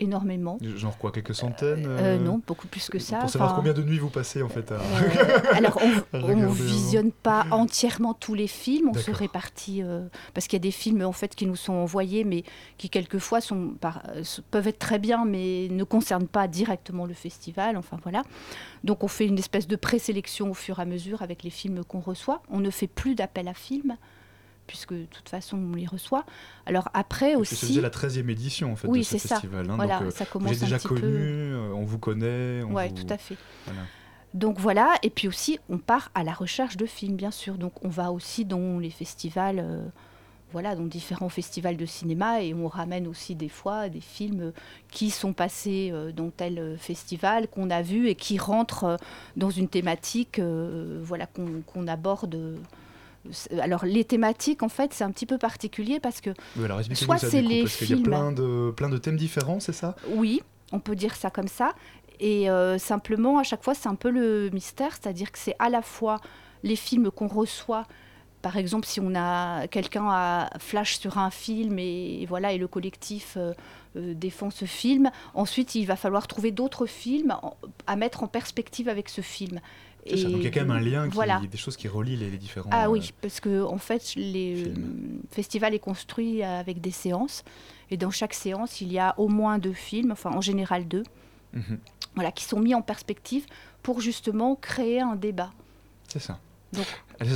énormément. 0.04 0.58
Genre 0.76 0.98
quoi, 0.98 1.12
quelques 1.12 1.36
centaines 1.36 1.86
euh, 1.88 2.18
Non, 2.18 2.42
beaucoup 2.46 2.68
plus 2.68 2.90
que 2.90 3.00
ça. 3.00 3.20
Pour 3.20 3.30
savoir 3.30 3.56
combien 3.56 3.74
de 3.74 3.82
nuits 3.82 3.98
vous 3.98 4.10
passez 4.10 4.42
en 4.42 4.50
fait 4.50 4.72
à... 4.72 4.76
Euh, 4.76 5.40
alors 5.54 5.80
on 6.14 6.36
ne 6.36 6.48
visionne 6.48 7.12
pas 7.12 7.46
entièrement 7.52 8.14
tous 8.14 8.34
les 8.34 8.48
films, 8.48 8.90
on 8.90 8.94
se 8.94 9.12
répartit 9.12 9.82
euh, 9.82 10.08
parce 10.34 10.48
qu'il 10.48 10.58
y 10.58 10.62
a 10.62 10.64
des 10.64 10.72
films 10.72 11.04
en 11.04 11.12
fait 11.12 11.36
qui 11.36 11.46
nous 11.46 11.56
sont 11.56 11.74
envoyés, 11.74 12.24
mais 12.24 12.44
qui 12.78 12.90
quelquefois 12.90 13.42
sont 13.42 13.76
par, 13.80 14.04
peuvent 14.52 14.68
être 14.68 14.80
très 14.80 15.00
bien, 15.00 15.26
mais 15.26 15.68
ne 15.72 15.84
concernent 15.84 16.28
pas 16.28 16.48
directement 16.48 17.06
le 17.06 17.14
festival. 17.14 17.78
Enfin 17.78 17.98
voilà. 18.04 18.24
Donc 18.84 19.04
on 19.04 19.08
fait 19.08 19.26
une 19.26 19.40
espèce 19.40 19.68
de 19.68 19.76
présélection 19.76 20.52
au 20.52 20.54
fur 20.54 20.80
et 20.80 20.82
à 20.82 20.86
mesure 20.86 21.22
avec 21.22 21.44
les 21.44 21.50
films 21.50 21.84
qu'on 21.84 22.00
reçoit. 22.00 22.42
On 22.50 22.60
ne 22.60 22.70
fait 22.70 22.88
plus 22.88 23.16
d'appel 23.16 23.48
à 23.48 23.54
films 23.54 23.98
puisque 24.68 24.94
de 24.94 25.06
toute 25.06 25.30
façon 25.30 25.58
on 25.58 25.76
les 25.76 25.86
reçoit. 25.86 26.26
Alors 26.66 26.90
après 26.94 27.36
aussi. 27.36 27.74
C'est 27.74 27.82
la 27.82 27.90
13e 27.90 28.30
édition 28.30 28.72
en 28.72 28.76
fait 28.76 28.88
oui, 28.88 29.00
de 29.00 29.06
ce 29.06 29.18
festival. 29.18 29.70
Hein, 29.70 29.76
voilà, 29.76 30.00
donc, 30.00 30.08
euh, 30.08 30.12
ça 30.12 30.26
commence 30.26 30.50
vous 30.50 30.56
êtes 30.56 30.64
déjà 30.64 30.80
connu, 30.80 31.02
euh, 31.04 31.72
on 31.74 31.84
vous 31.84 32.00
connaît. 32.00 32.64
Oui, 32.64 32.94
tout 32.94 33.08
à 33.10 33.18
fait. 33.18 33.38
Donc 34.34 34.60
voilà, 34.60 34.96
et 35.04 35.10
puis 35.10 35.28
aussi 35.28 35.60
on 35.70 35.78
part 35.78 36.10
à 36.16 36.24
la 36.24 36.34
recherche 36.34 36.78
de 36.78 36.86
films 36.86 37.16
bien 37.16 37.32
sûr. 37.32 37.56
Donc 37.56 37.84
on 37.84 37.90
va 37.90 38.12
aussi 38.12 38.46
dans 38.46 38.80
les 38.80 38.90
festivals. 38.90 39.60
Euh, 39.60 39.86
voilà, 40.52 40.76
dans 40.76 40.86
différents 40.86 41.30
festivals 41.30 41.78
de 41.78 41.86
cinéma 41.88 42.44
et 42.44 42.54
on 42.54 42.68
ramène 42.68 43.08
aussi 43.08 43.34
des 43.34 43.50
fois 43.50 43.90
des 43.90 44.02
films 44.02 44.54
qui 44.92 45.10
sont 45.10 45.34
passés 45.34 45.92
dans 46.16 46.30
tel 46.30 46.78
festival 46.78 47.48
qu'on 47.48 47.72
a 47.72 47.82
vu 47.82 48.08
et 48.08 48.14
qui 48.14 48.38
rentrent 48.38 49.00
dans 49.36 49.50
une 49.50 49.68
thématique 49.68 50.40
voilà, 50.40 51.26
qu'on 51.26 51.88
aborde 51.88 52.60
alors 53.62 53.86
les 53.86 54.04
thématiques 54.04 54.64
en 54.64 54.70
fait 54.70 54.94
c'est 54.94 55.04
un 55.04 55.12
petit 55.12 55.26
peu 55.26 55.38
particulier 55.38 56.00
parce 56.00 56.20
que 56.20 56.32
soit 56.94 57.18
c'est 57.18 57.42
les 57.42 57.62
parce 57.62 57.76
films 57.76 58.00
y 58.00 58.02
a 58.02 58.04
plein 58.04 58.32
de 58.32 58.72
plein 58.76 58.90
de 58.90 58.98
thèmes 58.98 59.18
différents 59.18 59.60
c'est 59.60 59.74
ça? 59.74 59.96
Oui 60.10 60.42
on 60.74 60.80
peut 60.80 60.96
dire 60.96 61.16
ça 61.16 61.30
comme 61.30 61.48
ça. 61.48 61.74
Et 62.20 62.50
euh, 62.50 62.78
simplement 62.78 63.40
à 63.40 63.44
chaque 63.44 63.64
fois 63.64 63.74
c'est 63.74 63.88
un 63.88 63.96
peu 63.96 64.10
le 64.10 64.50
mystère 64.52 64.92
c'est-à-dire 64.92 65.32
que 65.32 65.40
c'est 65.40 65.56
à 65.60 65.70
la 65.70 65.82
fois 65.82 66.20
les 66.64 66.76
films 66.76 67.12
qu'on 67.12 67.28
reçoit. 67.28 67.86
Par 68.42 68.58
exemple, 68.58 68.86
si 68.86 69.00
on 69.00 69.16
a 69.16 69.68
quelqu'un 69.68 70.06
a 70.10 70.50
flash 70.60 71.00
sur 71.00 71.18
un 71.18 71.30
film 71.30 71.80
et, 71.80 72.26
voilà 72.28 72.52
et 72.52 72.58
le 72.58 72.68
collectif 72.68 73.36
euh, 73.38 73.54
euh, 73.96 74.14
défend 74.14 74.50
ce 74.50 74.66
film, 74.66 75.12
ensuite 75.34 75.76
il 75.76 75.86
va 75.86 75.96
falloir 75.96 76.28
trouver 76.28 76.52
d'autres 76.52 76.86
films 76.86 77.34
à 77.88 77.96
mettre 77.96 78.22
en 78.22 78.28
perspective 78.28 78.90
avec 78.90 79.08
ce 79.08 79.22
film. 79.22 79.62
Et 80.06 80.18
ça, 80.18 80.30
donc 80.30 80.40
il 80.40 80.44
y 80.44 80.48
a 80.48 80.52
quand 80.52 80.62
même 80.62 80.72
un 80.72 80.80
lien, 80.80 81.08
qui, 81.08 81.16
voilà. 81.16 81.42
des 81.50 81.58
choses 81.58 81.78
qui 81.78 81.88
relient 81.88 82.18
les, 82.18 82.38
différents. 82.38 82.70
Ah 82.74 82.90
oui, 82.90 83.14
parce 83.22 83.40
que 83.40 83.64
en 83.64 83.78
fait, 83.78 84.14
le 84.18 84.74
festival 85.32 85.74
est 85.74 85.80
construit 85.80 86.44
avec 86.44 86.82
des 86.82 86.92
séances, 86.92 87.44
et 87.90 87.98
dans 87.98 88.12
chaque 88.12 88.34
séance, 88.34 88.82
il 88.82 88.92
y 88.92 89.00
a 89.00 89.14
au 89.18 89.28
moins 89.30 89.60
deux 89.60 89.74
films, 89.74 90.12
enfin 90.12 90.32
en 90.32 90.42
général 90.42 90.88
deux, 90.88 91.04
mhm. 91.54 91.80
voilà, 92.16 92.32
qui 92.32 92.44
sont 92.44 92.60
mis 92.60 92.76
en 92.76 92.82
perspective 92.82 93.46
pour 93.82 94.02
justement 94.02 94.56
créer 94.56 95.00
un 95.00 95.16
débat. 95.16 95.52
C'est 96.08 96.20
ça. 96.20 96.40
Donc, 96.74 96.86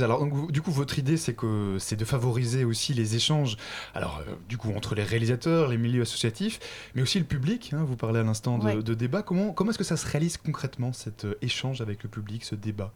alors, 0.02 0.26
du 0.50 0.60
coup, 0.60 0.70
votre 0.70 0.98
idée, 0.98 1.16
c'est 1.16 1.34
que 1.34 1.76
c'est 1.78 1.96
de 1.96 2.04
favoriser 2.04 2.64
aussi 2.64 2.94
les 2.94 3.16
échanges. 3.16 3.56
Alors, 3.94 4.22
euh, 4.26 4.32
du 4.48 4.58
coup, 4.58 4.72
entre 4.74 4.94
les 4.94 5.02
réalisateurs, 5.02 5.68
les 5.68 5.78
milieux 5.78 6.02
associatifs, 6.02 6.60
mais 6.94 7.02
aussi 7.02 7.18
le 7.18 7.24
public. 7.24 7.72
Hein, 7.72 7.84
vous 7.86 7.96
parlez 7.96 8.20
à 8.20 8.22
l'instant 8.22 8.58
de, 8.58 8.82
de, 8.82 8.94
débat. 8.94 9.22
Comment, 9.22 9.52
comment 9.52 9.70
est-ce 9.70 9.78
que 9.78 9.84
ça 9.84 9.96
se 9.96 10.06
réalise 10.06 10.36
concrètement 10.36 10.92
cet 10.92 11.24
euh, 11.24 11.38
échange 11.42 11.80
avec 11.80 12.02
le 12.02 12.08
public, 12.08 12.44
ce 12.44 12.54
débat? 12.54 12.92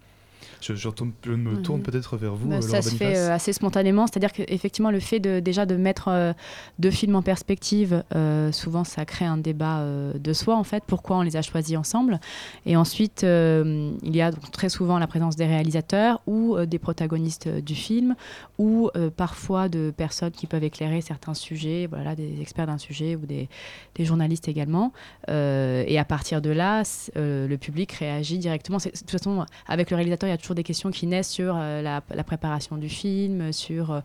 Je, 0.60 0.74
je, 0.74 0.88
me 0.88 1.62
tourne 1.62 1.78
mhm. 1.78 1.84
peut-être 1.84 2.16
vers 2.16 2.34
vous. 2.34 2.48
Bah, 2.48 2.62
ça 2.62 2.82
se 2.82 2.94
fait 2.94 3.16
euh, 3.16 3.34
assez 3.34 3.52
spontanément, 3.52 4.06
c'est-à-dire 4.06 4.32
qu'effectivement 4.32 4.90
le 4.90 5.00
fait 5.00 5.20
de, 5.20 5.40
déjà 5.40 5.66
de 5.66 5.76
mettre 5.76 6.08
euh, 6.08 6.32
deux 6.78 6.90
films 6.90 7.16
en 7.16 7.22
perspective, 7.22 8.04
euh, 8.14 8.52
souvent 8.52 8.84
ça 8.84 9.04
crée 9.04 9.24
un 9.24 9.36
débat 9.36 9.84
de 10.14 10.32
soi 10.32 10.56
en 10.56 10.64
fait, 10.64 10.84
pourquoi 10.86 11.18
on 11.18 11.22
les 11.22 11.36
a 11.36 11.42
choisis 11.42 11.76
ensemble. 11.76 12.20
Et 12.66 12.76
ensuite, 12.76 13.22
il 13.22 14.16
y 14.16 14.20
a 14.20 14.30
donc, 14.30 14.50
très 14.50 14.68
souvent 14.68 14.98
la 14.98 15.06
présence 15.06 15.36
des 15.36 15.46
réalisateurs 15.46 16.20
ou 16.26 16.56
des 16.64 16.78
protagonistes 16.78 17.48
du 17.48 17.74
film, 17.74 18.14
ou 18.58 18.90
parfois 19.16 19.68
de 19.68 19.92
personnes 19.96 20.30
qui 20.30 20.46
peuvent 20.46 20.64
éclairer 20.64 21.00
certains 21.00 21.34
sujets, 21.34 21.86
voilà, 21.88 22.14
des 22.14 22.40
experts 22.40 22.66
d'un 22.66 22.78
sujet 22.78 23.16
ou 23.16 23.26
des, 23.26 23.48
des, 23.94 24.04
journalistes 24.04 24.48
également. 24.48 24.92
et 25.28 25.98
à 25.98 26.04
partir 26.04 26.40
de 26.40 26.50
là, 26.50 26.82
le 27.16 27.56
public 27.56 27.92
réagit 27.92 28.38
directement. 28.38 28.78
De 28.78 28.90
toute 28.90 29.10
façon, 29.10 29.44
avec 29.66 29.90
le 29.90 29.96
réalisateur, 29.96 30.30
y 30.32 30.34
a 30.34 30.38
toujours 30.38 30.54
des 30.54 30.62
questions 30.62 30.90
qui 30.90 31.06
naissent 31.06 31.30
sur 31.30 31.54
euh, 31.56 31.82
la, 31.82 32.24
préparation 32.24 32.76
du 32.76 32.88
film, 32.88 33.52
sur 33.52 33.90
euh, 33.90 34.00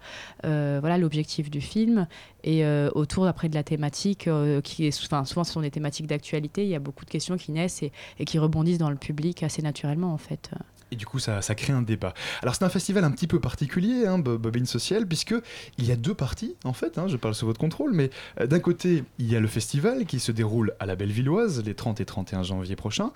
euh, 0.45 0.77
voilà 0.79 0.97
l'objectif 0.97 1.49
du 1.49 1.61
film 1.61 2.07
et 2.43 2.65
autour 2.95 3.27
après 3.27 3.49
de 3.49 3.55
la 3.55 3.63
thématique 3.63 4.29
qui 4.63 4.85
est 4.85 4.91
souvent 4.91 5.25
ce 5.25 5.43
sont 5.43 5.61
des 5.61 5.71
thématiques 5.71 6.07
d'actualité. 6.07 6.63
Il 6.63 6.69
y 6.69 6.75
a 6.75 6.79
beaucoup 6.79 7.03
de 7.03 7.09
questions 7.09 7.35
qui 7.35 7.51
naissent 7.51 7.83
et, 7.83 7.91
et 8.19 8.25
qui 8.25 8.39
rebondissent 8.39 8.77
dans 8.77 8.89
le 8.89 8.95
public 8.95 9.43
assez 9.43 9.61
naturellement 9.61 10.13
en 10.13 10.17
fait. 10.17 10.51
Et 10.91 10.95
du 10.95 11.05
coup, 11.05 11.19
ça, 11.19 11.41
crée 11.55 11.73
un 11.73 11.81
débat. 11.81 12.13
Alors, 12.41 12.55
c'est 12.55 12.63
un 12.63 12.69
festival 12.69 13.03
un 13.03 13.11
petit 13.11 13.27
peu 13.27 13.39
particulier, 13.39 14.05
hein, 14.05 14.19
Bobine 14.19 14.65
Social, 14.65 15.05
puisque 15.05 15.35
il 15.77 15.85
y 15.85 15.91
a 15.91 15.95
deux 15.95 16.13
parties, 16.13 16.55
en 16.63 16.73
fait. 16.73 16.97
Hein, 16.97 17.07
je 17.07 17.17
parle 17.17 17.35
sous 17.35 17.45
votre 17.45 17.59
contrôle, 17.59 17.91
mais 17.93 18.09
euh, 18.39 18.47
d'un 18.47 18.59
côté, 18.59 19.03
il 19.19 19.29
y 19.29 19.35
a 19.35 19.39
le 19.39 19.47
festival 19.47 20.05
qui 20.05 20.19
se 20.19 20.31
déroule 20.31 20.75
à 20.79 20.85
la 20.85 20.95
Bellevilloise 20.95 21.63
les 21.65 21.73
30 21.73 21.99
et 21.99 22.05
31 22.05 22.43
janvier 22.43 22.75
prochains. 22.75 23.11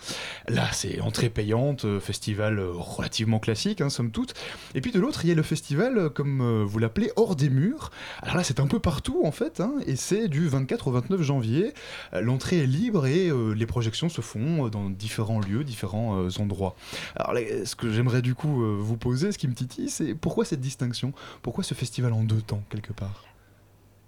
Là, 0.49 0.67
c'est 0.73 0.99
entrée 0.99 1.29
payante, 1.29 1.85
euh, 1.85 1.99
festival 1.99 2.59
euh, 2.59 2.71
relativement 2.73 3.39
classique, 3.39 3.79
hein, 3.79 3.89
somme 3.89 4.11
toute. 4.11 4.33
Et 4.75 4.81
puis 4.81 4.91
de 4.91 4.99
l'autre, 4.99 5.23
il 5.23 5.29
y 5.29 5.31
a 5.31 5.35
le 5.35 5.43
festival, 5.43 6.09
comme 6.09 6.63
vous 6.63 6.79
l'appelez, 6.79 7.11
hors 7.15 7.35
des 7.35 7.49
murs. 7.49 7.91
Alors 8.21 8.35
là, 8.35 8.43
c'est 8.43 8.59
un 8.59 8.67
peu 8.67 8.79
partout, 8.79 9.21
en 9.23 9.31
fait, 9.31 9.61
hein, 9.61 9.73
et 9.85 9.95
c'est 9.95 10.27
du 10.27 10.47
24 10.47 10.87
au 10.87 10.91
29 10.91 11.21
janvier. 11.21 11.73
L'entrée 12.13 12.59
est 12.59 12.65
libre 12.65 13.05
et 13.05 13.31
les 13.55 13.65
projections 13.65 14.09
se 14.09 14.21
font 14.21 14.67
dans 14.67 14.89
différents 14.89 15.39
lieux, 15.39 15.63
différents 15.63 16.27
endroits. 16.39 16.75
Alors, 17.15 17.33
ce 17.65 17.75
que 17.75 17.91
j'aimerais 17.91 18.21
du 18.21 18.35
coup 18.35 18.63
euh, 18.63 18.77
vous 18.79 18.97
poser, 18.97 19.31
ce 19.31 19.37
qui 19.37 19.47
me 19.47 19.53
titille, 19.53 19.89
c'est 19.89 20.13
pourquoi 20.13 20.45
cette 20.45 20.61
distinction? 20.61 21.13
Pourquoi 21.41 21.63
ce 21.63 21.73
festival 21.73 22.13
en 22.13 22.23
deux 22.23 22.41
temps, 22.41 22.61
quelque 22.69 22.93
part? 22.93 23.25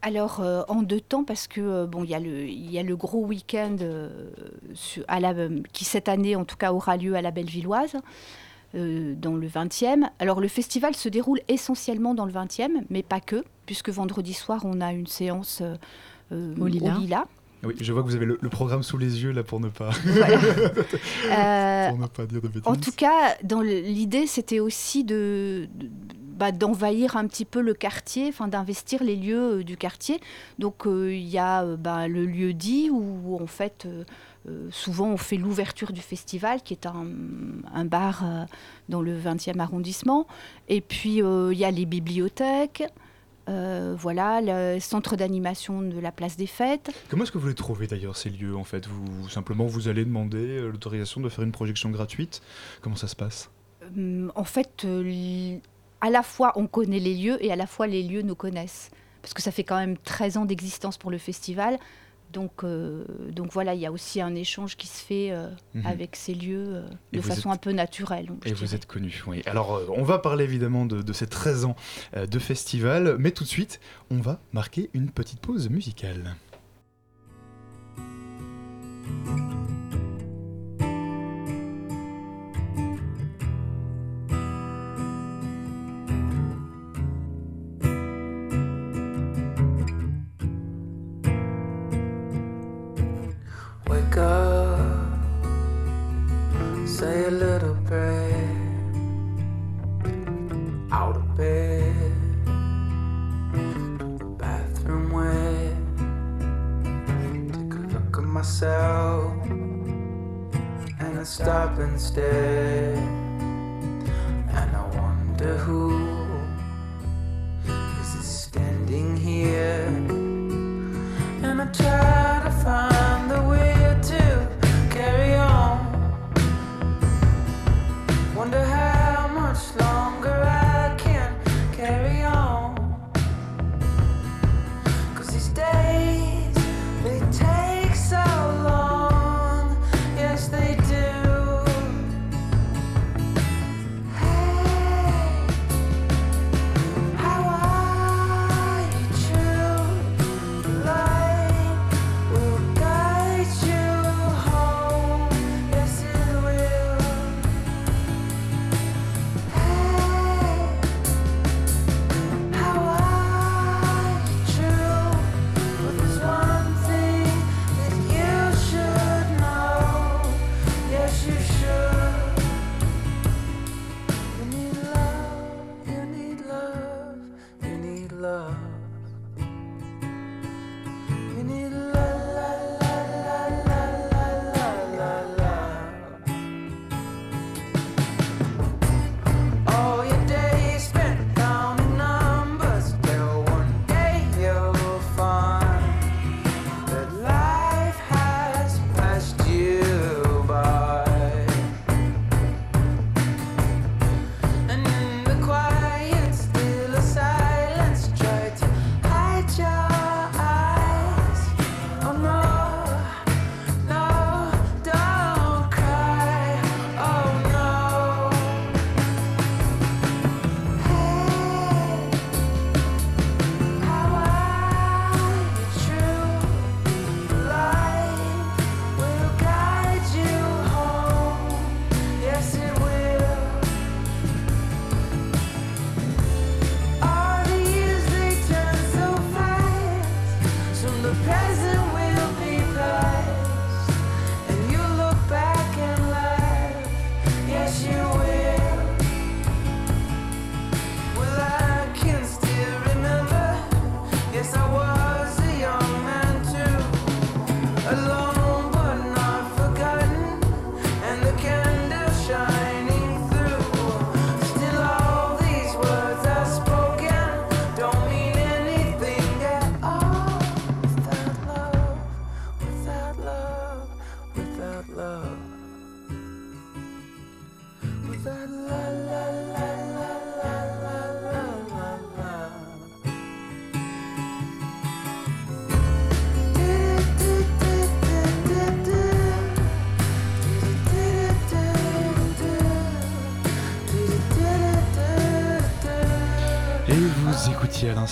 Alors 0.02 0.42
euh, 0.42 0.64
en 0.68 0.82
deux 0.82 1.00
temps 1.00 1.24
parce 1.24 1.48
que 1.48 1.62
euh, 1.62 1.86
bon 1.86 2.04
il 2.04 2.10
y 2.10 2.16
a 2.16 2.20
le 2.20 2.46
il 2.46 2.70
y 2.70 2.78
a 2.78 2.84
le 2.84 2.96
gros 2.98 3.26
week-end 3.26 3.78
qui 5.72 5.86
cette 5.86 6.10
année 6.10 6.36
en 6.36 6.44
tout 6.44 6.58
cas 6.58 6.74
aura 6.74 6.98
lieu 6.98 7.16
à 7.16 7.22
la 7.22 7.32
Bellevilloise 7.32 7.96
dans 8.74 9.36
le 9.36 9.48
20e. 9.48 10.10
Alors 10.20 10.42
le 10.42 10.48
festival 10.48 10.96
se 10.96 11.08
déroule 11.08 11.40
essentiellement 11.48 12.16
dans 12.16 12.26
le 12.26 12.34
20e 12.34 12.84
mais 12.90 13.04
pas 13.04 13.22
que 13.22 13.46
puisque 13.66 13.90
vendredi 13.90 14.34
soir 14.34 14.62
on 14.66 14.82
a 14.82 14.92
une 14.92 15.08
séance 15.08 15.62
au 16.32 16.68
Lila. 16.68 17.28
Oui, 17.64 17.76
je 17.80 17.94
vois 17.94 18.04
que 18.04 18.08
vous 18.08 18.16
avez 18.16 18.26
le, 18.26 18.38
programme 18.50 18.84
sous 18.84 18.98
les 18.98 19.24
yeux 19.24 19.32
là 19.32 19.44
pour 19.44 19.60
ne 19.60 19.70
pas, 19.70 19.92
euh, 20.06 21.90
pour 21.90 21.98
ne 21.98 22.08
pas 22.08 22.26
dire 22.26 22.42
de 22.42 22.48
bêtises. 22.48 22.62
En 22.66 22.76
tout 22.76 22.92
cas, 22.92 23.36
dans 23.44 23.62
l'idée, 23.62 24.28
c'était 24.28 24.60
aussi 24.60 25.04
de, 25.04 25.70
bah, 26.38 26.52
d'envahir 26.52 27.16
un 27.16 27.26
petit 27.28 27.46
peu 27.46 27.62
le 27.62 27.74
quartier, 27.74 28.28
enfin 28.28 28.48
d'investir 28.48 29.04
les 29.04 29.16
lieux 29.16 29.60
euh, 29.60 29.64
du 29.64 29.78
quartier. 29.78 30.20
Donc 30.60 30.86
euh, 30.86 31.14
il 31.14 31.28
y 31.28 31.38
a 31.38 31.64
bah, 31.78 32.08
le 32.08 32.26
lieu 32.26 32.54
dit 32.54 32.90
où 32.92 33.38
en 33.42 33.48
fait 33.48 33.88
souvent 34.72 35.08
on 35.08 35.16
fait 35.16 35.38
l'ouverture 35.38 35.94
du 35.94 36.02
festival, 36.02 36.62
qui 36.62 36.74
est 36.74 36.86
un, 36.86 37.06
un 37.74 37.86
bar 37.86 38.26
dans 38.90 39.02
le 39.02 39.18
20e 39.18 39.60
arrondissement. 39.60 40.28
Et 40.68 40.82
puis 40.82 41.22
il 41.22 41.58
y 41.58 41.64
a 41.64 41.72
les 41.72 41.86
bibliothèques. 41.86 42.84
Euh, 43.50 43.94
voilà, 43.98 44.40
le 44.42 44.80
centre 44.80 45.18
d'animation 45.18 45.82
de 45.82 46.00
la 46.00 46.12
place 46.14 46.38
des 46.38 46.48
fêtes. 46.48 46.92
Comment 47.10 47.24
est-ce 47.24 47.32
que 47.32 47.38
vous 47.38 47.50
les 47.50 47.54
trouvez 47.54 47.88
d'ailleurs 47.88 48.16
ces 48.16 48.30
lieux 48.30 48.56
en 48.56 48.64
fait? 48.64 48.88
Vous, 48.88 49.28
Simplement 49.30 49.66
vous 49.66 49.90
allez 49.90 50.06
demander 50.06 50.60
euh, 50.60 50.70
l'autorisation 50.72 51.20
de 51.20 51.28
faire 51.28 51.44
une 51.44 51.52
projection 51.52 51.90
gratuite? 51.90 52.42
Comment 52.82 52.96
ça 52.96 53.08
se 53.08 53.16
passe? 53.18 53.50
Euh, 53.98 54.30
En 54.36 54.46
fait, 54.46 54.88
à 56.00 56.10
la 56.10 56.24
fois 56.24 56.54
on 56.56 56.68
connaît 56.68 57.00
les 57.00 57.16
lieux 57.16 57.44
et 57.44 57.52
à 57.52 57.58
la 57.58 57.68
fois 57.68 57.86
les 57.88 58.04
lieux 58.04 58.22
nous 58.22 58.36
connaissent. 58.36 58.92
Parce 59.22 59.34
que 59.34 59.42
ça 59.42 59.52
fait 59.52 59.64
quand 59.64 59.78
même 59.78 59.98
13 59.98 60.38
ans 60.38 60.46
d'existence 60.46 60.98
pour 60.98 61.12
le 61.12 61.18
festival. 61.18 61.78
Donc, 62.34 62.64
euh, 62.64 63.06
donc 63.32 63.54
voilà, 63.54 63.76
il 63.76 63.80
y 63.80 63.86
a 63.86 63.92
aussi 63.92 64.20
un 64.20 64.34
échange 64.34 64.76
qui 64.76 64.88
se 64.88 65.06
fait 65.06 65.32
euh, 65.32 65.50
mhm. 65.76 65.86
avec 65.86 66.16
ces 66.16 66.34
lieux 66.34 66.66
euh, 66.68 66.88
de 67.14 67.22
façon 67.22 67.52
un 67.52 67.58
peu 67.58 67.72
naturelle. 67.72 68.32
et 68.46 68.54
vous 68.54 68.74
êtes 68.74 68.88
connu, 68.88 69.24
oui. 69.28 69.44
Alors, 69.46 69.82
on 69.96 70.04
va 70.04 70.18
parler 70.18 70.44
évidemment 70.44 70.88
de, 70.88 71.04
de 71.04 71.14
ces 71.14 71.28
13 71.28 71.66
ans 71.66 71.76
de 72.16 72.40
festival, 72.40 73.18
mais 73.20 73.32
tout 73.32 73.44
de 73.44 73.50
suite, 73.50 73.80
on 74.10 74.20
va 74.20 74.40
marquer 74.52 74.90
une 74.94 75.12
petite 75.12 75.40
pause 75.40 75.70
musicale. 75.70 76.36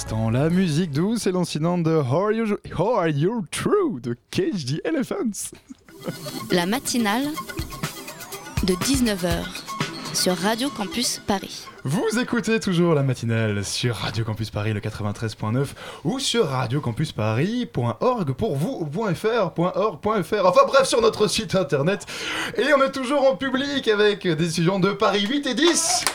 L'instant 0.02 0.32
la 0.32 0.50
musique 0.50 0.90
douce 0.90 1.28
et 1.28 1.32
lancinante 1.32 1.84
de 1.84 1.92
How 1.92 2.26
Are 2.26 2.32
You, 2.32 2.58
How 2.76 2.96
Are 2.96 3.10
You 3.10 3.46
True 3.52 4.00
de 4.02 4.18
Cage 4.32 4.66
the 4.66 4.82
Elephants. 4.84 5.52
La 6.50 6.66
matinale 6.66 7.28
de 8.64 8.74
19h 8.74 9.44
sur 10.16 10.36
Radio 10.36 10.70
Campus 10.70 11.22
Paris. 11.28 11.68
Vous 11.84 12.20
écoutez 12.20 12.60
toujours 12.60 12.96
la 12.96 13.04
matinale 13.04 13.64
sur 13.64 13.96
Radio 13.96 14.24
Campus 14.24 14.50
Paris 14.50 14.74
le 14.74 14.80
93.9 14.80 15.68
ou 16.04 16.18
sur 16.18 16.48
radiocampusparis.org 16.48 18.32
pour 18.32 18.56
vous, 18.56 18.90
.fr, 19.14 19.52
.org.fr, 19.56 20.46
enfin 20.46 20.62
bref 20.66 20.88
sur 20.88 21.02
notre 21.02 21.28
site 21.28 21.54
internet. 21.54 22.08
Et 22.58 22.74
on 22.76 22.82
est 22.84 22.92
toujours 22.92 23.30
en 23.30 23.36
public 23.36 23.88
avec 23.88 24.28
des 24.28 24.50
étudiants 24.50 24.80
de 24.80 24.94
Paris 24.94 25.28
8 25.28 25.46
et 25.46 25.54
10. 25.54 26.06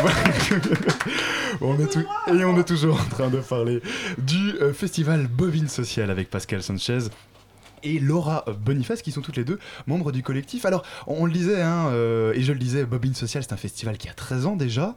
on 1.60 1.78
est 1.78 1.96
et 1.96 2.44
on 2.44 2.58
est 2.58 2.64
toujours 2.64 3.00
en 3.00 3.04
train 3.04 3.28
de 3.28 3.38
parler 3.38 3.82
du 4.18 4.54
euh, 4.60 4.72
festival 4.72 5.26
Bobine 5.26 5.68
Social 5.68 6.10
avec 6.10 6.30
Pascal 6.30 6.62
Sanchez 6.62 7.08
et 7.82 7.98
Laura 7.98 8.44
Boniface 8.60 9.02
qui 9.02 9.12
sont 9.12 9.20
toutes 9.20 9.36
les 9.36 9.44
deux 9.44 9.58
membres 9.86 10.12
du 10.12 10.22
collectif. 10.22 10.64
Alors 10.64 10.84
on, 11.06 11.26
le 11.26 11.32
disait, 11.32 11.62
hein, 11.62 11.88
euh, 11.88 12.32
et 12.34 12.42
je 12.42 12.52
le 12.52 12.58
disais, 12.58 12.84
Bobine 12.84 13.14
Social 13.14 13.42
c'est 13.42 13.52
un 13.52 13.56
festival 13.58 13.98
qui 13.98 14.08
a 14.08 14.14
13 14.14 14.46
ans 14.46 14.56
déjà. 14.56 14.96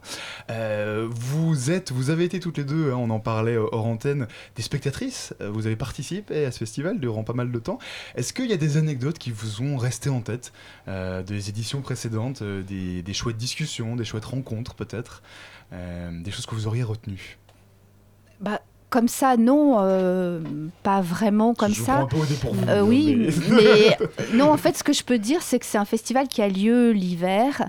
Euh, 0.50 1.08
vous 1.10 1.70
êtes, 1.70 1.92
vous 1.92 2.10
avez 2.10 2.24
été 2.24 2.40
toutes 2.40 2.58
les 2.58 2.64
deux, 2.64 2.92
hein, 2.92 2.96
on 2.96 3.10
en 3.10 3.20
parlait 3.20 3.56
hors 3.56 3.86
antenne, 3.86 4.26
des 4.54 4.62
spectatrices. 4.62 5.34
Euh, 5.40 5.50
Vous 5.50 5.66
avez 5.66 5.76
participé 5.76 6.44
à 6.44 6.52
ce 6.52 6.58
festival 6.58 7.00
durant 7.00 7.24
pas 7.24 7.32
mal 7.32 7.50
de 7.50 7.58
temps. 7.58 7.78
Est-ce 8.14 8.32
qu'il 8.32 8.46
y 8.46 8.52
a 8.52 8.56
des 8.56 8.76
anecdotes 8.76 9.18
qui 9.18 9.30
vous 9.30 9.62
ont 9.62 9.76
resté 9.76 10.10
en 10.10 10.20
tête 10.20 10.52
des 10.86 11.48
éditions 11.48 11.80
précédentes, 11.80 12.42
des, 12.42 13.14
chouettes 13.14 13.36
discussions, 13.36 13.96
des 13.96 14.04
chouettes 14.04 14.24
rencontres 14.24 14.74
peut-être, 14.74 15.22
des 15.72 16.30
choses 16.30 16.46
que 16.46 16.54
vous 16.54 16.66
auriez 16.66 16.82
retenues? 16.82 17.38
Bah, 18.40 18.60
comme 18.90 19.08
ça, 19.08 19.36
non, 19.36 19.76
euh, 19.80 20.40
pas 20.82 21.00
vraiment 21.00 21.54
comme 21.54 21.72
Je 21.72 21.80
vous 21.80 21.86
ça. 21.86 22.06
dépourvu, 22.28 22.60
Euh, 22.68 22.80
hein, 22.80 22.84
oui, 22.84 23.16
mais- 23.50 23.56
mais 23.56 23.98
non, 24.34 24.50
en 24.50 24.56
fait, 24.56 24.76
ce 24.76 24.84
que 24.84 24.92
je 24.92 25.02
peux 25.04 25.18
dire, 25.18 25.42
c'est 25.42 25.58
que 25.58 25.66
c'est 25.66 25.78
un 25.78 25.84
festival 25.84 26.28
qui 26.28 26.40
a 26.42 26.48
lieu 26.48 26.92
l'hiver 26.92 27.68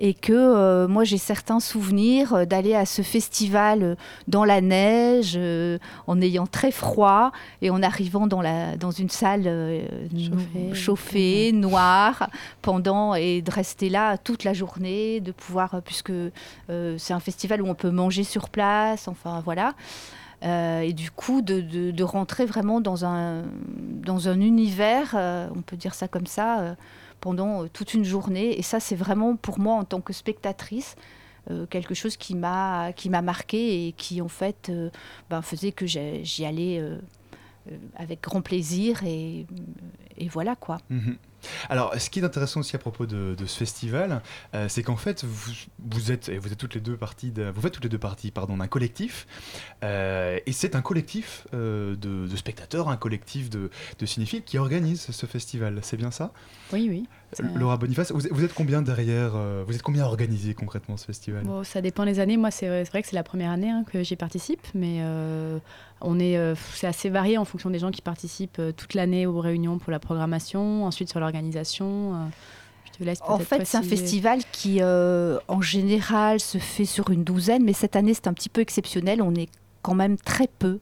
et 0.00 0.12
que 0.12 0.32
euh, 0.32 0.88
moi 0.88 1.04
j'ai 1.04 1.18
certains 1.18 1.60
souvenirs 1.60 2.48
d'aller 2.48 2.74
à 2.74 2.84
ce 2.84 3.02
festival 3.02 3.96
dans 4.26 4.44
la 4.44 4.60
neige, 4.60 5.34
euh, 5.36 5.78
en 6.08 6.20
ayant 6.20 6.48
très 6.48 6.72
froid 6.72 7.30
et 7.62 7.70
en 7.70 7.80
arrivant 7.80 8.26
dans, 8.26 8.40
la, 8.42 8.76
dans 8.76 8.90
une 8.90 9.08
salle 9.08 9.44
euh, 9.46 9.82
nou- 10.12 10.74
chauffée, 10.74 11.52
noire, 11.52 12.28
pendant 12.60 13.14
et 13.14 13.40
de 13.40 13.50
rester 13.52 13.88
là 13.88 14.18
toute 14.18 14.42
la 14.42 14.52
journée, 14.52 15.20
de 15.20 15.30
pouvoir, 15.30 15.80
puisque 15.84 16.10
euh, 16.10 16.96
c'est 16.98 17.12
un 17.12 17.20
festival 17.20 17.62
où 17.62 17.68
on 17.68 17.74
peut 17.76 17.90
manger 17.90 18.24
sur 18.24 18.48
place, 18.48 19.06
enfin 19.06 19.42
voilà. 19.44 19.74
Euh, 20.44 20.80
et 20.80 20.92
du 20.92 21.10
coup, 21.10 21.42
de, 21.42 22.02
rentrer 22.02 22.44
vraiment 22.44 22.80
dans 22.80 23.04
un, 23.04 23.44
univers, 24.40 25.14
euh, 25.14 25.48
on 25.54 25.62
peut 25.62 25.76
dire 25.76 25.94
ça 25.94 26.08
comme 26.08 26.26
ça, 26.26 26.60
euh, 26.60 26.74
pendant 27.20 27.66
toute 27.68 27.94
une 27.94 28.04
journée. 28.04 28.58
Et 28.58 28.62
ça, 28.62 28.80
c'est 28.80 28.96
vraiment 28.96 29.36
pour 29.36 29.58
moi, 29.58 29.74
en 29.74 29.84
tant 29.84 30.00
que 30.00 30.12
spectatrice, 30.12 30.96
quelque 31.68 31.92
chose 31.92 32.16
qui 32.16 32.34
m'a 32.34 32.94
qui 32.94 33.10
m'a 33.10 33.20
marqué 33.20 33.86
et 33.86 33.92
qui, 33.92 34.22
en 34.22 34.28
fait, 34.28 34.72
ben, 35.28 35.42
faisait 35.42 35.72
que 35.72 35.84
j'y 35.84 36.44
allais 36.44 36.82
avec 37.96 38.22
grand 38.22 38.40
plaisir. 38.40 39.02
Et, 39.04 39.46
et 40.16 40.28
voilà, 40.28 40.56
quoi. 40.56 40.78
Mhm. 40.88 41.16
Alors, 41.68 41.94
ce 41.98 42.10
qui 42.10 42.20
est 42.20 42.24
intéressant 42.24 42.60
aussi 42.60 42.76
à 42.76 42.78
propos 42.78 43.06
de, 43.06 43.34
ce 43.46 43.58
festival, 43.58 44.22
euh, 44.54 44.68
c'est 44.68 44.82
qu'en 44.82 44.96
fait, 44.96 45.24
vous, 45.24 46.12
êtes, 46.12 46.30
vous 46.30 46.52
êtes 46.52 46.58
toutes 46.58 46.74
les 46.74 46.80
deux 46.80 46.96
parties, 46.96 47.32
vous 47.54 47.60
faites 47.60 47.72
toutes 47.72 47.84
les 47.84 47.90
deux 47.90 47.98
parties, 47.98 48.30
pardon, 48.30 48.56
d'un 48.56 48.66
collectif, 48.66 49.26
euh, 49.82 50.38
et 50.46 50.52
c'est 50.52 50.74
un 50.76 50.82
collectif 50.82 51.46
euh, 51.54 51.96
de, 51.96 52.26
de 52.26 52.36
spectateurs, 52.36 52.88
un 52.88 52.96
collectif 52.96 53.50
de, 53.50 53.70
de 53.98 54.06
cinéphiles 54.06 54.42
qui 54.42 54.58
organise 54.58 55.10
ce 55.10 55.26
festival. 55.26 55.80
C'est 55.82 55.96
bien 55.96 56.10
ça? 56.10 56.32
Oui, 56.72 56.86
oui. 56.88 57.06
Euh, 57.40 57.58
Laura 57.58 57.76
Boniface, 57.76 58.12
vous, 58.12 58.20
vous 58.30 58.44
êtes 58.44 58.54
combien 58.54 58.82
derrière 58.82 59.32
euh, 59.34 59.64
Vous 59.66 59.74
êtes 59.74 59.82
combien 59.82 60.04
organisé 60.04 60.54
concrètement 60.54 60.96
ce 60.96 61.06
festival? 61.06 61.44
Bon, 61.44 61.64
ça 61.64 61.80
dépend 61.80 62.04
des 62.04 62.20
années. 62.20 62.36
Moi, 62.36 62.50
c'est 62.50 62.66
c'est 62.84 62.90
vrai 62.90 63.02
que 63.02 63.08
c'est 63.08 63.16
la 63.16 63.22
première 63.22 63.50
année 63.50 63.70
hein, 63.70 63.84
que 63.90 64.02
j'y 64.02 64.16
participe, 64.16 64.66
mais 64.74 64.98
euh, 65.00 65.58
on 66.00 66.18
est, 66.18 66.36
euh, 66.36 66.54
c'est 66.74 66.86
assez 66.86 67.08
varié 67.10 67.38
en 67.38 67.44
fonction 67.44 67.70
des 67.70 67.78
gens 67.78 67.90
qui 67.90 68.02
participent 68.02 68.58
euh, 68.58 68.72
toute 68.72 68.94
l'année 68.94 69.26
aux 69.26 69.40
réunions 69.40 69.78
pour 69.78 69.90
la 69.92 69.98
programmation, 69.98 70.84
ensuite 70.84 71.10
sur 71.10 71.20
l'organisation. 71.20 72.14
euh, 72.14 72.18
je 72.92 72.98
te 72.98 73.04
laisse 73.04 73.18
En 73.26 73.38
fait, 73.38 73.64
c'est 73.64 73.76
un 73.76 73.82
festival 73.82 74.40
qui, 74.52 74.78
euh, 74.80 75.38
en 75.48 75.60
général, 75.60 76.38
se 76.40 76.58
fait 76.58 76.84
sur 76.84 77.10
une 77.10 77.24
douzaine, 77.24 77.64
mais 77.64 77.72
cette 77.72 77.96
année, 77.96 78.14
c'est 78.14 78.28
un 78.28 78.32
petit 78.32 78.48
peu 78.48 78.60
exceptionnel. 78.60 79.20
On 79.20 79.34
est 79.34 79.48
quand 79.82 79.94
même 79.94 80.16
très 80.16 80.48
peu. 80.58 80.78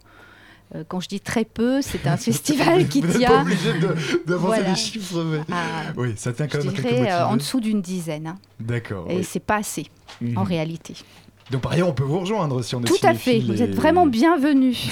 Euh, 0.74 0.84
quand 0.88 1.00
je 1.00 1.08
dis 1.08 1.20
très 1.20 1.44
peu, 1.44 1.82
c'est 1.82 2.06
un 2.06 2.16
festival 2.28 2.88
qui 2.88 3.00
Vous 3.02 3.08
n'êtes 3.08 3.18
tient. 3.18 3.28
pas 3.28 3.42
obligé 3.42 3.72
de- 3.74 3.94
d'avancer 4.26 4.46
Voilà. 4.60 4.70
des 4.70 4.76
chiffres, 4.76 5.22
mais... 5.24 5.40
Ah, 5.52 5.92
oui, 5.96 6.14
ça 6.16 6.32
tient 6.32 6.48
quand 6.48 6.60
je 6.60 6.66
même 6.66 6.74
quelques 6.74 6.88
dirais, 6.94 7.12
euh, 7.12 7.26
en 7.26 7.36
dessous 7.36 7.60
d'une 7.60 7.82
dizaine. 7.82 8.26
hein. 8.26 8.38
D'accord. 8.58 9.06
Et 9.10 9.16
oui. 9.18 9.24
c'est 9.24 9.40
pas 9.44 9.56
assez, 9.56 9.86
Mhm. 10.20 10.38
en 10.38 10.42
réalité. 10.44 10.94
Donc 11.50 11.60
par 11.62 11.72
ailleurs, 11.72 11.88
on 11.88 11.92
peut 11.92 12.04
vous 12.04 12.20
rejoindre 12.20 12.62
si 12.62 12.74
on 12.74 12.80
est 12.82 12.86
Tout 12.86 12.96
à 13.06 13.14
fait, 13.14 13.40
vous 13.40 13.60
et- 13.60 13.64
êtes 13.64 13.74
vraiment 13.74 14.06
bienvenus. 14.06 14.88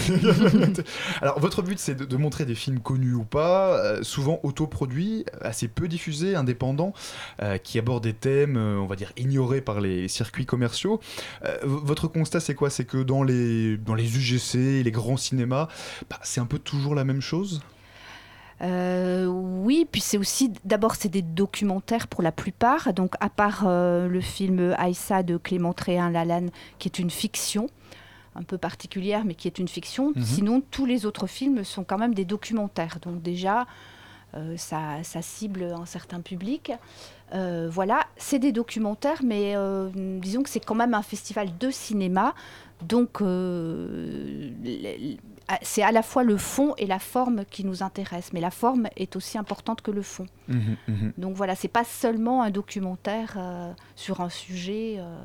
Alors, 1.22 1.38
votre 1.40 1.62
but, 1.62 1.78
c'est 1.78 1.94
de, 1.94 2.04
de 2.04 2.16
montrer 2.16 2.44
des 2.44 2.54
films 2.54 2.80
connus 2.80 3.14
ou 3.14 3.24
pas, 3.24 3.76
euh, 3.78 4.02
souvent 4.02 4.40
autoproduits, 4.42 5.24
assez 5.40 5.68
peu 5.68 5.88
diffusés, 5.88 6.34
indépendants, 6.34 6.92
euh, 7.42 7.56
qui 7.58 7.78
abordent 7.78 8.02
des 8.04 8.12
thèmes, 8.14 8.56
euh, 8.56 8.78
on 8.78 8.86
va 8.86 8.96
dire, 8.96 9.12
ignorés 9.16 9.60
par 9.60 9.80
les 9.80 10.08
circuits 10.08 10.46
commerciaux. 10.46 11.00
Euh, 11.44 11.56
votre 11.62 12.08
constat, 12.08 12.40
c'est 12.40 12.54
quoi? 12.54 12.68
C'est 12.70 12.84
que 12.84 12.98
dans 13.02 13.22
les, 13.22 13.76
dans 13.76 13.94
les 13.94 14.16
UGC, 14.16 14.82
les 14.82 14.90
grands 14.90 15.16
cinémas, 15.16 15.68
bah, 16.10 16.18
c'est 16.22 16.40
un 16.40 16.46
peu 16.46 16.58
toujours 16.58 16.94
la 16.94 17.04
même 17.04 17.20
chose? 17.20 17.62
Euh, 18.62 19.26
oui, 19.26 19.86
puis 19.90 20.00
c'est 20.00 20.18
aussi, 20.18 20.52
d'abord, 20.64 20.94
c'est 20.94 21.08
des 21.08 21.22
documentaires 21.22 22.08
pour 22.08 22.22
la 22.22 22.32
plupart. 22.32 22.92
Donc, 22.92 23.14
à 23.20 23.30
part 23.30 23.64
euh, 23.66 24.08
le 24.08 24.20
film 24.20 24.74
Aïssa 24.78 25.22
de 25.22 25.36
Clément 25.36 25.72
Tréhin 25.72 26.10
Lalanne, 26.10 26.50
qui 26.78 26.88
est 26.88 26.98
une 26.98 27.10
fiction, 27.10 27.68
un 28.34 28.42
peu 28.42 28.58
particulière, 28.58 29.24
mais 29.24 29.34
qui 29.34 29.48
est 29.48 29.58
une 29.58 29.68
fiction. 29.68 30.12
Mhm. 30.14 30.22
Sinon, 30.22 30.62
tous 30.70 30.86
les 30.86 31.06
autres 31.06 31.26
films 31.26 31.64
sont 31.64 31.84
quand 31.84 31.98
même 31.98 32.14
des 32.14 32.24
documentaires. 32.24 32.98
Donc, 33.02 33.22
déjà, 33.22 33.66
euh, 34.36 34.56
ça, 34.56 35.02
ça 35.02 35.22
cible 35.22 35.64
un 35.64 35.86
certain 35.86 36.20
public. 36.20 36.72
Euh, 37.34 37.68
voilà, 37.70 38.06
c'est 38.16 38.38
des 38.38 38.52
documentaires, 38.52 39.22
mais 39.24 39.56
euh, 39.56 39.88
disons 40.20 40.42
que 40.42 40.50
c'est 40.50 40.64
quand 40.64 40.74
même 40.74 40.94
un 40.94 41.02
festival 41.02 41.48
de 41.58 41.70
cinéma. 41.70 42.34
Donc, 42.82 43.20
c'est 45.62 45.82
à 45.82 45.92
la 45.92 46.02
fois 46.02 46.22
le 46.22 46.36
fond 46.36 46.74
et 46.78 46.86
la 46.86 46.98
forme 46.98 47.44
qui 47.44 47.64
nous 47.64 47.82
intéressent. 47.82 48.32
Mais 48.32 48.40
la 48.40 48.50
forme 48.50 48.88
est 48.96 49.16
aussi 49.16 49.38
importante 49.38 49.82
que 49.82 49.90
le 49.90 50.02
fond. 50.02 50.26
Donc 51.18 51.36
voilà, 51.36 51.54
c'est 51.54 51.68
pas 51.68 51.84
seulement 51.84 52.42
un 52.42 52.50
documentaire 52.50 53.34
euh, 53.36 53.72
sur 53.94 54.20
un 54.20 54.28
sujet, 54.28 54.96
euh, 54.98 55.16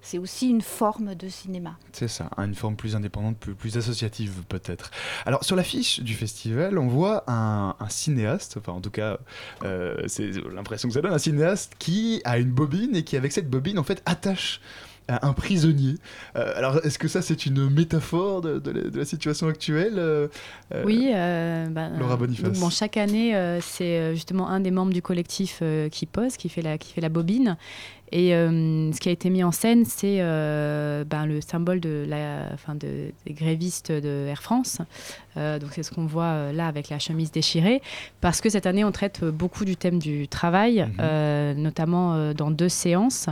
c'est 0.00 0.18
aussi 0.18 0.48
une 0.48 0.62
forme 0.62 1.14
de 1.14 1.28
cinéma. 1.28 1.76
C'est 1.92 2.08
ça, 2.08 2.30
une 2.38 2.54
forme 2.54 2.76
plus 2.76 2.96
indépendante, 2.96 3.36
plus, 3.36 3.54
plus 3.54 3.76
associative 3.76 4.42
peut-être. 4.48 4.90
Alors 5.26 5.44
sur 5.44 5.56
l'affiche 5.56 6.00
du 6.00 6.14
festival, 6.14 6.78
on 6.78 6.86
voit 6.86 7.24
un, 7.26 7.74
un 7.78 7.88
cinéaste, 7.88 8.56
enfin 8.58 8.72
en 8.72 8.80
tout 8.80 8.90
cas 8.90 9.18
euh, 9.64 10.02
c'est 10.06 10.30
l'impression 10.52 10.88
que 10.88 10.94
ça 10.94 11.02
donne, 11.02 11.12
un 11.12 11.18
cinéaste 11.18 11.74
qui 11.78 12.22
a 12.24 12.38
une 12.38 12.50
bobine 12.50 12.96
et 12.96 13.04
qui 13.04 13.16
avec 13.16 13.32
cette 13.32 13.50
bobine 13.50 13.78
en 13.78 13.84
fait 13.84 14.02
attache 14.06 14.60
un 15.08 15.32
prisonnier. 15.32 15.94
Euh, 16.36 16.52
alors 16.56 16.84
est-ce 16.84 16.98
que 16.98 17.08
ça 17.08 17.22
c'est 17.22 17.46
une 17.46 17.68
métaphore 17.68 18.40
de, 18.40 18.58
de 18.58 18.70
la, 18.70 18.82
de 18.90 18.98
la 18.98 19.04
situation 19.04 19.48
actuelle 19.48 19.94
euh, 19.98 20.28
euh, 20.74 20.82
Oui, 20.84 21.10
euh, 21.14 21.66
bah, 21.68 21.88
Laura 21.98 22.16
Boniface. 22.16 22.58
bon, 22.58 22.70
chaque 22.70 22.96
année, 22.96 23.34
c'est 23.60 24.14
justement 24.14 24.48
un 24.48 24.60
des 24.60 24.70
membres 24.70 24.92
du 24.92 25.02
collectif 25.02 25.62
qui 25.90 26.06
pose, 26.06 26.36
qui 26.36 26.48
fait 26.48 26.62
la, 26.62 26.78
qui 26.78 26.92
fait 26.92 27.00
la 27.00 27.08
bobine. 27.08 27.56
Et 28.12 28.34
euh, 28.34 28.92
ce 28.92 28.98
qui 29.00 29.08
a 29.08 29.12
été 29.12 29.30
mis 29.30 29.44
en 29.44 29.52
scène, 29.52 29.84
c'est 29.84 30.16
euh, 30.20 31.04
ben, 31.04 31.26
le 31.26 31.40
symbole 31.40 31.80
de 31.80 32.04
la, 32.08 32.48
de- 32.74 33.12
des 33.26 33.32
grévistes 33.32 33.92
de 33.92 34.26
Air 34.28 34.42
France. 34.42 34.78
Euh, 35.36 35.60
donc 35.60 35.70
c'est 35.72 35.84
ce 35.84 35.92
qu'on 35.92 36.06
voit 36.06 36.52
là 36.52 36.66
avec 36.66 36.88
la 36.88 36.98
chemise 36.98 37.30
déchirée. 37.30 37.80
Parce 38.20 38.40
que 38.40 38.48
cette 38.50 38.66
année, 38.66 38.84
on 38.84 38.90
traite 38.92 39.24
beaucoup 39.24 39.64
du 39.64 39.76
thème 39.76 39.98
du 40.00 40.26
travail, 40.26 40.88
euh, 40.98 41.54
notamment 41.54 42.32
dans 42.34 42.50
deux 42.50 42.68
séances. 42.68 43.28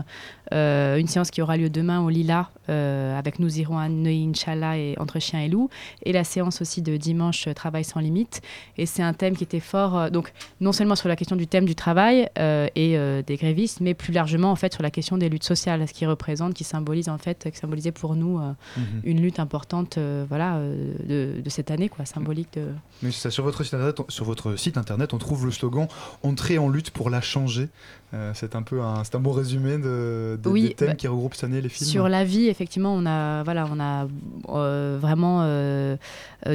une 0.52 1.06
séance 1.08 1.30
qui 1.30 1.42
aura 1.42 1.56
lieu 1.56 1.70
demain 1.70 2.00
au 2.00 2.08
Lila, 2.08 2.50
avec 2.68 3.38
Nous 3.38 3.58
irons 3.58 3.78
à 3.78 3.88
Neuilly, 3.88 4.28
Inch'Allah 4.30 4.78
et 4.78 4.94
Entre 4.98 5.18
chiens 5.18 5.40
et 5.40 5.48
loups, 5.48 5.70
et 6.04 6.12
la 6.12 6.24
séance 6.24 6.60
aussi 6.62 6.82
de 6.82 6.96
dimanche 6.96 7.48
Travail 7.54 7.84
sans 7.84 8.00
limite. 8.00 8.42
Et 8.76 8.86
c'est 8.86 9.02
un 9.02 9.12
thème 9.12 9.36
qui 9.36 9.44
était 9.44 9.60
fort, 9.60 10.10
donc 10.10 10.32
non 10.60 10.72
seulement 10.72 10.94
sur 10.94 11.08
la 11.08 11.16
question 11.16 11.36
du 11.36 11.46
thème 11.46 11.64
du 11.64 11.74
travail 11.74 12.28
et 12.38 12.96
des 13.26 13.36
grévistes, 13.36 13.80
mais 13.80 13.94
plus 13.94 14.12
largement 14.12 14.50
en 14.50 14.56
fait 14.56 14.67
sur 14.72 14.82
la 14.82 14.90
question 14.90 15.18
des 15.18 15.28
luttes 15.28 15.44
sociales, 15.44 15.86
ce 15.86 15.92
qui 15.92 16.06
représente, 16.06 16.54
qui 16.54 16.64
symbolise 16.64 17.08
en 17.08 17.18
fait, 17.18 17.48
qui 17.50 17.58
symbolisait 17.58 17.92
pour 17.92 18.14
nous 18.14 18.38
mhm. 18.38 18.84
une 19.04 19.20
lutte 19.20 19.40
importante, 19.40 19.98
voilà, 20.28 20.60
de, 20.60 21.40
de, 21.42 21.50
cette 21.50 21.70
année, 21.70 21.88
quoi, 21.88 22.04
symbolique 22.04 22.48
de. 22.54 22.68
Mais 23.02 23.10
ça, 23.10 23.30
sur 23.30 23.44
votre 23.44 23.64
site 23.64 23.74
internet, 23.74 23.96
sur 24.08 24.24
votre 24.24 24.56
site 24.56 24.76
internet, 24.76 25.14
on 25.14 25.18
trouve 25.18 25.46
le 25.46 25.52
slogan 25.52 25.88
"Entrer 26.22 26.58
en 26.58 26.68
lutte 26.68 26.90
pour 26.90 27.10
la 27.10 27.20
changer". 27.20 27.68
Euh, 28.14 28.32
c'est 28.34 28.56
un 28.56 28.62
peu 28.62 28.80
un, 28.80 29.04
c'est 29.04 29.16
un 29.16 29.20
bon 29.20 29.32
résumé 29.32 29.76
de, 29.76 30.38
des 30.42 30.72
thèmes 30.72 30.88
bah, 30.88 30.94
qui 30.94 31.06
regroupent 31.08 31.34
cette 31.34 31.44
année 31.44 31.60
les 31.60 31.68
films. 31.68 31.90
Sur 31.90 32.08
la 32.08 32.24
vie, 32.24 32.46
effectivement, 32.46 32.94
on 32.94 33.04
a, 33.04 33.42
voilà, 33.42 33.68
on 33.70 33.78
a 33.78 34.08
euh, 34.48 34.96
vraiment 34.98 35.42
euh, 35.42 35.96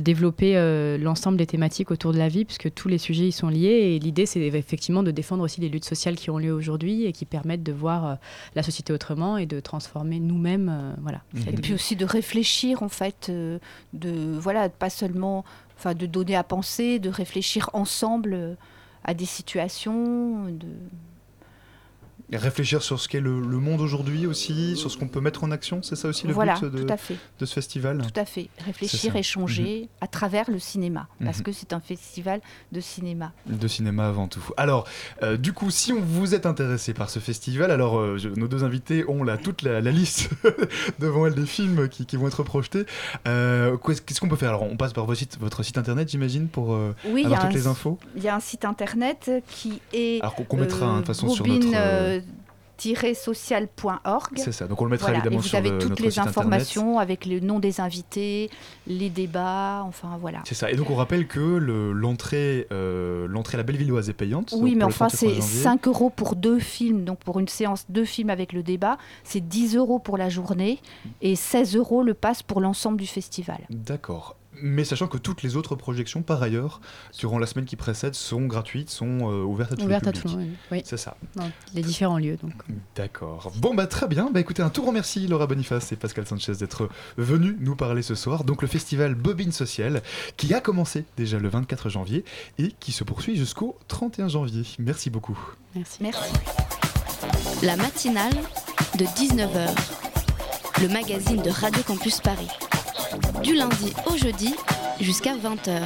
développé 0.01 0.53
l'ensemble 0.99 1.37
des 1.37 1.45
thématiques 1.45 1.91
autour 1.91 2.11
de 2.11 2.17
la 2.17 2.27
vie, 2.27 2.43
puisque 2.43 2.73
tous 2.73 2.87
les 2.87 2.97
sujets 2.97 3.27
y 3.27 3.31
sont 3.31 3.49
liés. 3.49 3.93
Et 3.95 3.99
l'idée, 3.99 4.25
c'est 4.25 4.41
effectivement 4.41 5.03
de 5.03 5.11
défendre 5.11 5.43
aussi 5.43 5.61
les 5.61 5.69
luttes 5.69 5.85
sociales 5.85 6.15
qui 6.15 6.31
ont 6.31 6.39
lieu 6.39 6.51
aujourd'hui 6.51 7.05
et 7.05 7.11
qui 7.11 7.25
permettent 7.25 7.63
de 7.63 7.73
voir 7.73 8.17
la 8.55 8.63
société 8.63 8.91
autrement 8.91 9.37
et 9.37 9.45
de 9.45 9.59
transformer 9.59 10.19
nous-mêmes, 10.19 10.95
voilà. 11.01 11.21
Mhm. 11.33 11.43
Et 11.49 11.53
puis 11.53 11.73
aussi 11.75 11.95
de 11.95 12.05
réfléchir, 12.05 12.81
en 12.81 12.89
fait, 12.89 13.29
de 13.29 14.37
voilà, 14.39 14.69
pas 14.69 14.89
seulement, 14.89 15.45
enfin, 15.77 15.93
de 15.93 16.07
donner 16.07 16.35
à 16.35 16.43
penser, 16.43 16.97
de 16.97 17.09
réfléchir 17.09 17.69
ensemble 17.73 18.57
à 19.03 19.13
des 19.13 19.25
situations, 19.25 20.45
de 20.45 20.67
réfléchir 22.37 22.81
sur 22.81 22.99
ce 22.99 23.07
qu'est 23.07 23.19
le, 23.19 23.31
monde 23.33 23.81
aujourd'hui 23.81 24.25
aussi, 24.25 24.75
sur 24.75 24.91
ce 24.91 24.97
qu'on 24.97 25.07
peut 25.07 25.21
mettre 25.21 25.43
en 25.43 25.51
action, 25.51 25.81
c'est 25.81 25.95
ça 25.95 26.07
aussi 26.07 26.27
le 26.27 26.33
but 26.33 26.63
de, 26.63 26.85
de, 27.39 27.45
ce 27.45 27.53
festival? 27.53 27.99
Tout 28.01 28.19
à 28.19 28.25
fait, 28.25 28.49
réfléchir, 28.65 29.15
échanger 29.15 29.81
mhm. 29.81 29.87
à 30.01 30.07
travers 30.07 30.49
le 30.49 30.59
cinéma, 30.59 31.07
parce 31.23 31.39
mhm. 31.39 31.43
que 31.43 31.51
c'est 31.51 31.73
un 31.73 31.79
festival 31.79 32.41
de 32.71 32.79
cinéma. 32.79 33.31
De 33.47 33.67
cinéma 33.67 34.07
avant 34.07 34.27
tout. 34.27 34.43
Alors, 34.57 34.87
euh, 35.21 35.37
du 35.37 35.53
coup, 35.53 35.71
si 35.71 35.93
on 35.93 36.01
vous 36.01 36.35
êtes 36.35 36.45
intéressé 36.45 36.93
par 36.93 37.09
ce 37.09 37.19
festival, 37.19 37.71
alors 37.71 37.99
euh, 37.99 38.17
nos 38.35 38.47
deux 38.47 38.63
invités 38.63 39.05
ont 39.07 39.23
la, 39.23 39.37
toute 39.37 39.61
la, 39.61 39.81
liste 39.81 40.29
devant 40.99 41.27
elles 41.27 41.35
des 41.35 41.45
films 41.45 41.89
qui, 41.89 42.17
vont 42.17 42.27
être 42.27 42.43
projetés. 42.43 42.85
Euh, 43.27 43.77
qu'est-ce 43.77 44.19
qu'on 44.19 44.29
peut 44.29 44.35
faire? 44.35 44.49
Alors, 44.49 44.63
on 44.63 44.77
passe 44.77 44.93
par 44.93 45.05
votre 45.05 45.19
site, 45.19 45.37
votre 45.39 45.63
site 45.63 45.77
internet, 45.77 46.09
j'imagine, 46.09 46.47
pour 46.47 46.75
avoir 46.75 47.41
toutes 47.41 47.53
les 47.53 47.67
infos? 47.67 47.99
Il 48.15 48.23
y 48.23 48.27
a 48.27 48.35
un 48.35 48.39
site 48.39 48.65
internet 48.65 49.31
qui 49.47 49.81
est... 49.93 50.21
Alors 50.21 50.35
qu'on 50.35 50.57
mettra 50.57 50.85
hein, 50.85 50.93
de 50.93 50.97
toute 50.97 51.07
façon 51.07 51.29
sur 51.29 51.45
notre 51.45 52.22
social.org. 53.13 54.33
C'est 54.35 54.51
ça, 54.51 54.67
donc 54.67 54.81
on 54.81 54.85
le 54.85 54.91
mettra 54.91 55.13
évidemment 55.13 55.41
sur 55.41 55.59
Vous 55.59 55.67
avez 55.67 55.77
toutes 55.77 55.99
les 55.99 56.19
informations 56.19 56.99
avec 56.99 57.25
le 57.25 57.39
nom 57.39 57.59
des 57.59 57.79
invités, 57.79 58.49
les 58.87 59.09
débats, 59.09 59.83
enfin 59.85 60.17
voilà. 60.19 60.39
C'est 60.45 60.55
ça, 60.55 60.71
et 60.71 60.75
donc 60.75 60.89
on 60.89 60.95
rappelle 60.95 61.27
que 61.27 61.39
l'entrée 61.39 62.67
euh, 62.71 63.27
l'entrée 63.27 63.55
à 63.55 63.57
la 63.57 63.63
Bellevilloise 63.63 64.09
est 64.09 64.13
payante. 64.13 64.53
Oui, 64.57 64.75
mais 64.75 64.83
enfin 64.83 65.09
c'est 65.09 65.41
5 65.41 65.87
euros 65.87 66.09
pour 66.09 66.35
deux 66.35 66.59
films, 66.59 67.03
donc 67.03 67.19
pour 67.19 67.39
une 67.39 67.47
séance 67.47 67.85
deux 67.89 68.05
films 68.05 68.29
avec 68.29 68.53
le 68.53 68.63
débat, 68.63 68.97
c'est 69.23 69.41
10 69.41 69.75
euros 69.77 69.99
pour 69.99 70.17
la 70.17 70.29
journée 70.29 70.79
et 71.21 71.35
16 71.35 71.75
euros 71.75 72.03
le 72.03 72.13
pass 72.13 72.43
pour 72.43 72.61
l'ensemble 72.61 72.97
du 72.97 73.07
festival. 73.07 73.59
D'accord 73.69 74.35
mais 74.61 74.83
sachant 74.83 75.07
que 75.07 75.17
toutes 75.17 75.43
les 75.43 75.55
autres 75.55 75.75
projections, 75.75 76.21
par 76.21 76.41
ailleurs, 76.41 76.81
durant 77.17 77.39
la 77.39 77.47
semaine 77.47 77.65
qui 77.65 77.75
précède, 77.75 78.15
sont 78.15 78.41
gratuites, 78.41 78.89
sont 78.89 79.31
euh, 79.31 79.43
ouvertes 79.43 79.73
à 79.73 79.75
tout 79.75 79.87
le 79.87 79.93
public. 79.93 80.07
À 80.07 80.11
tout, 80.11 80.37
oui. 80.37 80.49
oui. 80.71 80.81
C'est 80.85 80.97
ça. 80.97 81.17
les 81.73 81.81
différents 81.81 82.17
lieux, 82.17 82.37
donc. 82.41 82.53
D'accord. 82.95 83.51
Bon, 83.57 83.73
bah 83.73 83.87
très 83.87 84.07
bien. 84.07 84.29
Bah 84.31 84.39
écoutez, 84.39 84.61
un 84.61 84.69
tout 84.69 84.81
grand 84.81 84.91
merci, 84.91 85.27
Laura 85.27 85.47
Boniface 85.47 85.91
et 85.91 85.95
Pascal 85.95 86.25
Sanchez, 86.27 86.53
d'être 86.53 86.89
venus 87.17 87.55
nous 87.59 87.75
parler 87.75 88.01
ce 88.01 88.15
soir. 88.15 88.43
Donc, 88.43 88.61
le 88.61 88.67
festival 88.67 89.15
Bobine 89.15 89.51
Sociale, 89.51 90.01
qui 90.37 90.53
a 90.53 90.61
commencé 90.61 91.05
déjà 91.17 91.39
le 91.39 91.49
24 91.49 91.89
janvier 91.89 92.23
et 92.57 92.71
qui 92.79 92.91
se 92.91 93.03
poursuit 93.03 93.35
jusqu'au 93.35 93.77
31 93.87 94.27
janvier. 94.27 94.63
Merci 94.79 95.09
beaucoup. 95.09 95.39
Merci. 95.75 95.97
Merci. 96.01 96.33
La 97.63 97.77
matinale 97.77 98.33
de 98.97 99.05
19h, 99.05 99.69
le 100.81 100.87
magazine 100.89 101.41
de 101.41 101.49
Radio 101.49 101.81
Campus 101.83 102.19
Paris 102.19 102.49
du 103.43 103.55
lundi 103.55 103.93
au 104.05 104.17
jeudi 104.17 104.55
jusqu'à 105.01 105.35
20h. 105.35 105.81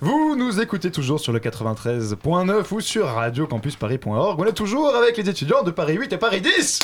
Vous 0.00 0.36
nous 0.36 0.60
écoutez 0.60 0.90
toujours 0.90 1.18
sur 1.18 1.32
le 1.32 1.40
93.9 1.40 2.62
ou 2.72 2.80
sur 2.80 3.06
radiocampusparis.org. 3.06 4.38
On 4.38 4.44
est 4.44 4.52
toujours 4.52 4.94
avec 4.94 5.16
les 5.16 5.28
étudiants 5.28 5.62
de 5.62 5.70
Paris 5.70 5.94
8 5.94 6.12
et 6.12 6.18
Paris 6.18 6.42
10 6.42 6.80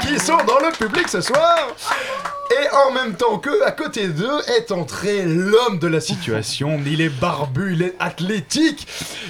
qui 0.00 0.18
sont 0.18 0.38
dans 0.38 0.58
le 0.58 0.76
public 0.76 1.08
ce 1.08 1.20
soir. 1.20 1.68
Et 2.52 2.68
en 2.88 2.92
même 2.92 3.14
temps 3.14 3.38
que, 3.38 3.64
à 3.64 3.70
côté 3.70 4.08
d'eux, 4.08 4.40
est 4.58 4.72
entré 4.72 5.24
l'homme 5.24 5.78
de 5.78 5.86
la 5.86 6.00
situation. 6.00 6.78
Il 6.84 7.00
est 7.00 7.08
barbu, 7.08 7.74
il 7.74 7.82
est 7.82 7.94
athlétique. 7.98 8.86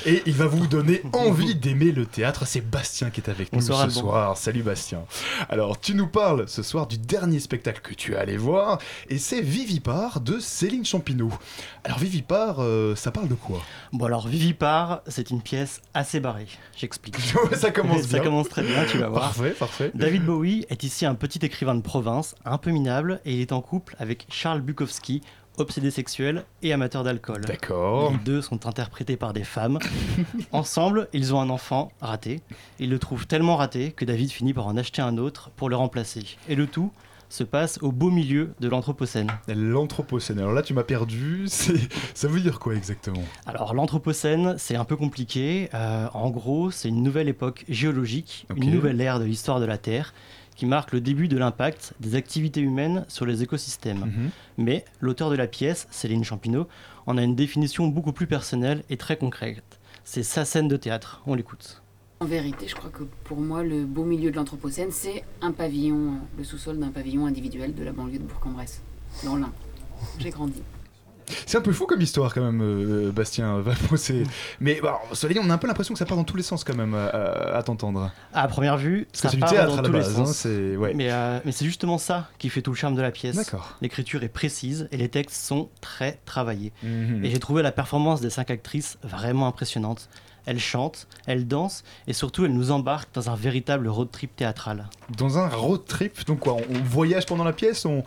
Et 0.07 0.23
il 0.27 0.33
va 0.33 0.47
vous 0.47 0.67
donner 0.67 1.03
envie 1.13 1.55
d'aimer 1.55 1.93
le 1.93 2.05
théâtre. 2.05 2.47
C'est 2.47 2.61
Bastien 2.61 3.11
qui 3.11 3.21
est 3.21 3.29
avec 3.29 3.53
nous 3.53 3.61
ce 3.61 3.91
soir. 3.91 4.37
Salut 4.37 4.63
Bastien. 4.63 5.05
Alors, 5.49 5.79
tu 5.79 5.95
nous 5.95 6.09
parles 6.09 6.49
ce 6.49 6.65
soir 6.65 6.89
du 6.89 6.99
dernier 6.99 7.39
spectacle 7.39 7.81
que 7.83 7.95
tu 7.95 8.15
es 8.15 8.17
allé 8.17 8.37
voir. 8.37 8.79
Et 9.09 9.19
c'est 9.19 9.41
Vivipar 9.41 10.21
de 10.21 10.41
Céline 10.41 10.85
Champineau. 10.85 11.31
Alors, 11.85 11.99
Vivipar, 11.99 12.57
euh, 12.59 12.97
ça 12.97 13.13
parle 13.13 13.29
de 13.29 13.35
quoi? 13.35 13.61
Bon, 13.93 14.07
alors, 14.07 14.27
Vivipar, 14.27 15.03
c'est 15.07 15.31
une 15.31 15.43
pièce 15.43 15.81
assez 15.95 16.19
barrée. 16.19 16.49
J'explique. 16.77 17.17
ça 17.53 17.71
commence 17.71 18.09
bien. 18.09 18.19
Ça 18.19 18.21
commence 18.21 18.49
très 18.49 18.63
bien, 18.63 18.85
tu 18.87 18.99
vas 18.99 19.09
voir. 19.09 19.33
Parfait, 19.33 19.51
parfait. 19.51 19.91
David 19.95 20.25
Bowie 20.25 20.67
est 20.71 20.83
ici 20.83 21.07
un 21.07 21.15
petit 21.15 21.39
écrivain 21.43 21.77
de 21.77 21.83
province, 21.83 22.35
un 22.45 22.59
peu 22.59 22.71
minable 22.71 23.12
et 23.25 23.35
il 23.35 23.41
est 23.41 23.53
en 23.53 23.61
couple 23.61 23.97
avec 23.99 24.27
Charles 24.31 24.61
Bukowski, 24.61 25.23
obsédé 25.59 25.91
sexuel 25.91 26.45
et 26.63 26.73
amateur 26.73 27.05
d'alcool. 27.05 27.43
D'accord. 27.43 28.13
Les 28.13 28.19
deux 28.19 28.43
sont 28.43 28.67
interprétés 28.67 29.17
par 29.17 29.33
des 29.33 29.45
femmes. 29.45 29.79
Ensemble, 30.53 31.09
ils 31.13 31.35
ont 31.35 31.41
un 31.41 31.51
enfant 31.51 31.93
raté. 32.01 32.41
Ils 32.79 32.91
le 32.91 32.99
trouvent 32.99 33.27
tellement 33.27 33.57
raté 33.57 33.93
que 33.93 34.05
David 34.05 34.31
finit 34.31 34.55
par 34.55 34.67
en 34.67 34.77
acheter 34.77 35.03
un 35.03 35.19
autre 35.19 35.51
pour 35.57 35.69
le 35.69 35.77
remplacer. 35.77 36.25
Et 36.49 36.55
le 36.55 36.67
tout 36.67 36.91
se 37.29 37.45
passe 37.45 37.79
au 37.81 37.93
beau 37.93 38.11
milieu 38.11 38.53
de 38.61 38.69
l'Anthropocène. 38.69 39.31
L'Anthropocène, 39.49 40.39
alors 40.39 40.53
là 40.53 40.61
tu 40.61 40.75
m'as 40.75 40.83
perdu, 40.83 41.47
ça 42.15 42.29
veut 42.29 42.41
dire 42.41 42.59
quoi 42.59 42.75
exactement? 42.75 43.23
Alors 43.47 43.73
l'Anthropocène, 43.73 44.57
c'est 44.59 44.77
un 44.77 44.85
peu 44.85 44.97
compliqué. 44.97 45.71
Euh, 45.73 46.09
en 46.13 46.31
gros, 46.31 46.71
c'est 46.71 46.89
une 46.89 47.03
nouvelle 47.03 47.29
époque 47.31 47.65
géologique, 47.71 48.47
une 48.55 48.71
nouvelle 48.71 49.01
ère 49.01 49.19
de 49.19 49.25
l'histoire 49.25 49.61
de 49.61 49.65
la 49.65 49.79
Terre 49.79 50.13
qui 50.63 50.67
marque 50.67 50.93
le 50.93 51.01
début 51.01 51.27
de 51.27 51.37
l'impact 51.37 51.93
des 51.99 52.15
activités 52.15 52.61
humaines 52.61 53.05
sur 53.09 53.27
les 53.27 53.43
écosystèmes. 53.43 53.99
Mhm. 53.99 54.31
Mais 54.59 54.85
l'auteur 55.01 55.29
de 55.29 55.35
la 55.35 55.49
pièce, 55.49 55.89
Céline 55.91 56.23
Champineau, 56.23 56.69
en 57.07 57.19
a 57.19 57.23
une 57.25 57.35
définition 57.35 57.89
beaucoup 57.89 58.13
plus 58.13 58.29
personnelle 58.29 58.85
et 58.89 58.97
très 58.97 59.17
concrète. 59.17 59.81
C'est 60.05 60.23
sa 60.23 60.45
scène 60.45 60.69
de 60.69 60.77
théâtre. 60.77 61.21
On 61.27 61.35
l'écoute. 61.35 61.83
En 62.21 62.27
vérité, 62.27 62.69
je 62.69 62.77
crois 62.77 62.91
que 62.91 63.03
pour 63.25 63.41
moi, 63.41 63.65
le 63.65 63.85
beau 63.85 64.05
milieu 64.05 64.31
de 64.31 64.37
l'Anthropocène, 64.37 64.93
c'est 64.93 65.25
un 65.41 65.51
pavillon, 65.51 65.97
euh, 65.97 66.39
le 66.39 66.45
sous-sol 66.45 66.79
d'un 66.79 66.91
pavillon 66.91 67.27
individuel 67.27 67.75
de 67.75 67.83
la 67.83 67.91
banlieue 67.91 68.21
de 68.21 68.23
Bourg-en-Bresse, 68.23 68.83
dans 69.25 69.35
l'Ain. 69.35 69.51
J'ai 70.21 70.31
grandi. 70.31 70.63
C'est 71.47 71.59
un 71.59 71.61
peu 71.61 71.73
fou 71.73 71.87
comme 71.87 72.01
histoire 72.01 72.35
quand 72.35 72.43
même, 72.43 72.61
euh, 72.63 73.13
Bastien. 73.13 73.63
Mais 74.61 74.81
bon, 74.81 74.91
cela 75.13 75.33
dit, 75.33 75.41
on 75.43 75.51
a 75.51 75.55
un 75.55 75.59
peu 75.59 75.67
l'impression 75.67 75.95
que 75.95 75.99
ça 75.99 76.07
part 76.07 76.17
dans 76.17 76.25
tous 76.25 76.37
les 76.37 76.43
sens 76.43 76.65
quand 76.65 76.77
même 76.77 76.95
à, 76.95 77.63
t'entendre. 77.63 78.11
À 78.33 78.49
première 78.49 78.77
vue, 78.77 79.07
ça 79.13 79.29
c'est 79.29 79.37
part 79.37 79.51
théâtre 79.51 79.77
dans 79.77 79.83
tous 79.83 79.93
les 79.93 80.03
sens. 80.03 80.47
Hein, 80.47 80.77
ouais. 80.77 80.95
Mais, 80.95 81.11
euh, 81.11 81.39
mais 81.45 81.53
c'est 81.53 81.65
justement 81.65 81.99
ça 81.99 82.29
qui 82.39 82.49
fait 82.49 82.63
tout 82.63 82.71
le 82.71 82.77
charme 82.77 82.95
de 82.95 83.03
la 83.03 83.11
pièce. 83.11 83.37
D'accord. 83.37 83.77
L'écriture 83.81 84.23
est 84.23 84.29
précise 84.29 84.89
et 84.91 84.97
les 84.97 85.09
textes 85.09 85.43
sont 85.43 85.69
très 85.81 86.19
travaillés. 86.25 86.73
Mhm. 86.83 87.25
Et 87.25 87.31
j'ai 87.31 87.39
trouvé 87.39 87.63
la 87.63 87.73
performance 87.73 88.21
des 88.21 88.31
cinq 88.31 88.51
actrices 88.51 88.99
vraiment 89.03 89.47
impressionnante. 89.47 90.09
Elle 90.47 90.59
chante, 90.59 91.07
elle 91.27 91.47
danse 91.47 91.85
et 92.07 92.13
surtout 92.13 92.45
elle 92.45 92.53
nous 92.53 92.71
embarque 92.71 93.09
dans 93.15 93.31
un 93.31 93.37
véritable 93.37 93.89
road 93.89 94.11
trip 94.11 94.35
théâtral. 94.35 94.89
Dans 95.17 95.39
un 95.39 95.49
road 95.49 95.85
trip 95.87 96.27
Donc 96.27 96.41
quoi 96.41 96.57
On 96.71 96.79
voyage 96.83 97.27
pendant 97.27 97.45
la 97.45 97.53
pièce 97.53 97.85
On, 97.85 98.03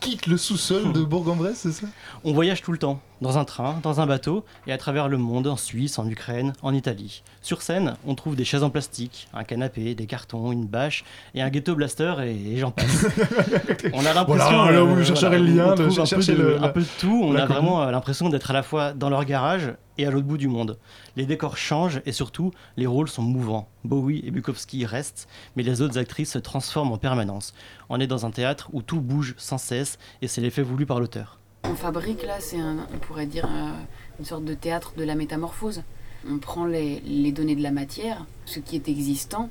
quitte 0.00 0.26
le 0.26 0.36
sous-sol 0.36 0.92
de 0.92 1.02
Bourg-en-Bresse, 1.02 1.60
c'est 1.60 1.72
ça? 1.72 1.86
On 2.24 2.32
voyage 2.32 2.62
tout 2.62 2.72
le 2.72 2.78
temps, 2.78 3.00
dans 3.20 3.38
un 3.38 3.44
train, 3.44 3.78
dans 3.82 4.00
un 4.00 4.06
bateau 4.06 4.44
et 4.66 4.72
à 4.72 4.78
travers 4.78 5.08
le 5.08 5.16
monde, 5.16 5.46
en 5.46 5.56
Suisse, 5.56 5.98
en 5.98 6.08
Ukraine, 6.08 6.52
en 6.62 6.74
Italie. 6.74 7.22
Sur 7.42 7.62
scène, 7.62 7.96
on 8.06 8.14
trouve 8.14 8.36
des 8.36 8.44
chaises 8.44 8.62
en 8.62 8.70
plastique, 8.70 9.28
un 9.34 9.44
canapé, 9.44 9.94
des 9.94 10.06
cartons, 10.06 10.52
une 10.52 10.66
bâche 10.66 11.04
et 11.34 11.42
un 11.42 11.50
ghetto 11.50 11.74
blaster 11.74 12.14
et, 12.24 12.58
j'en 12.58 12.70
passe. 12.70 13.06
on 13.92 14.04
a 14.04 14.12
l'impression. 14.12 14.62
Voilà, 14.62 14.72
là, 14.72 14.82
vous 14.82 15.04
chercherez 15.04 15.38
le 15.38 15.46
lien, 15.46 15.72
un, 15.72 15.76
peu 15.76 15.84
de, 15.84 16.62
un 16.62 16.68
peu 16.68 16.80
de 16.80 16.86
tout. 16.98 17.20
On 17.24 17.34
a 17.34 17.46
vraiment 17.46 17.82
euh, 17.82 17.90
l'impression 17.90 18.28
d'être 18.28 18.50
à 18.50 18.54
la 18.54 18.62
fois 18.62 18.92
dans 18.92 19.10
leur 19.10 19.24
garage 19.24 19.72
et 19.98 20.06
à 20.06 20.10
l'autre 20.10 20.26
bout 20.26 20.38
du 20.38 20.48
monde. 20.48 20.78
Les 21.16 21.26
décors 21.26 21.56
changent 21.56 22.02
et 22.04 22.12
surtout, 22.12 22.52
les 22.76 22.86
rôles 22.86 23.08
sont 23.08 23.22
mouvants. 23.22 23.68
Bowie 23.84 24.22
et 24.26 24.30
Bukowski 24.30 24.84
restent, 24.84 25.28
mais 25.56 25.62
les 25.62 25.80
autres 25.80 25.98
actrices 25.98 26.32
se 26.32 26.38
transforment 26.38 26.92
en 26.92 26.98
permanence. 26.98 27.54
On 27.88 28.00
est 28.00 28.06
dans 28.06 28.26
un 28.26 28.30
théâtre 28.30 28.68
où 28.72 28.82
tout 28.82 29.00
bouge 29.00 29.34
sans 29.38 29.58
cesse 29.58 29.98
et 30.22 30.28
c'est 30.28 30.40
l'effet 30.40 30.62
voulu 30.62 30.86
par 30.86 31.00
l'auteur. 31.00 31.38
On 31.64 31.74
fabrique 31.74 32.22
là, 32.22 32.40
c'est 32.40 32.58
on 32.60 32.98
pourrait 32.98 33.26
dire 33.26 33.46
euh, 33.46 33.70
une 34.18 34.24
sorte 34.24 34.44
de 34.44 34.54
théâtre 34.54 34.94
de 34.96 35.04
la 35.04 35.14
métamorphose. 35.14 35.82
On 36.28 36.38
prend 36.38 36.64
les, 36.64 37.32
données 37.32 37.56
de 37.56 37.62
la 37.62 37.70
matière, 37.70 38.26
ce 38.46 38.60
qui 38.60 38.76
est 38.76 38.88
existant, 38.88 39.48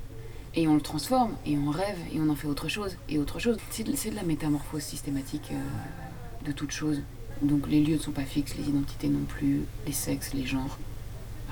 et 0.54 0.68
on 0.68 0.74
le 0.74 0.80
transforme, 0.80 1.34
et 1.46 1.56
on 1.56 1.70
rêve, 1.70 1.98
et 2.12 2.20
on 2.20 2.28
en 2.28 2.34
fait 2.34 2.48
autre 2.48 2.68
chose, 2.68 2.96
et 3.08 3.18
autre 3.18 3.38
chose. 3.38 3.56
C'est 3.70 3.84
de, 3.84 3.94
c'est 3.96 4.10
de 4.10 4.16
la 4.16 4.22
métamorphose 4.22 4.82
systématique 4.82 5.50
euh, 5.52 6.46
de 6.46 6.52
toute 6.52 6.70
chose. 6.70 7.02
Donc 7.42 7.68
les 7.68 7.80
lieux 7.82 7.96
ne 7.96 8.00
sont 8.00 8.12
pas 8.12 8.24
fixes, 8.24 8.56
les 8.56 8.68
identités 8.68 9.08
non 9.08 9.24
plus, 9.24 9.62
les 9.86 9.92
sexes, 9.92 10.32
les 10.34 10.46
genres. 10.46 10.78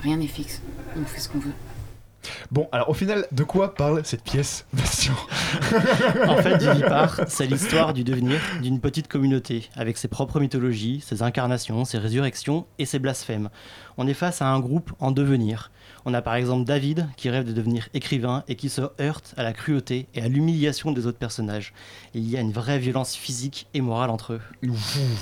Rien 0.01 0.17
n'est 0.17 0.27
fixe. 0.27 0.61
On 0.95 1.05
fait 1.05 1.19
ce 1.19 1.29
qu'on 1.29 1.39
veut. 1.39 1.53
Bon, 2.51 2.67
alors 2.71 2.89
au 2.89 2.93
final, 2.93 3.25
de 3.31 3.43
quoi 3.43 3.73
parle 3.73 4.05
cette 4.05 4.23
pièce, 4.23 4.65
Bastien 4.73 5.13
En 6.27 6.37
fait, 6.37 6.57
Vivipar, 6.57 7.21
c'est 7.27 7.45
l'histoire 7.45 7.93
du 7.93 8.03
devenir 8.03 8.39
d'une 8.61 8.79
petite 8.79 9.07
communauté, 9.07 9.69
avec 9.75 9.97
ses 9.97 10.07
propres 10.07 10.39
mythologies, 10.39 11.01
ses 11.05 11.23
incarnations, 11.23 11.85
ses 11.85 11.97
résurrections 11.97 12.65
et 12.79 12.85
ses 12.85 12.99
blasphèmes. 12.99 13.49
On 13.97 14.07
est 14.07 14.13
face 14.13 14.41
à 14.41 14.47
un 14.47 14.59
groupe 14.59 14.91
en 14.99 15.11
devenir. 15.11 15.71
On 16.07 16.13
a 16.13 16.21
par 16.21 16.35
exemple 16.35 16.65
David, 16.65 17.07
qui 17.17 17.31
rêve 17.31 17.45
de 17.47 17.51
devenir 17.51 17.89
écrivain 17.95 18.43
et 18.47 18.55
qui 18.55 18.69
se 18.69 18.81
heurte 19.01 19.33
à 19.37 19.43
la 19.43 19.53
cruauté 19.53 20.07
et 20.13 20.21
à 20.21 20.27
l'humiliation 20.27 20.91
des 20.91 21.07
autres 21.07 21.17
personnages. 21.17 21.73
Il 22.13 22.29
y 22.29 22.37
a 22.37 22.41
une 22.41 22.51
vraie 22.51 22.77
violence 22.77 23.15
physique 23.15 23.65
et 23.73 23.81
morale 23.81 24.11
entre 24.11 24.33
eux. 24.33 24.41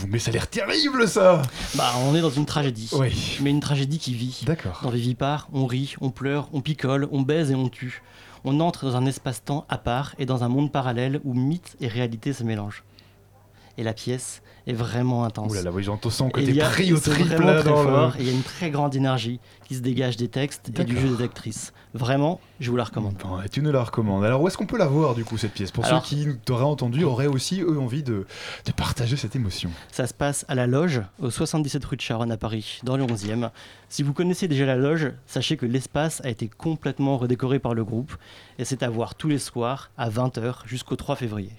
Mais 0.10 0.20
ça 0.20 0.32
a 0.32 0.34
l'air 0.34 0.50
terrible 0.50 1.08
ça 1.08 1.42
Bah, 1.76 1.94
on 2.06 2.16
est 2.16 2.22
dans 2.22 2.30
une 2.30 2.46
tragédie. 2.46 2.90
Oui. 2.94 3.38
Mais 3.42 3.50
une 3.50 3.62
tragédie 3.62 3.98
qui 3.98 4.14
vit. 4.14 4.42
D'accord. 4.46 4.82
Dans 4.84 4.90
Vivipar, 4.90 5.48
on 5.54 5.66
rit, 5.66 5.96
on 6.02 6.10
pleure, 6.10 6.50
on 6.52 6.60
picole, 6.60 7.08
on 7.14 7.22
baise 7.22 7.50
et 7.50 7.56
on 7.56 7.70
tue. 7.70 8.02
On 8.44 8.60
entre 8.60 8.86
dans 8.86 8.98
un 8.98 9.06
espace-temps 9.06 9.66
à 9.70 9.78
part 9.78 10.16
et 10.20 10.26
dans 10.26 10.44
un 10.44 10.50
monde 10.50 10.70
parallèle 10.70 11.22
où 11.24 11.34
mythe 11.34 11.78
et 11.80 11.88
réalité 11.88 12.34
se 12.34 12.44
mélangent. 12.44 12.84
Et 13.78 13.84
la 13.84 13.94
pièce 13.94 14.42
est 14.68 14.74
vraiment 14.74 15.26
intense. 15.26 15.52
Ouh 15.52 15.56
là 15.56 15.64
là, 15.64 15.72
oui, 15.72 15.84
j'entends 15.84 16.10
y 16.38 16.62
a- 16.62 16.70
pris 16.70 16.94
au 16.94 17.00
triple 17.00 17.44
là, 17.44 17.64
dans 17.64 17.76
fort, 17.84 18.14
il 18.20 18.26
y 18.28 18.30
a 18.30 18.32
une 18.32 18.44
très 18.44 18.70
grande 18.70 18.96
énergie 18.96 19.40
qui 19.66 19.76
se 19.76 19.82
dégage 19.82 20.16
des 20.16 20.28
textes 20.28 20.70
et 20.80 20.84
du 20.84 20.98
jeu 20.98 21.16
des 21.18 21.24
actrices. 21.24 21.74
Vraiment, 21.96 22.40
je 22.60 22.70
vous 22.72 22.78
la 22.78 22.84
recommande. 22.86 23.16
Bon, 23.16 23.42
et 23.42 23.50
tu 23.50 23.62
nous 23.62 23.72
la 23.72 23.84
recommandes. 23.84 24.24
Alors 24.24 24.42
où 24.42 24.48
est-ce 24.48 24.58
qu'on 24.58 24.66
peut 24.68 24.78
la 24.78 24.86
voir 24.86 25.16
du 25.16 25.26
coup 25.26 25.38
cette 25.38 25.54
pièce? 25.54 25.72
Pour 25.72 25.86
Alors- 25.86 26.06
ceux 26.06 26.16
qui 26.16 26.28
t'auraient 26.46 26.64
entendu, 26.64 27.04
auraient 27.04 27.28
aussi 27.28 27.62
eux 27.62 27.80
envie 27.80 28.04
de, 28.04 28.26
de 28.66 28.72
partager 28.72 29.18
cette 29.18 29.36
émotion. 29.36 29.70
Ça 29.92 30.06
se 30.08 30.14
passe 30.14 30.46
à 30.48 30.56
la 30.56 30.68
Loge, 30.68 31.02
au 31.20 31.30
77 31.32 31.84
rue 31.86 31.98
de 31.98 32.02
Charonne 32.02 32.32
à 32.32 32.38
Paris, 32.38 32.80
dans 32.84 32.96
le 32.96 33.04
11e. 33.04 33.50
Si 33.90 34.02
vous 34.04 34.14
connaissez 34.14 34.48
déjà 34.48 34.66
la 34.66 34.76
Loge, 34.76 35.12
sachez 35.26 35.58
que 35.58 35.66
l'espace 35.66 36.22
a 36.24 36.30
été 36.30 36.48
complètement 36.48 37.18
redécoré 37.18 37.60
par 37.60 37.74
le 37.74 37.84
groupe, 37.84 38.16
et 38.60 38.66
c'est 38.66 38.84
à 38.84 38.90
voir 38.90 39.16
tous 39.16 39.28
les 39.30 39.40
soirs 39.40 39.90
à 39.98 40.10
20h 40.10 40.66
jusqu'au 40.68 40.96
3 40.96 41.16
février. 41.16 41.52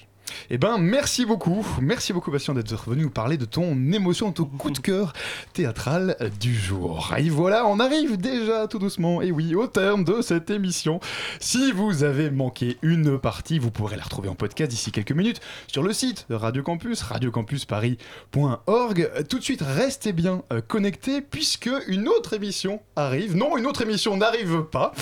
Eh 0.50 0.58
ben, 0.58 0.78
merci 0.78 1.26
beaucoup. 1.26 1.66
Merci 1.80 2.12
beaucoup, 2.12 2.30
Bastien, 2.30 2.54
d'être 2.54 2.72
revenu 2.72 3.04
nous 3.04 3.10
parler 3.10 3.36
de 3.36 3.44
ton 3.44 3.92
émotion, 3.92 4.30
de 4.30 4.34
ton 4.34 4.44
coup 4.44 4.70
de 4.70 4.78
cœur 4.78 5.12
théâtral 5.52 6.16
du 6.40 6.54
jour. 6.54 7.12
Et 7.18 7.28
voilà, 7.28 7.66
on 7.66 7.80
arrive 7.80 8.16
déjà 8.16 8.66
tout 8.68 8.78
doucement, 8.78 9.20
et 9.20 9.30
oui, 9.30 9.54
au 9.54 9.66
terme 9.66 10.04
de 10.04 10.22
cette 10.22 10.50
émission. 10.50 11.00
Si 11.40 11.72
vous 11.72 12.04
avez 12.04 12.30
manqué 12.30 12.78
une 12.82 13.18
partie, 13.18 13.58
vous 13.58 13.70
pourrez 13.70 13.96
la 13.96 14.04
retrouver 14.04 14.28
en 14.28 14.34
podcast 14.34 14.70
d'ici 14.70 14.92
quelques 14.92 15.12
minutes 15.12 15.40
sur 15.66 15.82
le 15.82 15.92
site 15.92 16.26
de 16.30 16.34
Radio 16.34 16.62
Campus, 16.62 17.02
radiocampusparis.org. 17.02 19.10
Tout 19.28 19.38
de 19.38 19.44
suite, 19.44 19.62
restez 19.62 20.12
bien 20.12 20.42
euh, 20.52 20.60
connectés, 20.60 21.20
puisque 21.20 21.70
une 21.88 22.08
autre 22.08 22.34
émission 22.34 22.80
arrive. 22.96 23.36
Non, 23.36 23.56
une 23.56 23.66
autre 23.66 23.82
émission 23.82 24.16
n'arrive 24.16 24.62
pas. 24.62 24.92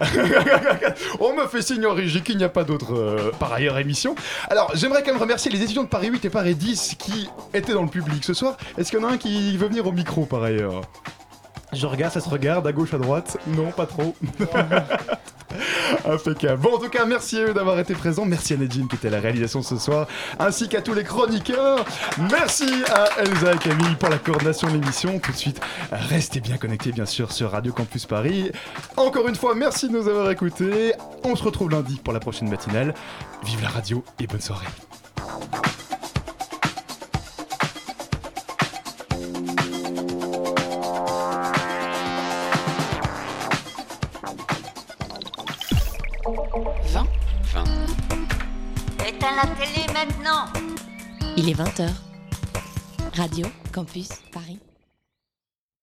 On 1.20 1.34
me 1.34 1.46
fait 1.46 1.62
signe 1.62 1.86
en 1.86 1.94
régie 1.94 2.22
qu'il 2.22 2.36
n'y 2.36 2.44
a 2.44 2.48
pas 2.48 2.64
d'autre, 2.64 2.94
euh, 2.94 3.30
par 3.38 3.52
ailleurs, 3.52 3.78
émission. 3.78 4.14
Alors, 4.48 4.69
j'aimerais 4.74 5.02
quand 5.02 5.12
même 5.12 5.20
remercier 5.20 5.50
les 5.50 5.62
étudiants 5.62 5.84
de 5.84 5.88
Paris 5.88 6.08
8 6.08 6.24
et 6.24 6.30
Paris 6.30 6.54
10 6.54 6.96
qui 6.98 7.28
étaient 7.54 7.72
dans 7.72 7.82
le 7.82 7.88
public 7.88 8.24
ce 8.24 8.34
soir. 8.34 8.56
Est-ce 8.76 8.90
qu'il 8.90 9.00
y 9.00 9.04
en 9.04 9.08
a 9.08 9.12
un 9.12 9.18
qui 9.18 9.56
veut 9.56 9.68
venir 9.68 9.86
au 9.86 9.92
micro, 9.92 10.26
par 10.26 10.42
ailleurs? 10.42 10.82
Je 11.72 11.86
regarde, 11.86 12.12
ça 12.12 12.20
se 12.20 12.28
regarde, 12.28 12.66
à 12.66 12.72
gauche, 12.72 12.94
à 12.94 12.98
droite. 12.98 13.36
Non, 13.46 13.70
pas 13.70 13.86
trop. 13.86 14.14
Impeccable. 16.04 16.60
Bon, 16.60 16.74
en 16.74 16.78
tout 16.78 16.88
cas, 16.88 17.04
merci 17.04 17.38
à 17.38 17.42
eux 17.42 17.54
d'avoir 17.54 17.78
été 17.78 17.94
présents. 17.94 18.24
Merci 18.24 18.54
à 18.54 18.56
Nadine 18.56 18.88
qui 18.88 18.96
était 18.96 19.10
la 19.10 19.20
réalisation 19.20 19.62
ce 19.62 19.76
soir, 19.76 20.06
ainsi 20.38 20.68
qu'à 20.68 20.80
tous 20.80 20.94
les 20.94 21.04
chroniqueurs. 21.04 21.84
Merci 22.30 22.68
à 22.92 23.20
Elsa 23.20 23.54
et 23.54 23.58
Camille 23.58 23.94
pour 23.98 24.08
la 24.08 24.18
coordination 24.18 24.68
de 24.68 24.74
l'émission. 24.74 25.18
Tout 25.18 25.32
de 25.32 25.36
suite, 25.36 25.60
restez 25.90 26.40
bien 26.40 26.56
connectés, 26.56 26.92
bien 26.92 27.06
sûr, 27.06 27.32
sur 27.32 27.50
Radio 27.50 27.72
Campus 27.72 28.06
Paris. 28.06 28.50
Encore 28.96 29.28
une 29.28 29.36
fois, 29.36 29.54
merci 29.54 29.88
de 29.88 29.92
nous 29.92 30.08
avoir 30.08 30.30
écoutés. 30.30 30.92
On 31.24 31.36
se 31.36 31.42
retrouve 31.42 31.70
lundi 31.70 32.00
pour 32.02 32.12
la 32.12 32.20
prochaine 32.20 32.48
matinale. 32.48 32.94
Vive 33.44 33.62
la 33.62 33.68
radio 33.68 34.04
et 34.18 34.26
bonne 34.26 34.40
soirée. 34.40 34.66
Il 51.36 51.48
est 51.48 51.54
20h. 51.54 51.88
Radio 53.14 53.46
Campus 53.72 54.08